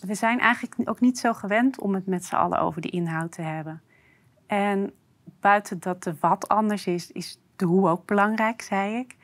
We 0.00 0.14
zijn 0.14 0.40
eigenlijk 0.40 0.88
ook 0.88 1.00
niet 1.00 1.18
zo 1.18 1.32
gewend 1.32 1.80
om 1.80 1.94
het 1.94 2.06
met 2.06 2.24
z'n 2.24 2.34
allen 2.34 2.58
over 2.58 2.80
de 2.80 2.88
inhoud 2.88 3.32
te 3.32 3.42
hebben. 3.42 3.82
En 4.46 4.92
buiten 5.40 5.80
dat 5.80 6.02
de 6.02 6.14
wat 6.20 6.48
anders 6.48 6.86
is, 6.86 7.12
is 7.12 7.40
de 7.62 7.68
hoe 7.68 7.88
ook 7.88 8.06
belangrijk, 8.06 8.62
zei 8.62 8.96
ik. 8.96 9.16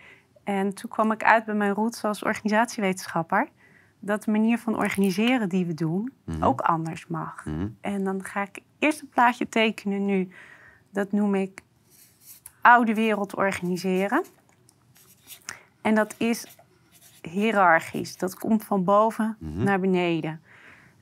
En 0.44 0.74
toen 0.74 0.90
kwam 0.90 1.12
ik 1.12 1.24
uit 1.24 1.44
bij 1.44 1.54
mijn 1.54 1.74
roots 1.74 2.04
als 2.04 2.22
organisatiewetenschapper. 2.22 3.48
Dat 4.00 4.24
de 4.24 4.30
manier 4.30 4.58
van 4.58 4.76
organiseren 4.76 5.48
die 5.48 5.66
we 5.66 5.74
doen 5.74 6.12
ook 6.40 6.60
anders 6.60 7.06
mag. 7.06 7.44
Mhm. 7.44 7.68
En 7.80 8.04
dan 8.04 8.24
ga 8.24 8.42
ik 8.42 8.58
eerst 8.78 9.00
een 9.00 9.08
plaatje 9.08 9.48
tekenen 9.48 10.04
nu. 10.04 10.28
Dat 10.90 11.12
noem 11.12 11.34
ik 11.34 11.62
oude 12.60 12.94
wereld 12.94 13.34
organiseren. 13.36 14.24
En 15.80 15.94
dat 15.94 16.14
is 16.18 16.56
hiërarchisch. 17.22 18.16
Dat 18.16 18.34
komt 18.34 18.64
van 18.64 18.84
boven 18.84 19.36
naar 19.40 19.80
beneden. 19.80 20.40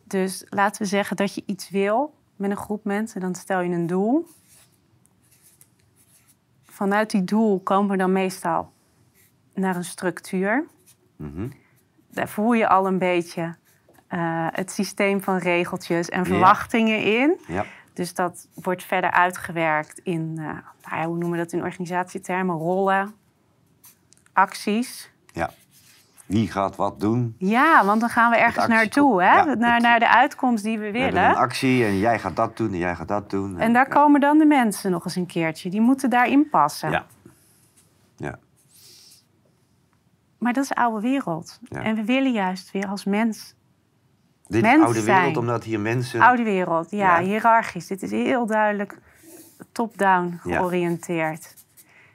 Dus 0.05 0.47
laten 0.49 0.83
we 0.83 0.89
zeggen 0.89 1.17
dat 1.17 1.35
je 1.35 1.43
iets 1.47 1.71
wil 1.71 2.15
met 2.37 2.51
een 2.51 2.57
groep 2.57 2.85
mensen. 2.85 3.21
Dan 3.21 3.35
stel 3.35 3.61
je 3.61 3.71
een 3.71 3.87
doel. 3.87 4.27
Vanuit 6.77 7.11
die 7.11 7.25
doel 7.25 7.61
komen 7.61 7.91
we 7.91 7.97
dan 7.97 8.13
meestal 8.13 8.73
naar 9.55 9.77
een 9.77 9.85
structuur. 9.85 10.67
Mhm. 11.17 11.49
Daar 12.11 12.29
voel 12.29 12.53
je 12.53 12.69
al 12.69 12.87
een 12.87 12.99
beetje 12.99 13.55
eh, 14.07 14.47
het 14.51 14.71
systeem 14.71 15.23
van 15.23 15.37
regeltjes 15.37 16.09
en 16.09 16.25
verwachtingen 16.27 17.03
in. 17.03 17.41
Ja. 17.47 17.65
Dus 17.93 18.15
dat 18.15 18.49
wordt 18.55 18.85
verder 18.85 19.11
uitgewerkt 19.11 19.99
in, 19.99 20.35
eh, 20.39 20.45
nou 20.45 21.01
ja, 21.01 21.07
hoe 21.07 21.17
noemen 21.17 21.31
we 21.31 21.45
dat 21.45 21.53
in 21.53 21.63
organisatietermen? 21.63 22.57
Rollen, 22.57 23.15
acties. 24.33 25.11
ja. 25.33 25.51
Wie 26.27 26.51
gaat 26.51 26.77
wat 26.77 27.01
doen? 27.01 27.35
Ja, 27.39 27.85
want 27.85 28.01
dan 28.01 28.09
gaan 28.09 28.31
we 28.31 28.37
ergens 28.37 28.67
naartoe, 28.67 29.23
hè? 29.23 29.35
ja, 29.35 29.45
naar, 29.55 29.75
het- 29.75 29.83
naar 29.83 29.99
de 29.99 30.09
uitkomst 30.09 30.65
die 30.65 30.79
we 30.79 30.85
We 30.87 30.93
willen. 30.93 31.25
een 31.25 31.35
actie 31.35 31.85
en 31.85 31.99
jij 31.99 32.19
gaat 32.19 32.37
dat 32.37 32.57
doen 32.57 32.73
en 32.73 32.79
jij 32.79 32.95
gaat 32.95 33.09
dat 33.09 33.31
doen. 33.31 33.59
En 33.59 33.73
daar 33.73 33.89
ja. 33.89 33.95
komen 33.95 34.21
dan 34.21 34.39
de 34.39 34.45
mensen 34.47 34.91
nog 34.91 35.05
eens 35.05 35.17
een 35.17 35.27
keertje. 35.27 35.71
Die 35.71 35.81
moeten 35.81 36.11
daarin 36.11 36.49
passen. 36.49 36.91
Ja. 36.91 37.07
Ja. 38.17 38.39
Maar 40.39 40.53
dat 40.53 40.65
is 40.65 40.75
oude 40.75 41.01
wereld. 41.01 41.59
Ja. 41.63 41.83
En 41.83 41.95
we 41.95 42.05
willen 42.05 42.33
juist 42.33 42.71
weer 42.71 42.87
als 42.87 43.05
mens 43.05 43.55
Dit 44.47 44.57
is 44.57 44.63
Mens 44.71 44.85
oude 44.85 45.03
wereld, 45.05 45.23
zijn. 45.25 45.37
omdat 45.37 45.65
hier 45.65 45.81
mensen... 45.81 46.21
Oude 46.21 46.43
wereld, 46.43 46.91
ja, 46.91 47.21
hiërarchisch. 47.21 47.87
Dit 47.87 48.03
is 48.03 48.11
heel 48.11 48.47
duidelijk 48.47 48.99
top-down 49.73 50.41
Ja. 50.45 50.57
georiënteerd. 50.57 51.55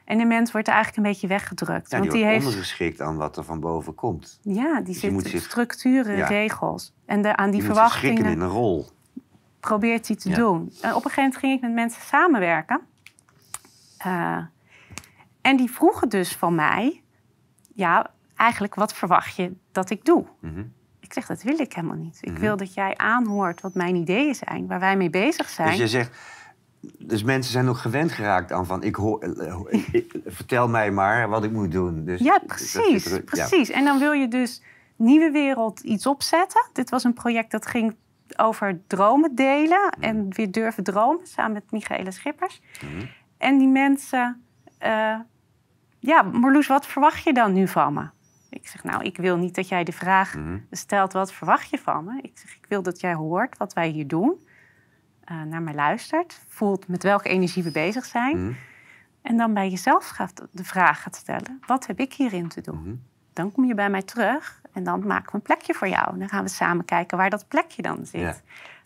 En 0.06 0.18
de 0.18 0.26
mens 0.26 0.52
wordt 0.52 0.68
er 0.68 0.74
eigenlijk 0.74 1.06
een 1.06 1.12
beetje 1.12 1.28
weggedrukt. 1.28 1.92
ja, 1.92 2.00
want 2.00 2.12
die 2.12 2.26
heeft, 2.26 2.46
ondergeschikt 2.46 3.02
aan 3.02 3.16
wat 3.18 3.38
er 3.38 3.44
van 3.44 3.60
boven 3.60 3.96
komt. 3.96 4.40
ja, 4.42 4.82
die 4.82 4.94
je 4.94 5.00
zit 5.00 5.12
moet 5.12 5.26
zich- 5.28 5.44
structuren, 5.44 6.26
regels. 6.26 6.94
En 7.06 7.22
de, 7.22 7.36
aan 7.36 7.52
die 7.52 7.64
moet 7.64 7.76
schikken 7.76 7.90
verwachtingen 7.92 8.32
in 8.32 8.40
een 8.42 8.48
rol. 8.50 8.88
probeert 9.60 10.08
hij 10.08 10.16
te 10.16 10.30
Ja. 10.30 10.36
doen. 10.36 10.74
En 10.82 10.90
op 10.90 10.96
een 10.96 11.02
gegeven 11.12 11.16
moment 11.24 11.38
ging 11.38 11.54
ik 11.54 11.62
met 11.62 11.74
mensen 11.74 12.02
samenwerken. 12.02 12.82
Eh, 13.98 14.38
en 15.42 15.58
die 15.58 15.72
vroegen 15.72 16.10
dus 16.10 16.36
van 16.36 16.56
mij... 16.56 17.02
ja, 17.74 18.12
eigenlijk 18.36 18.76
wat 18.76 18.94
verwacht 18.94 19.36
je 19.36 19.54
dat 19.72 19.90
ik 19.90 20.06
doe? 20.06 20.26
Mhm. 20.40 20.64
Ik 21.00 21.14
zeg, 21.14 21.26
dat 21.26 21.42
wil 21.44 21.60
ik 21.60 21.74
helemaal 21.74 21.96
niet. 21.98 22.18
Ik 22.22 22.32
Mhm. 22.32 22.40
wil 22.42 22.58
dat 22.58 22.74
jij 22.74 22.98
aanhoort 22.98 23.62
wat 23.62 23.74
mijn 23.74 23.96
ideeën 23.96 24.36
zijn, 24.36 24.68
waar 24.68 24.80
wij 24.80 24.98
mee 24.98 25.10
bezig 25.10 25.50
zijn. 25.50 25.68
Dus 25.70 25.78
je 25.78 25.88
zegt... 25.88 26.18
Dus 27.00 27.24
mensen 27.24 27.52
zijn 27.52 27.68
ook 27.68 27.78
gewend 27.78 28.12
geraakt 28.12 28.52
aan 28.52 28.66
van... 28.66 28.84
Ik 28.84 28.96
hoor, 28.96 29.20
eh, 29.22 29.48
eh, 29.48 30.04
vertel 30.26 30.68
mij 30.68 30.92
maar 30.92 31.30
wat 31.30 31.44
ik 31.44 31.52
moet 31.52 31.72
doen. 31.72 32.06
Dus 32.06 32.20
Ja, 32.20 32.32
dat 32.34 32.46
precies. 32.46 33.06
ja. 33.06 33.20
precies. 33.20 33.70
En 33.70 33.84
dan 33.84 34.00
wil 34.00 34.12
je 34.12 34.28
dus 34.28 34.62
Nieuwe 34.96 35.32
Wereld 35.32 35.80
iets 35.80 36.06
opzetten. 36.06 36.70
Dit 36.74 36.90
was 36.90 37.04
een 37.04 37.14
project 37.14 37.52
dat 37.52 37.66
ging 37.66 37.96
over 38.38 38.82
dromen 38.88 39.36
delen 39.36 39.90
en 40.00 40.34
weer 40.34 40.52
durven 40.52 40.84
dromen, 40.84 41.28
samen 41.28 41.52
met 41.54 41.72
Michaela 41.72 42.12
Schippers. 42.12 42.62
Mhm. 42.82 43.06
En 43.38 43.58
die 43.58 43.68
mensen, 43.68 44.42
eh, 44.78 45.16
ja, 46.00 46.22
Marloes, 46.22 46.68
wat 46.68 46.88
verwacht 46.88 47.24
je 47.24 47.34
dan 47.34 47.54
nu 47.54 47.68
van 47.68 47.94
me? 47.94 48.06
Ik 48.50 48.68
zeg, 48.68 48.84
nou, 48.84 49.04
ik 49.04 49.18
wil 49.18 49.38
niet 49.38 49.56
dat 49.56 49.68
jij 49.68 49.84
de 49.84 49.92
vraag 49.92 50.36
Mhm. 50.36 50.58
stelt, 50.72 51.14
wat 51.14 51.34
verwacht 51.34 51.70
je 51.70 51.78
van 51.78 52.04
me? 52.04 52.20
Ik 52.22 52.32
zeg, 52.38 52.56
ik 52.56 52.66
wil 52.68 52.82
dat 52.82 53.00
jij 53.00 53.14
hoort 53.14 53.58
wat 53.58 53.74
wij 53.74 53.88
hier 53.90 54.08
doen, 54.08 54.46
eh, 55.24 55.42
naar 55.42 55.62
mij 55.62 55.74
luistert, 55.74 56.42
voelt 56.48 56.88
met 56.88 57.04
welke 57.04 57.30
energie 57.30 57.64
we 57.64 57.72
bezig 57.72 58.06
zijn. 58.06 58.44
Mhm. 58.44 58.54
En 59.22 59.38
dan 59.38 59.54
bij 59.54 59.70
jezelf 59.70 60.08
gaat, 60.08 60.48
de 60.52 60.64
vraag 60.64 61.02
gaat 61.02 61.16
stellen: 61.16 61.60
wat 61.66 61.88
heb 61.88 62.00
ik 62.00 62.14
hierin 62.14 62.48
te 62.48 62.62
doen? 62.62 62.82
Mhm. 62.82 62.96
Dan 63.34 63.52
kom 63.52 63.66
je 63.66 63.76
bij 63.76 63.90
mij 63.90 64.02
terug 64.02 64.62
en 64.72 64.84
dan 64.84 65.08
maken 65.08 65.32
we 65.32 65.36
een 65.36 65.42
plekje 65.42 65.74
voor 65.74 65.88
jou. 65.88 66.18
Dan 66.18 66.30
gaan 66.30 66.44
we 66.44 66.50
samen 66.50 66.86
kijken 66.86 67.18
waar 67.18 67.30
dat 67.30 67.48
plekje 67.48 67.82
dan 67.82 68.06
zit. 68.06 68.22
Ja. 68.22 68.36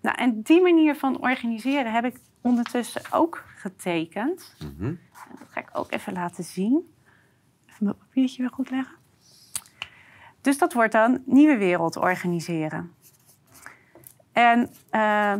Nou, 0.02 0.18
en 0.18 0.42
die 0.42 0.62
manier 0.62 0.96
van 0.96 1.22
organiseren 1.22 1.94
heb 1.94 2.06
ik 2.06 2.18
ondertussen 2.42 3.02
ook 3.12 3.44
getekend. 3.56 4.56
Mhm. 4.60 4.94
Dat 5.40 5.48
ga 5.50 5.60
ik 5.60 5.70
ook 5.74 5.92
even 5.92 6.14
laten 6.14 6.44
zien. 6.44 6.94
Even 7.70 7.86
mijn 7.86 7.98
papiertje 7.98 8.42
weer 8.42 8.52
goed 8.52 8.70
leggen. 8.70 8.96
Dus 10.42 10.58
dat 10.58 10.74
wordt 10.74 10.92
dan 10.92 11.22
nieuwe 11.26 11.58
wereld 11.58 11.98
organiseren. 11.98 12.92
En 14.32 14.70
eh, 14.90 15.34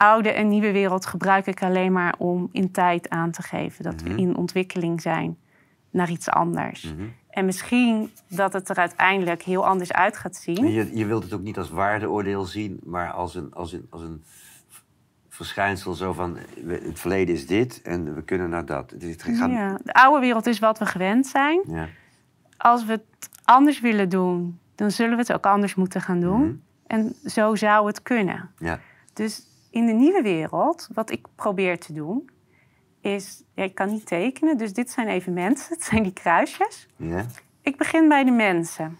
oude 0.00 0.30
en 0.32 0.48
nieuwe 0.48 0.72
wereld 0.72 1.06
gebruik 1.06 1.46
ik 1.46 1.62
alleen 1.62 1.92
maar 1.92 2.14
om 2.18 2.48
in 2.52 2.70
tijd 2.70 3.08
aan 3.08 3.30
te 3.30 3.42
geven 3.42 3.84
dat 3.84 4.02
we 4.02 4.08
Mhm. 4.08 4.18
in 4.18 4.36
ontwikkeling 4.36 5.00
zijn 5.00 5.36
naar 5.90 6.10
iets 6.10 6.28
anders. 6.28 6.82
Mhm. 6.82 7.02
En 7.30 7.44
misschien 7.44 8.10
dat 8.28 8.52
het 8.52 8.68
er 8.68 8.76
uiteindelijk 8.76 9.42
heel 9.42 9.66
anders 9.66 9.92
uit 9.92 10.16
gaat 10.16 10.36
zien. 10.36 10.56
En 10.56 10.70
Je, 10.72 10.96
je 10.96 11.06
wilt 11.06 11.22
het 11.22 11.32
ook 11.32 11.40
niet 11.42 11.58
als 11.58 11.70
waardeoordeel 11.70 12.44
zien, 12.44 12.80
maar 12.84 13.10
als 13.10 13.34
een, 13.34 13.54
als 13.54 13.72
een, 13.72 13.86
als 13.90 14.02
een 14.02 14.24
verschijnsel 15.28 15.92
zo 15.94 16.12
van... 16.12 16.36
Het 16.66 17.00
verleden 17.00 17.34
is 17.34 17.46
dit 17.46 17.82
en 17.82 18.14
we 18.14 18.22
kunnen 18.22 18.50
naar 18.50 18.66
dat. 18.66 18.90
Het, 18.98 19.22
gaat, 19.22 19.50
Ja, 19.50 19.78
de 19.84 19.92
oude 19.92 20.20
wereld 20.20 20.46
is 20.46 20.58
wat 20.58 20.78
we 20.78 20.86
gewend 20.86 21.26
zijn. 21.26 21.60
Ja. 21.66 21.88
Als 22.56 22.84
we 22.84 22.92
het 22.92 23.28
anders 23.44 23.80
willen 23.80 24.08
doen, 24.08 24.58
dan 24.74 24.90
zullen 24.90 25.12
we 25.12 25.18
het 25.20 25.32
ook 25.32 25.46
anders 25.46 25.74
moeten 25.74 26.00
gaan 26.00 26.20
doen. 26.20 26.40
Mhm. 26.44 26.54
En 26.86 27.14
zo 27.24 27.54
zou 27.54 27.86
het 27.86 28.02
kunnen. 28.02 28.50
Ja. 28.58 28.78
Dus 29.12 29.42
in 29.70 29.86
de 29.86 29.92
nieuwe 29.92 30.22
wereld, 30.22 30.88
wat 30.92 31.10
ik 31.10 31.26
probeer 31.34 31.78
te 31.78 31.92
doen, 31.92 32.30
is... 33.00 33.44
Ja, 33.54 33.64
ik 33.64 33.74
kan 33.74 33.88
niet 33.88 34.06
tekenen, 34.06 34.56
dus 34.56 34.72
dit 34.72 34.90
zijn 34.90 35.08
even 35.08 35.32
mensen. 35.32 35.68
Het 35.74 35.84
zijn 35.84 36.02
die 36.02 36.12
kruisjes. 36.12 36.88
Ja. 36.96 37.26
Ik 37.62 37.76
begin 37.76 38.08
bij 38.08 38.24
de 38.24 38.30
mensen. 38.30 38.98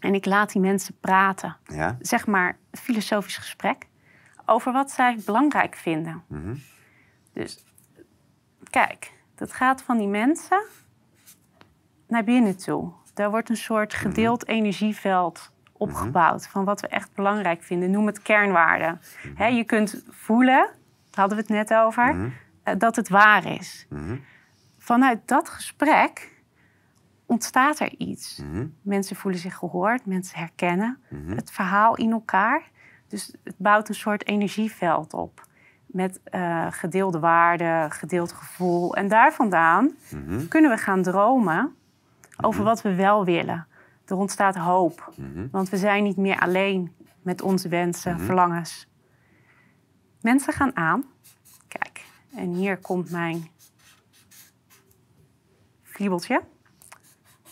En 0.00 0.14
ik 0.14 0.24
laat 0.24 0.52
die 0.52 0.60
mensen 0.60 0.96
praten. 1.00 1.56
Ja. 1.64 1.96
Zeg 2.00 2.26
maar 2.26 2.58
een 2.70 2.78
filosofisch 2.78 3.36
gesprek 3.36 3.86
over 4.46 4.72
wat 4.72 4.90
zij 4.90 5.18
belangrijk 5.24 5.76
vinden. 5.76 6.22
Mhm. 6.26 6.54
Dus 7.32 7.64
kijk, 8.70 9.12
Dat 9.34 9.52
gaat 9.52 9.82
van 9.82 9.98
die 9.98 10.06
mensen 10.06 10.62
naar 12.08 12.24
binnen 12.24 12.56
toe. 12.56 12.92
Daar 13.14 13.30
wordt 13.30 13.48
een 13.48 13.56
soort 13.56 13.94
gedeeld 13.94 14.48
energieveld 14.48 15.52
opgebouwd 15.80 16.46
van 16.46 16.64
wat 16.64 16.80
we 16.80 16.88
echt 16.88 17.14
belangrijk 17.14 17.62
vinden. 17.62 17.90
Noem 17.90 18.06
het 18.06 18.22
kernwaarden. 18.22 19.00
Hè, 19.34 19.46
je 19.46 19.64
kunt 19.64 20.04
voelen, 20.08 20.68
daar 21.10 21.20
hadden 21.20 21.36
we 21.36 21.42
het 21.42 21.52
net 21.52 21.78
over, 21.78 22.32
eh, 22.62 22.74
dat 22.78 22.96
het 22.96 23.08
waar 23.08 23.46
is. 23.46 23.86
Vanuit 24.78 25.28
dat 25.28 25.48
gesprek 25.48 26.42
ontstaat 27.26 27.78
er 27.80 27.94
iets. 27.98 28.42
Mensen 28.82 29.16
voelen 29.16 29.40
zich 29.40 29.56
gehoord, 29.56 30.06
mensen 30.06 30.38
herkennen 30.38 30.98
het 31.34 31.50
verhaal 31.50 31.96
in 31.96 32.12
elkaar. 32.12 32.62
Dus 33.08 33.34
het 33.44 33.54
bouwt 33.58 33.88
een 33.88 33.94
soort 33.94 34.26
energieveld 34.26 35.12
op. 35.14 35.48
Met 35.86 36.20
eh, 36.24 36.66
gedeelde 36.70 37.18
waarden, 37.18 37.90
gedeeld 37.90 38.32
gevoel. 38.32 38.94
En 38.96 39.08
daar 39.08 39.32
vandaan 39.32 39.90
kunnen 40.48 40.70
we 40.70 40.76
gaan 40.76 41.02
dromen 41.02 41.74
over 42.40 42.64
wat 42.64 42.82
we 42.82 42.94
wel 42.94 43.24
willen. 43.24 43.66
Er 44.10 44.16
ontstaat 44.16 44.56
hoop. 44.56 45.12
Want 45.50 45.68
we 45.68 45.76
zijn 45.76 46.02
niet 46.02 46.16
meer 46.16 46.38
alleen 46.38 46.94
met 47.22 47.42
onze 47.42 47.68
wensen, 47.68 48.20
verlangens. 48.20 48.88
Mensen 50.20 50.52
gaan 50.52 50.76
aan. 50.76 51.04
Kijk, 51.68 52.04
en 52.34 52.54
hier 52.54 52.76
komt 52.76 53.10
mijn 53.10 53.48
kriebeltje. 55.92 56.42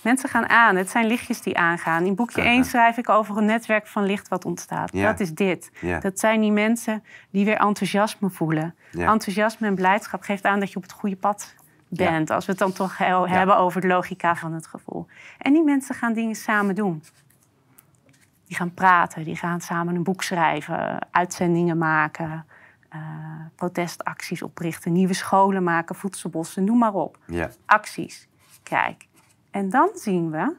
Mensen 0.02 0.28
gaan 0.28 0.48
aan. 0.48 0.76
Het 0.76 0.90
zijn 0.90 1.06
lichtjes 1.06 1.40
die 1.40 1.58
aangaan. 1.58 2.04
In 2.04 2.14
boekje 2.14 2.40
Aha. 2.40 2.50
1 2.50 2.64
schrijf 2.64 2.96
ik 2.96 3.08
over 3.08 3.36
een 3.36 3.44
netwerk 3.44 3.86
van 3.86 4.04
licht 4.04 4.28
wat 4.28 4.44
ontstaat. 4.44 4.92
Ja. 4.92 5.10
Dat 5.10 5.20
is 5.20 5.34
dit. 5.34 5.70
Ja. 5.80 6.00
Dat 6.00 6.18
zijn 6.18 6.40
die 6.40 6.52
mensen 6.52 7.04
die 7.30 7.44
weer 7.44 7.56
enthousiasme 7.56 8.30
voelen. 8.30 8.74
Ja. 8.90 9.12
Enthousiasme 9.12 9.66
en 9.66 9.74
blijdschap 9.74 10.22
geeft 10.22 10.44
aan 10.44 10.60
dat 10.60 10.70
je 10.70 10.76
op 10.76 10.82
het 10.82 10.92
goede 10.92 11.16
pad 11.16 11.54
bent. 11.88 12.30
Als 12.30 12.44
we 12.46 12.50
het 12.50 12.60
dan 12.60 12.72
toch 12.72 12.98
he- 12.98 13.26
hebben 13.28 13.56
over 13.56 13.80
de 13.80 13.86
logica 13.86 14.36
van 14.36 14.52
het 14.52 14.66
gevoel. 14.66 15.06
En 15.38 15.52
die 15.52 15.62
mensen 15.64 15.94
gaan 15.94 16.12
dingen 16.12 16.34
samen 16.34 16.74
doen. 16.74 17.02
Die 18.46 18.56
gaan 18.56 18.74
praten, 18.74 19.24
die 19.24 19.36
gaan 19.36 19.60
samen 19.60 19.94
een 19.94 20.02
boek 20.02 20.22
schrijven, 20.22 21.06
uitzendingen 21.10 21.78
maken, 21.78 22.46
eh, 22.88 23.00
protestacties 23.54 24.42
oprichten, 24.42 24.92
nieuwe 24.92 25.14
scholen 25.14 25.62
maken, 25.62 25.94
voedselbossen, 25.94 26.64
noem 26.64 26.78
maar 26.78 26.94
op 26.94 27.18
Ja. 27.26 27.50
acties. 27.66 28.28
Kijk, 28.62 29.06
en 29.50 29.70
dan 29.70 29.90
zien 29.94 30.30
we 30.30 30.54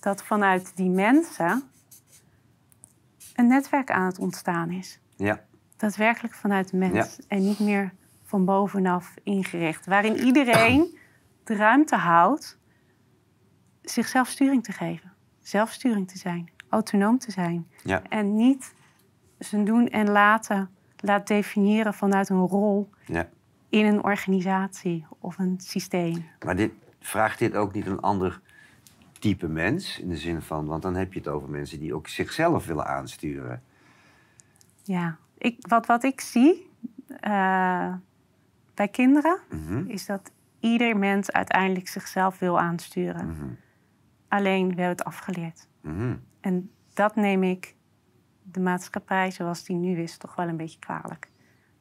dat 0.00 0.22
vanuit 0.24 0.72
die 0.76 0.90
mensen 0.90 1.62
een 3.34 3.46
netwerk 3.46 3.90
aan 3.90 4.06
het 4.06 4.18
ontstaan 4.18 4.70
is. 4.70 4.98
Ja. 5.16 5.40
Daadwerkelijk 5.76 6.34
vanuit 6.34 6.70
de 6.70 6.76
mens 6.76 7.18
en 7.28 7.38
niet 7.42 7.58
meer 7.58 7.92
van 8.32 8.44
bovenaf 8.44 9.14
ingericht. 9.22 9.86
Waarin 9.86 10.16
iedereen 10.16 10.98
de 11.44 11.56
ruimte 11.56 11.96
houdt 11.96 12.58
zichzelf 13.82 14.28
sturing 14.28 14.64
te 14.64 14.72
geven. 14.72 15.12
Zelfsturing 15.40 16.08
te 16.08 16.18
zijn, 16.18 16.50
autonoom 16.68 17.18
te 17.18 17.30
zijn. 17.30 17.66
Ja. 17.84 18.02
En 18.08 18.36
niet 18.36 18.74
zijn 19.38 19.64
doen 19.64 19.88
en 19.88 20.10
laten 20.10 20.70
laat 20.96 21.26
definiëren 21.26 21.94
vanuit 21.94 22.28
een 22.28 22.46
rol 22.46 22.90
ja. 23.06 23.28
in 23.68 23.86
een 23.86 24.04
organisatie 24.04 25.06
of 25.18 25.38
een 25.38 25.60
systeem. 25.60 26.24
Maar 26.44 26.56
dit, 26.56 26.72
vraagt 27.00 27.38
dit 27.38 27.54
ook 27.54 27.72
niet 27.72 27.86
een 27.86 28.00
ander 28.00 28.40
type 29.18 29.48
mens? 29.48 29.98
In 29.98 30.08
de 30.08 30.16
zin 30.16 30.42
van, 30.42 30.66
want 30.66 30.82
dan 30.82 30.94
heb 30.94 31.12
je 31.12 31.18
het 31.18 31.28
over 31.28 31.48
mensen 31.48 31.78
die 31.78 31.94
ook 31.94 32.08
zichzelf 32.08 32.66
willen 32.66 32.86
aansturen. 32.86 33.62
Ja, 34.82 35.16
ik, 35.38 35.56
wat, 35.60 35.86
wat 35.86 36.04
ik 36.04 36.20
zie 36.20 36.70
eh, 37.20 37.94
bij 38.82 38.90
kinderen 38.90 39.38
Mhm. 39.50 39.84
is 39.86 40.06
dat 40.06 40.30
ieder 40.60 40.96
mens 40.96 41.30
uiteindelijk 41.32 41.88
zichzelf 41.88 42.38
wil 42.38 42.60
aansturen. 42.60 43.26
Mhm. 43.28 43.46
Alleen 44.28 44.62
we 44.62 44.68
hebben 44.74 44.86
het 44.88 45.04
afgeleerd. 45.04 45.68
Mhm. 45.80 46.16
En 46.40 46.70
dat 46.94 47.16
neem 47.16 47.42
ik 47.42 47.74
de 48.42 48.60
maatschappij 48.60 49.30
zoals 49.30 49.64
die 49.64 49.76
nu 49.76 49.98
is 50.02 50.16
toch 50.16 50.34
wel 50.34 50.48
een 50.48 50.56
beetje 50.56 50.78
kwalijk. 50.78 51.30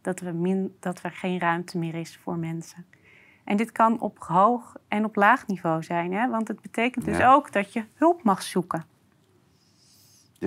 Dat, 0.01 0.19
we 0.19 0.31
min, 0.31 0.75
dat 0.79 1.03
er 1.03 1.11
geen 1.11 1.39
ruimte 1.39 1.77
meer 1.77 1.95
is 1.95 2.17
voor 2.17 2.37
mensen. 2.37 2.85
En 3.43 3.57
dit 3.57 3.71
kan 3.71 3.99
op 3.99 4.19
hoog 4.19 4.75
en 4.87 5.05
op 5.05 5.15
laag 5.15 5.47
niveau 5.47 5.83
zijn. 5.83 6.13
Hè? 6.13 6.29
Want 6.29 6.47
het 6.47 6.61
betekent 6.61 7.05
dus 7.05 7.17
Ja. 7.17 7.33
ook 7.33 7.51
dat 7.51 7.73
je 7.73 7.83
hulp 7.93 8.23
mag 8.23 8.41
zoeken. 8.41 8.85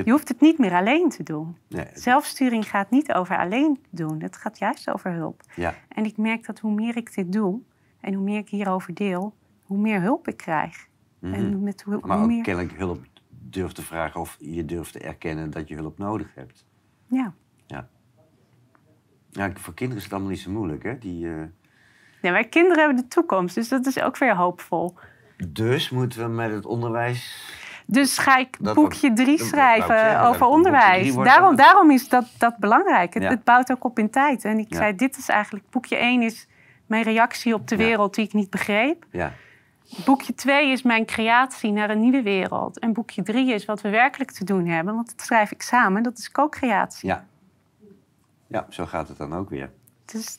Je 0.03 0.11
hoeft 0.11 0.29
het 0.29 0.41
niet 0.41 0.59
meer 0.59 0.73
alleen 0.73 1.09
te 1.09 1.23
doen. 1.23 1.57
Nee, 1.69 1.87
Zelfsturing 1.93 2.69
gaat 2.69 2.91
niet 2.91 3.13
over 3.13 3.39
alleen 3.39 3.79
doen. 3.91 4.23
Het 4.23 4.37
gaat 4.37 4.59
juist 4.59 4.91
over 4.91 5.13
hulp. 5.13 5.41
ja. 5.57 5.75
En 5.89 6.05
ik 6.05 6.17
merk 6.17 6.47
dat 6.47 6.59
hoe 6.59 6.75
meer 6.75 6.97
ik 6.97 7.15
dit 7.15 7.33
doe 7.33 7.61
en 8.01 8.15
hoe 8.15 8.25
meer 8.25 8.39
ik 8.39 8.49
hierover 8.49 8.95
deel, 8.95 9.35
hoe 9.63 9.79
meer 9.79 10.01
hulp 10.01 10.29
ik 10.29 10.37
krijg. 10.37 10.87
En 11.21 11.63
met 11.63 11.83
hoe, 11.83 11.97
Mhm. 11.97 12.07
Maar 12.07 12.17
hoe 12.17 12.27
ook 12.27 12.33
meer. 12.33 12.43
kennelijk 12.43 12.77
hulp 12.77 13.05
durft 13.29 13.75
te 13.75 13.83
vragen 13.83 14.21
of 14.21 14.37
je 14.41 14.65
durft 14.65 14.93
te 14.93 14.99
erkennen 14.99 15.51
dat 15.51 15.69
je 15.69 15.75
hulp 15.75 15.99
nodig 15.99 16.35
hebt. 16.35 16.67
Ja. 17.07 17.35
Ja. 17.67 17.89
Ja, 19.31 19.51
voor 19.55 19.75
kinderen 19.75 19.97
is 19.99 20.05
het 20.05 20.13
allemaal 20.13 20.31
niet 20.33 20.41
zo 20.41 20.51
moeilijk, 20.51 20.83
hè? 20.83 20.99
Die, 20.99 21.29
eh, 21.29 21.43
Nee, 22.23 22.33
maar 22.33 22.45
kinderen 22.49 22.79
hebben 22.85 22.97
de 23.03 23.09
toekomst, 23.09 23.55
dus 23.55 23.69
dat 23.69 23.87
is 23.87 24.01
ook 24.01 24.19
weer 24.19 24.37
hoopvol. 24.37 24.95
Dus 25.49 25.91
moeten 25.91 26.21
we 26.23 26.29
met 26.29 26.51
het 26.53 26.65
onderwijs... 26.67 27.53
Dus 27.87 28.19
ga 28.19 28.37
ik 28.37 28.57
Dat 28.61 28.75
boekje 28.75 29.01
wordt- 29.01 29.17
drie 29.17 29.39
schrijven 29.45 29.99
zeggen, 29.99 30.21
over 30.27 30.47
onderwijs. 30.47 31.15
Daarom, 31.15 31.57
daarom 31.57 31.91
is 31.91 32.09
dat, 32.09 32.25
dat 32.39 32.57
belangrijk. 32.57 33.15
Het, 33.15 33.23
Ja. 33.23 33.29
het 33.29 33.45
bouwt 33.45 33.71
ook 33.73 33.85
op 33.85 33.99
in 33.99 34.11
tijd. 34.11 34.45
En 34.45 34.59
ik 34.59 34.67
Ja. 34.71 34.77
zei, 34.77 34.95
dit 34.95 35.17
is 35.17 35.29
eigenlijk... 35.29 35.65
Boekje 35.71 35.97
één 35.97 36.23
is 36.23 36.47
mijn 36.87 37.03
reactie 37.03 37.55
op 37.55 37.69
de 37.69 37.77
wereld 37.77 38.15
die 38.15 38.25
ik 38.25 38.33
niet 38.33 38.51
begreep. 38.51 39.05
Ja, 39.11 39.33
Boekje 40.05 40.35
2 40.35 40.71
is 40.71 40.83
mijn 40.83 41.07
creatie 41.07 41.73
naar 41.73 41.91
een 41.91 42.01
nieuwe 42.01 42.23
wereld. 42.23 42.79
En 42.79 42.93
boekje 42.93 43.23
3 43.23 43.53
is 43.53 43.65
wat 43.65 43.81
we 43.81 43.89
werkelijk 43.91 44.31
te 44.31 44.45
doen 44.45 44.67
hebben. 44.67 44.95
Want 44.95 45.07
dat 45.17 45.27
schrijf 45.27 45.51
ik 45.53 45.63
samen. 45.63 46.03
Dat 46.03 46.19
is 46.19 46.31
co-creatie. 46.31 47.09
ja. 47.09 47.25
Ja, 48.47 48.67
zo 48.69 48.87
gaat 48.87 49.09
het 49.09 49.17
dan 49.19 49.35
ook 49.35 49.51
weer. 49.51 49.71
Dus 50.05 50.39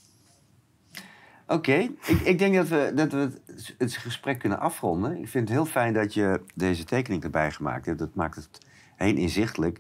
Oké, 1.47 1.89
ik, 2.05 2.19
ik 2.23 2.39
denk 2.39 2.55
dat 2.55 2.67
we, 2.67 2.91
dat 2.95 3.11
we 3.11 3.17
het, 3.17 3.75
het 3.77 3.95
gesprek 3.95 4.39
kunnen 4.39 4.59
afronden. 4.59 5.11
Ik 5.17 5.27
vind 5.27 5.47
het 5.47 5.57
heel 5.57 5.65
fijn 5.65 5.93
dat 5.93 6.13
je 6.13 6.41
deze 6.53 6.83
tekening 6.83 7.23
erbij 7.23 7.51
gemaakt 7.51 7.85
hebt. 7.85 7.99
Dat 7.99 8.15
maakt 8.15 8.35
het 8.35 8.49
heel 8.95 9.15
inzichtelijk. 9.15 9.79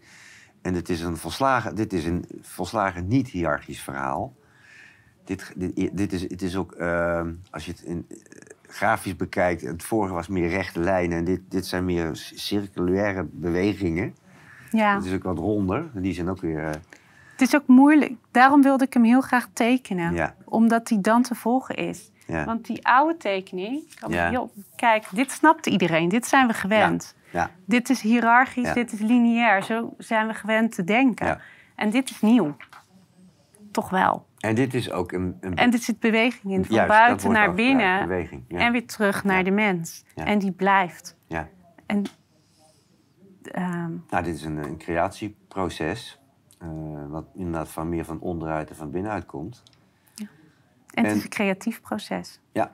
En 0.61 0.73
het 0.73 0.89
is 0.89 1.01
een 1.01 1.17
volslagen, 1.17 1.75
dit 1.75 1.93
is 1.93 2.05
een 2.05 2.25
volslagen 2.41 3.07
niet-hierarchisch 3.07 3.81
verhaal. 3.81 4.35
Dit, 5.23 5.53
dit, 5.55 5.97
dit 5.97 6.13
is, 6.13 6.21
het 6.21 6.41
is 6.41 6.55
ook, 6.55 6.71
eh, 6.71 7.27
als 7.51 7.65
je 7.65 7.71
het 7.71 7.81
in, 7.81 8.05
eh, 8.09 8.17
grafisch 8.67 9.15
bekijkt... 9.15 9.61
het 9.61 9.83
vorige 9.83 10.13
was 10.13 10.27
meer 10.27 10.49
rechte 10.49 10.79
lijnen... 10.79 11.17
en 11.17 11.25
dit, 11.25 11.41
dit 11.49 11.65
zijn 11.65 11.85
meer 11.85 12.09
circulaire 12.33 13.23
bewegingen. 13.31 14.15
ja, 14.71 14.95
Het 14.95 15.05
is 15.05 15.13
ook 15.13 15.23
wat 15.23 15.37
ronder. 15.37 15.89
Die 15.93 16.13
zijn 16.13 16.29
ook 16.29 16.41
weer... 16.41 16.63
eh, 16.63 16.71
het 17.37 17.41
is 17.47 17.55
ook 17.55 17.67
moeilijk. 17.67 18.13
Daarom 18.31 18.61
wilde 18.61 18.85
ik 18.85 18.93
hem 18.93 19.03
heel 19.03 19.21
graag 19.21 19.47
tekenen. 19.53 20.13
Ja. 20.13 20.35
Omdat 20.45 20.87
die 20.87 21.01
dan 21.01 21.21
te 21.21 21.35
volgen 21.35 21.75
is. 21.75 22.11
ja. 22.27 22.45
Want 22.45 22.65
die 22.65 22.87
oude 22.87 23.17
tekening... 23.17 23.95
Kan 23.99 24.11
Ja. 24.11 24.29
heel, 24.29 24.51
kijk, 24.75 25.05
dit 25.11 25.31
snapt 25.31 25.65
iedereen. 25.67 26.09
Dit 26.09 26.25
zijn 26.27 26.47
we 26.47 26.53
gewend. 26.53 27.15
Dit 27.65 27.89
is 27.89 28.01
hiërarchisch, 28.01 28.73
dit 28.73 28.91
is 28.93 28.99
lineair. 28.99 29.63
Zo 29.63 29.93
zijn 29.97 30.27
we 30.27 30.33
gewend 30.33 30.75
te 30.75 30.83
denken. 30.83 31.41
En 31.75 31.89
dit 31.89 32.09
is 32.09 32.21
nieuw. 32.21 32.55
Toch 33.71 33.89
wel. 33.89 34.25
En 34.39 34.55
dit 34.55 34.73
is 34.73 34.91
ook 34.91 35.11
een... 35.11 35.37
een 35.41 35.55
En 35.55 35.73
er 35.73 35.79
zit 35.79 35.99
beweging 35.99 36.53
in. 36.53 36.65
Van 36.65 36.75
Juist, 36.75 36.89
buiten 36.91 37.31
naar 37.31 37.53
binnen. 37.53 37.99
beweging. 38.07 38.43
En 38.47 38.71
weer 38.71 38.87
terug 38.87 39.23
naar 39.23 39.43
de 39.43 39.51
mens. 39.51 40.05
En 40.15 40.39
die 40.39 40.51
blijft. 40.51 41.17
Ja. 41.27 41.47
En 41.85 42.03
ehm, 43.51 43.91
Nou, 44.09 44.23
dit 44.23 44.35
is 44.35 44.43
een, 44.43 44.57
een 44.57 44.77
creatieproces. 44.77 46.19
Eh, 46.65 47.11
wat 47.11 47.25
inderdaad 47.33 47.69
van 47.69 47.89
meer 47.89 48.05
van 48.05 48.19
onderuit 48.19 48.69
en 48.69 48.75
van 48.75 48.91
binnenuit 48.91 49.25
komt. 49.25 49.63
en 50.17 50.27
het 51.03 51.05
En- 51.05 51.15
is 51.17 51.23
een 51.23 51.29
creatief 51.29 51.81
proces. 51.81 52.39
Ja. 52.51 52.71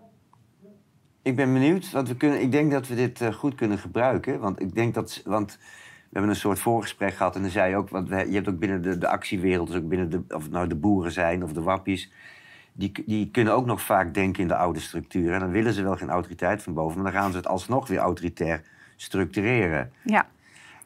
Ik 1.21 1.35
ben 1.35 1.53
benieuwd. 1.53 1.91
Want 1.91 2.07
we 2.07 2.15
kunnen, 2.15 2.41
ik 2.41 2.51
denk 2.51 2.71
dat 2.71 2.87
we 2.87 2.95
dit 2.95 3.21
eh, 3.21 3.33
goed 3.33 3.55
kunnen 3.55 3.77
gebruiken. 3.77 4.39
Want 4.39 4.61
ik 4.61 4.75
denk 4.75 4.93
dat. 4.93 5.21
Want 5.25 5.57
we 5.59 6.09
hebben 6.17 6.29
een 6.29 6.35
soort 6.35 6.59
voorgesprek 6.59 7.13
gehad. 7.13 7.35
En 7.35 7.41
dan 7.41 7.51
zei 7.51 7.69
je 7.69 7.75
ook. 7.75 7.89
Want 7.89 8.07
je 8.07 8.15
hebt 8.15 8.47
ook 8.49 8.59
binnen 8.59 8.81
de, 8.81 8.97
de 8.97 9.07
actiewereld. 9.07 9.67
Dus 9.67 9.75
ook 9.77 9.87
binnen 9.87 10.09
de. 10.09 10.23
Of 10.35 10.49
nou 10.49 10.67
de 10.67 10.75
boeren 10.75 11.11
zijn 11.11 11.43
of 11.43 11.53
de 11.53 11.61
wappies. 11.61 12.11
Die, 12.73 12.91
die 13.05 13.29
kunnen 13.31 13.53
ook 13.53 13.65
nog 13.65 13.81
vaak 13.81 14.13
denken 14.13 14.41
in 14.41 14.47
de 14.47 14.55
oude 14.55 14.79
structuren. 14.79 15.33
En 15.33 15.39
dan 15.39 15.51
willen 15.51 15.73
ze 15.73 15.83
wel 15.83 15.97
geen 15.97 16.09
autoriteit 16.09 16.63
van 16.63 16.73
boven. 16.73 17.01
Maar 17.01 17.11
dan 17.11 17.21
gaan 17.21 17.31
ze 17.31 17.37
het 17.37 17.47
alsnog 17.47 17.87
weer 17.87 17.99
autoritair 17.99 18.61
structureren. 18.95 19.91
Ja. 20.03 20.27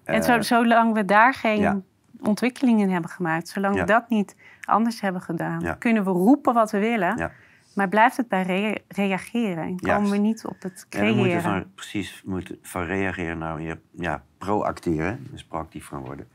En 0.04 0.14
Eh, 0.16 0.22
zo, 0.22 0.42
zolang 0.42 0.94
we 0.94 1.06
daar 1.06 1.34
geen 1.34 1.60
ja. 1.60 1.82
Ontwikkelingen 2.22 2.90
hebben 2.90 3.10
gemaakt, 3.10 3.48
zolang 3.48 3.76
we 3.76 3.84
dat 3.84 4.10
niet 4.10 4.36
anders 4.64 5.02
hebben 5.02 5.22
gedaan, 5.22 5.78
kunnen 5.80 6.04
we 6.04 6.10
roepen 6.10 6.54
wat 6.54 6.72
we 6.72 6.80
willen, 6.80 7.32
maar 7.76 7.90
blijft 7.90 8.18
het 8.18 8.28
bij 8.28 8.42
rea- 8.44 8.78
reageren 8.88 9.64
en 9.64 9.80
komen 9.80 9.96
Juist. 9.98 10.12
we 10.12 10.18
niet 10.18 10.46
op 10.46 10.56
het 10.62 10.86
Ja, 10.90 11.00
we 11.00 11.06
creëren. 11.06 11.18
moeten 11.18 11.42
van, 11.42 11.66
precies 11.76 12.22
moeten 12.26 12.58
van 12.62 12.84
reageren 12.84 13.38
naar 13.38 13.56
weer 13.56 13.80
ja, 13.92 14.24
proacteren. 14.38 15.28
Dus 15.32 15.44
proactief 15.44 15.88
gaan 15.88 16.02
worden. 16.02 16.28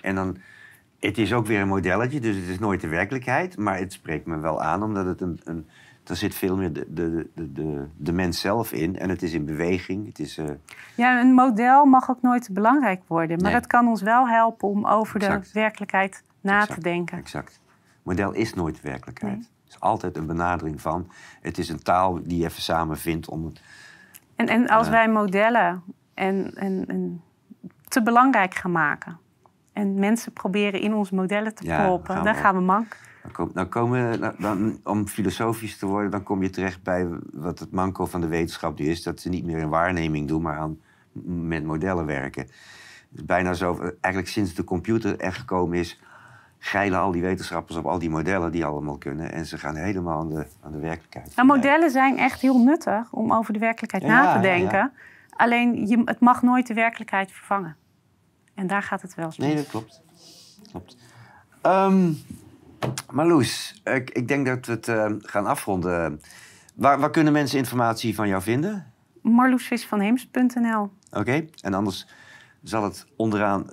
En 0.00 0.14
dan, 0.14 0.36
het 1.00 1.18
is 1.18 1.32
ook 1.32 1.46
weer 1.46 1.60
een 1.60 1.68
modelletje, 1.68 2.20
dus 2.20 2.36
het 2.36 2.46
is 2.48 2.58
nooit 2.58 2.80
de 2.80 2.88
werkelijkheid. 2.88 3.56
Maar 3.58 3.78
het 3.78 3.92
spreekt 3.92 4.26
me 4.26 4.38
wel 4.38 4.62
aan, 4.62 4.82
omdat 4.82 5.06
het 5.06 5.20
een, 5.20 5.40
een 5.44 5.66
Er 6.06 6.16
zit 6.16 6.34
veel 6.34 6.56
meer 6.56 6.72
de, 6.72 6.86
de, 6.88 7.30
de, 7.34 7.52
de, 7.52 7.86
de 7.96 8.12
mens 8.12 8.40
zelf 8.40 8.72
in. 8.72 8.98
En 8.98 9.08
het 9.08 9.22
is 9.22 9.32
in 9.32 9.44
beweging. 9.44 10.06
Het 10.06 10.18
is, 10.18 10.38
eh, 10.38 10.44
Ja, 10.94 11.20
een 11.20 11.32
model 11.32 11.84
mag 11.84 12.10
ook 12.10 12.22
nooit 12.22 12.44
te 12.44 12.52
belangrijk 12.52 13.02
worden. 13.06 13.42
Maar 13.42 13.52
dat 13.52 13.66
kan 13.66 13.88
ons 13.88 14.02
wel 14.02 14.28
helpen 14.28 14.68
om 14.68 14.86
over 14.86 15.18
de 15.18 15.40
werkelijkheid 15.52 16.22
na 16.40 16.66
te 16.66 16.80
denken. 16.80 17.18
Exact. 17.18 17.60
Model 18.02 18.32
is 18.32 18.54
nooit 18.54 18.80
werkelijkheid. 18.80 19.36
Het 19.36 19.72
is 19.74 19.80
altijd 19.80 20.16
een 20.16 20.26
benadering 20.26 20.80
van. 20.80 21.10
Het 21.40 21.58
is 21.58 21.68
een 21.68 21.82
taal 21.82 22.22
die 22.22 22.38
je 22.38 22.44
even 22.44 22.62
samen 22.62 22.98
vindt 22.98 23.28
om. 23.28 23.52
En, 24.36 24.48
en 24.48 24.68
als 24.68 24.88
wij 24.88 25.08
modellen 25.08 25.82
en, 26.14 26.54
en, 26.54 26.84
en 26.86 27.22
te 27.88 28.02
belangrijk 28.02 28.54
gaan 28.54 28.72
maken... 28.72 29.18
en 29.72 29.94
mensen 29.94 30.32
proberen 30.32 30.80
in 30.80 30.94
onze 30.94 31.14
modellen 31.14 31.54
te 31.54 31.64
proppen, 31.64 32.14
gaan 32.14 32.24
dan 32.24 32.34
gaan 32.34 32.54
we 32.54 32.60
mank. 32.60 32.96
Dan 33.24 33.32
kom, 33.32 33.50
dan 33.54 33.68
komen, 33.68 34.34
dan, 34.38 34.78
om 34.82 35.06
filosofisch 35.06 35.76
te 35.78 35.86
worden, 35.86 36.10
dan 36.10 36.22
kom 36.22 36.42
je 36.42 36.50
terecht 36.50 36.82
bij 36.82 37.08
wat 37.32 37.58
het 37.58 37.70
manco 37.70 38.06
van 38.06 38.20
de 38.20 38.26
wetenschap 38.26 38.78
nu 38.78 38.86
is: 38.86 39.02
dat 39.02 39.20
ze 39.20 39.28
niet 39.28 39.44
meer 39.44 39.58
in 39.58 39.68
waarneming 39.68 40.28
doen, 40.28 40.42
maar 40.42 40.58
aan, 40.58 40.78
met 41.48 41.64
modellen 41.64 42.06
werken. 42.06 42.42
Het 42.42 42.52
is 43.12 43.24
bijna 43.24 43.54
zo, 43.54 43.78
eigenlijk 43.78 44.28
sinds 44.28 44.54
de 44.54 44.64
computer 44.64 45.20
er 45.20 45.32
gekomen 45.32 45.78
is, 45.78 46.00
geilen 46.58 46.98
al 47.00 47.12
die 47.12 47.22
wetenschappers 47.22 47.76
op 47.76 47.86
al 47.86 47.98
die 47.98 48.10
modellen 48.10 48.52
die 48.52 48.64
allemaal 48.64 48.98
kunnen. 48.98 49.32
En 49.32 49.46
ze 49.46 49.58
gaan 49.58 49.76
helemaal 49.76 50.20
aan 50.20 50.28
de, 50.28 50.46
aan 50.62 50.72
de 50.72 50.78
werkelijkheid. 50.78 51.36
Nou, 51.36 51.48
modellen 51.48 51.90
zijn 51.90 52.18
echt 52.18 52.40
heel 52.40 52.58
nuttig 52.58 53.12
om 53.12 53.32
over 53.32 53.52
de 53.52 53.58
werkelijkheid 53.58 54.02
Ja, 54.04 54.22
na 54.22 54.32
te 54.32 54.48
ja. 54.48 54.56
denken. 54.56 54.92
Alleen, 55.30 55.86
je, 55.86 56.02
het 56.04 56.20
mag 56.20 56.42
nooit 56.42 56.66
de 56.66 56.74
werkelijkheid 56.74 57.32
vervangen. 57.32 57.76
En 58.54 58.66
daar 58.66 58.82
gaat 58.82 59.02
het 59.02 59.14
wel 59.14 59.32
Nee, 59.36 59.54
dat 59.54 59.66
klopt. 59.66 60.02
klopt. 60.70 60.96
Marloes, 63.12 63.80
ik, 63.84 64.10
ik 64.10 64.28
denk 64.28 64.46
dat 64.46 64.66
we 64.66 64.72
het 64.72 64.88
eh, 64.88 65.12
gaan 65.18 65.46
afronden. 65.46 66.20
Waar, 66.74 66.98
waar 66.98 67.10
kunnen 67.10 67.32
mensen 67.32 67.58
informatie 67.58 68.14
van 68.14 68.28
jou 68.28 68.42
vinden? 68.42 68.92
Marloesvisvanheems.nl 69.20 70.90
Oké, 71.12 71.44
en 71.60 71.74
anders 71.74 72.06
zal 72.62 72.84
het 72.84 73.06
onderaan 73.16 73.66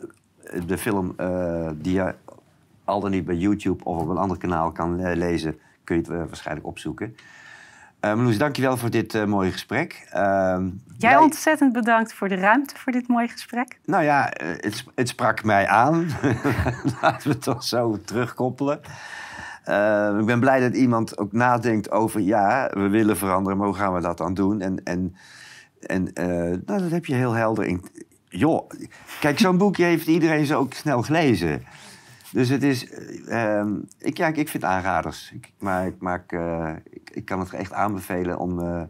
eh, 0.44 0.62
de 0.68 0.78
film 0.78 1.14
eh, 1.18 1.70
die 1.76 1.94
je 1.94 2.16
al 2.84 3.00
dan 3.00 3.12
niet 3.12 3.26
bij 3.26 3.36
YouTube 3.36 3.84
of 3.84 4.02
op 4.02 4.08
een 4.08 4.18
ander 4.18 4.38
kanaal 4.38 4.72
kan 4.72 5.16
lezen, 5.18 5.60
kun 5.84 5.96
je 5.96 6.02
het 6.02 6.28
waarschijnlijk 6.28 6.68
opzoeken. 6.68 7.16
Uh, 8.06 8.14
Marloes, 8.14 8.38
dankjewel 8.38 8.78
voor 8.78 8.90
dit 8.90 9.16
eh, 9.16 9.26
mooie 9.26 9.52
gesprek. 9.52 10.08
Ehm, 10.10 10.70
Jij 10.98 11.12
wij- 11.14 11.18
ontzettend 11.24 11.74
bedankt 11.74 12.14
voor 12.14 12.30
de 12.30 12.36
ruimte 12.36 12.76
voor 12.78 12.92
dit 12.92 13.08
mooie 13.08 13.28
gesprek. 13.28 13.80
Nou 13.86 14.04
ja, 14.04 14.32
eh, 14.32 14.48
het, 14.58 14.84
het 14.96 15.08
sprak 15.08 15.44
mij 15.44 15.68
aan. 15.68 16.08
Laten 17.02 17.28
we 17.28 17.34
het 17.34 17.42
toch 17.42 17.64
zo 17.64 18.00
terugkoppelen. 18.06 18.82
Eh, 19.64 20.16
ik 20.20 20.26
ben 20.26 20.40
blij 20.40 20.60
dat 20.60 20.76
iemand 20.76 21.18
ook 21.18 21.32
nadenkt 21.32 21.92
over... 21.92 22.20
ja, 22.20 22.70
we 22.74 22.88
willen 22.88 23.18
veranderen, 23.18 23.58
maar 23.58 23.68
hoe 23.68 23.76
gaan 23.76 23.94
we 23.94 24.02
dat 24.02 24.18
dan 24.18 24.34
doen? 24.34 24.62
En, 24.62 24.84
en, 24.84 25.16
en 25.82 26.04
nou, 26.66 26.82
dat 26.82 26.92
heb 26.92 27.06
je 27.06 27.16
heel 27.16 27.34
helder 27.34 27.66
in... 27.66 27.86
Joh, 28.30 28.70
kijk, 29.20 29.40
zo'n 29.40 29.58
boekje 29.58 29.84
heeft 29.84 30.08
iedereen 30.08 30.46
zo 30.46 30.60
ook 30.60 30.74
snel 30.74 31.02
gelezen. 31.02 31.64
Dus 32.32 32.50
het 32.50 32.64
is... 32.64 32.90
eh, 32.90 33.60
ehm, 33.60 33.80
ik, 33.98 34.18
ja, 34.18 34.28
ik 34.28 34.50
vind 34.50 34.64
aanraders. 34.64 35.32
Ik, 35.34 35.52
maar 35.60 35.88
ik, 35.88 35.96
maak, 36.00 36.32
eh, 36.32 36.74
ik, 37.12 37.26
kan 37.26 37.40
het 37.40 37.54
echt 37.54 37.74
aanbevelen 37.74 38.40
om... 38.40 38.60
eh, 38.60 38.84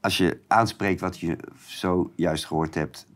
als 0.00 0.16
je 0.18 0.40
aanspreekt 0.48 1.00
wat 1.00 1.18
je 1.18 1.36
zojuist 1.66 2.46
gehoord 2.46 2.74
hebt, 2.74 3.06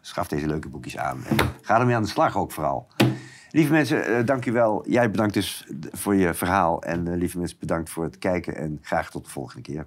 schaf 0.00 0.28
deze 0.28 0.46
leuke 0.46 0.68
boekjes 0.68 0.98
aan. 0.98 1.24
En 1.24 1.36
ga 1.60 1.80
ermee 1.80 1.94
aan 1.94 2.02
de 2.02 2.08
slag 2.08 2.36
ook 2.36 2.52
vooral. 2.52 2.86
Lieve 3.50 3.72
mensen, 3.72 4.26
dank 4.26 4.44
wel. 4.44 4.88
Jij 4.88 5.10
bedankt 5.10 5.34
dus 5.34 5.66
voor 5.92 6.14
je 6.14 6.34
verhaal. 6.34 6.82
En 6.82 7.16
lieve 7.16 7.38
mensen, 7.38 7.58
bedankt 7.60 7.90
voor 7.90 8.04
het 8.04 8.18
kijken. 8.18 8.56
En 8.56 8.78
graag 8.82 9.10
tot 9.10 9.24
de 9.24 9.30
volgende 9.30 9.62
keer. 9.62 9.86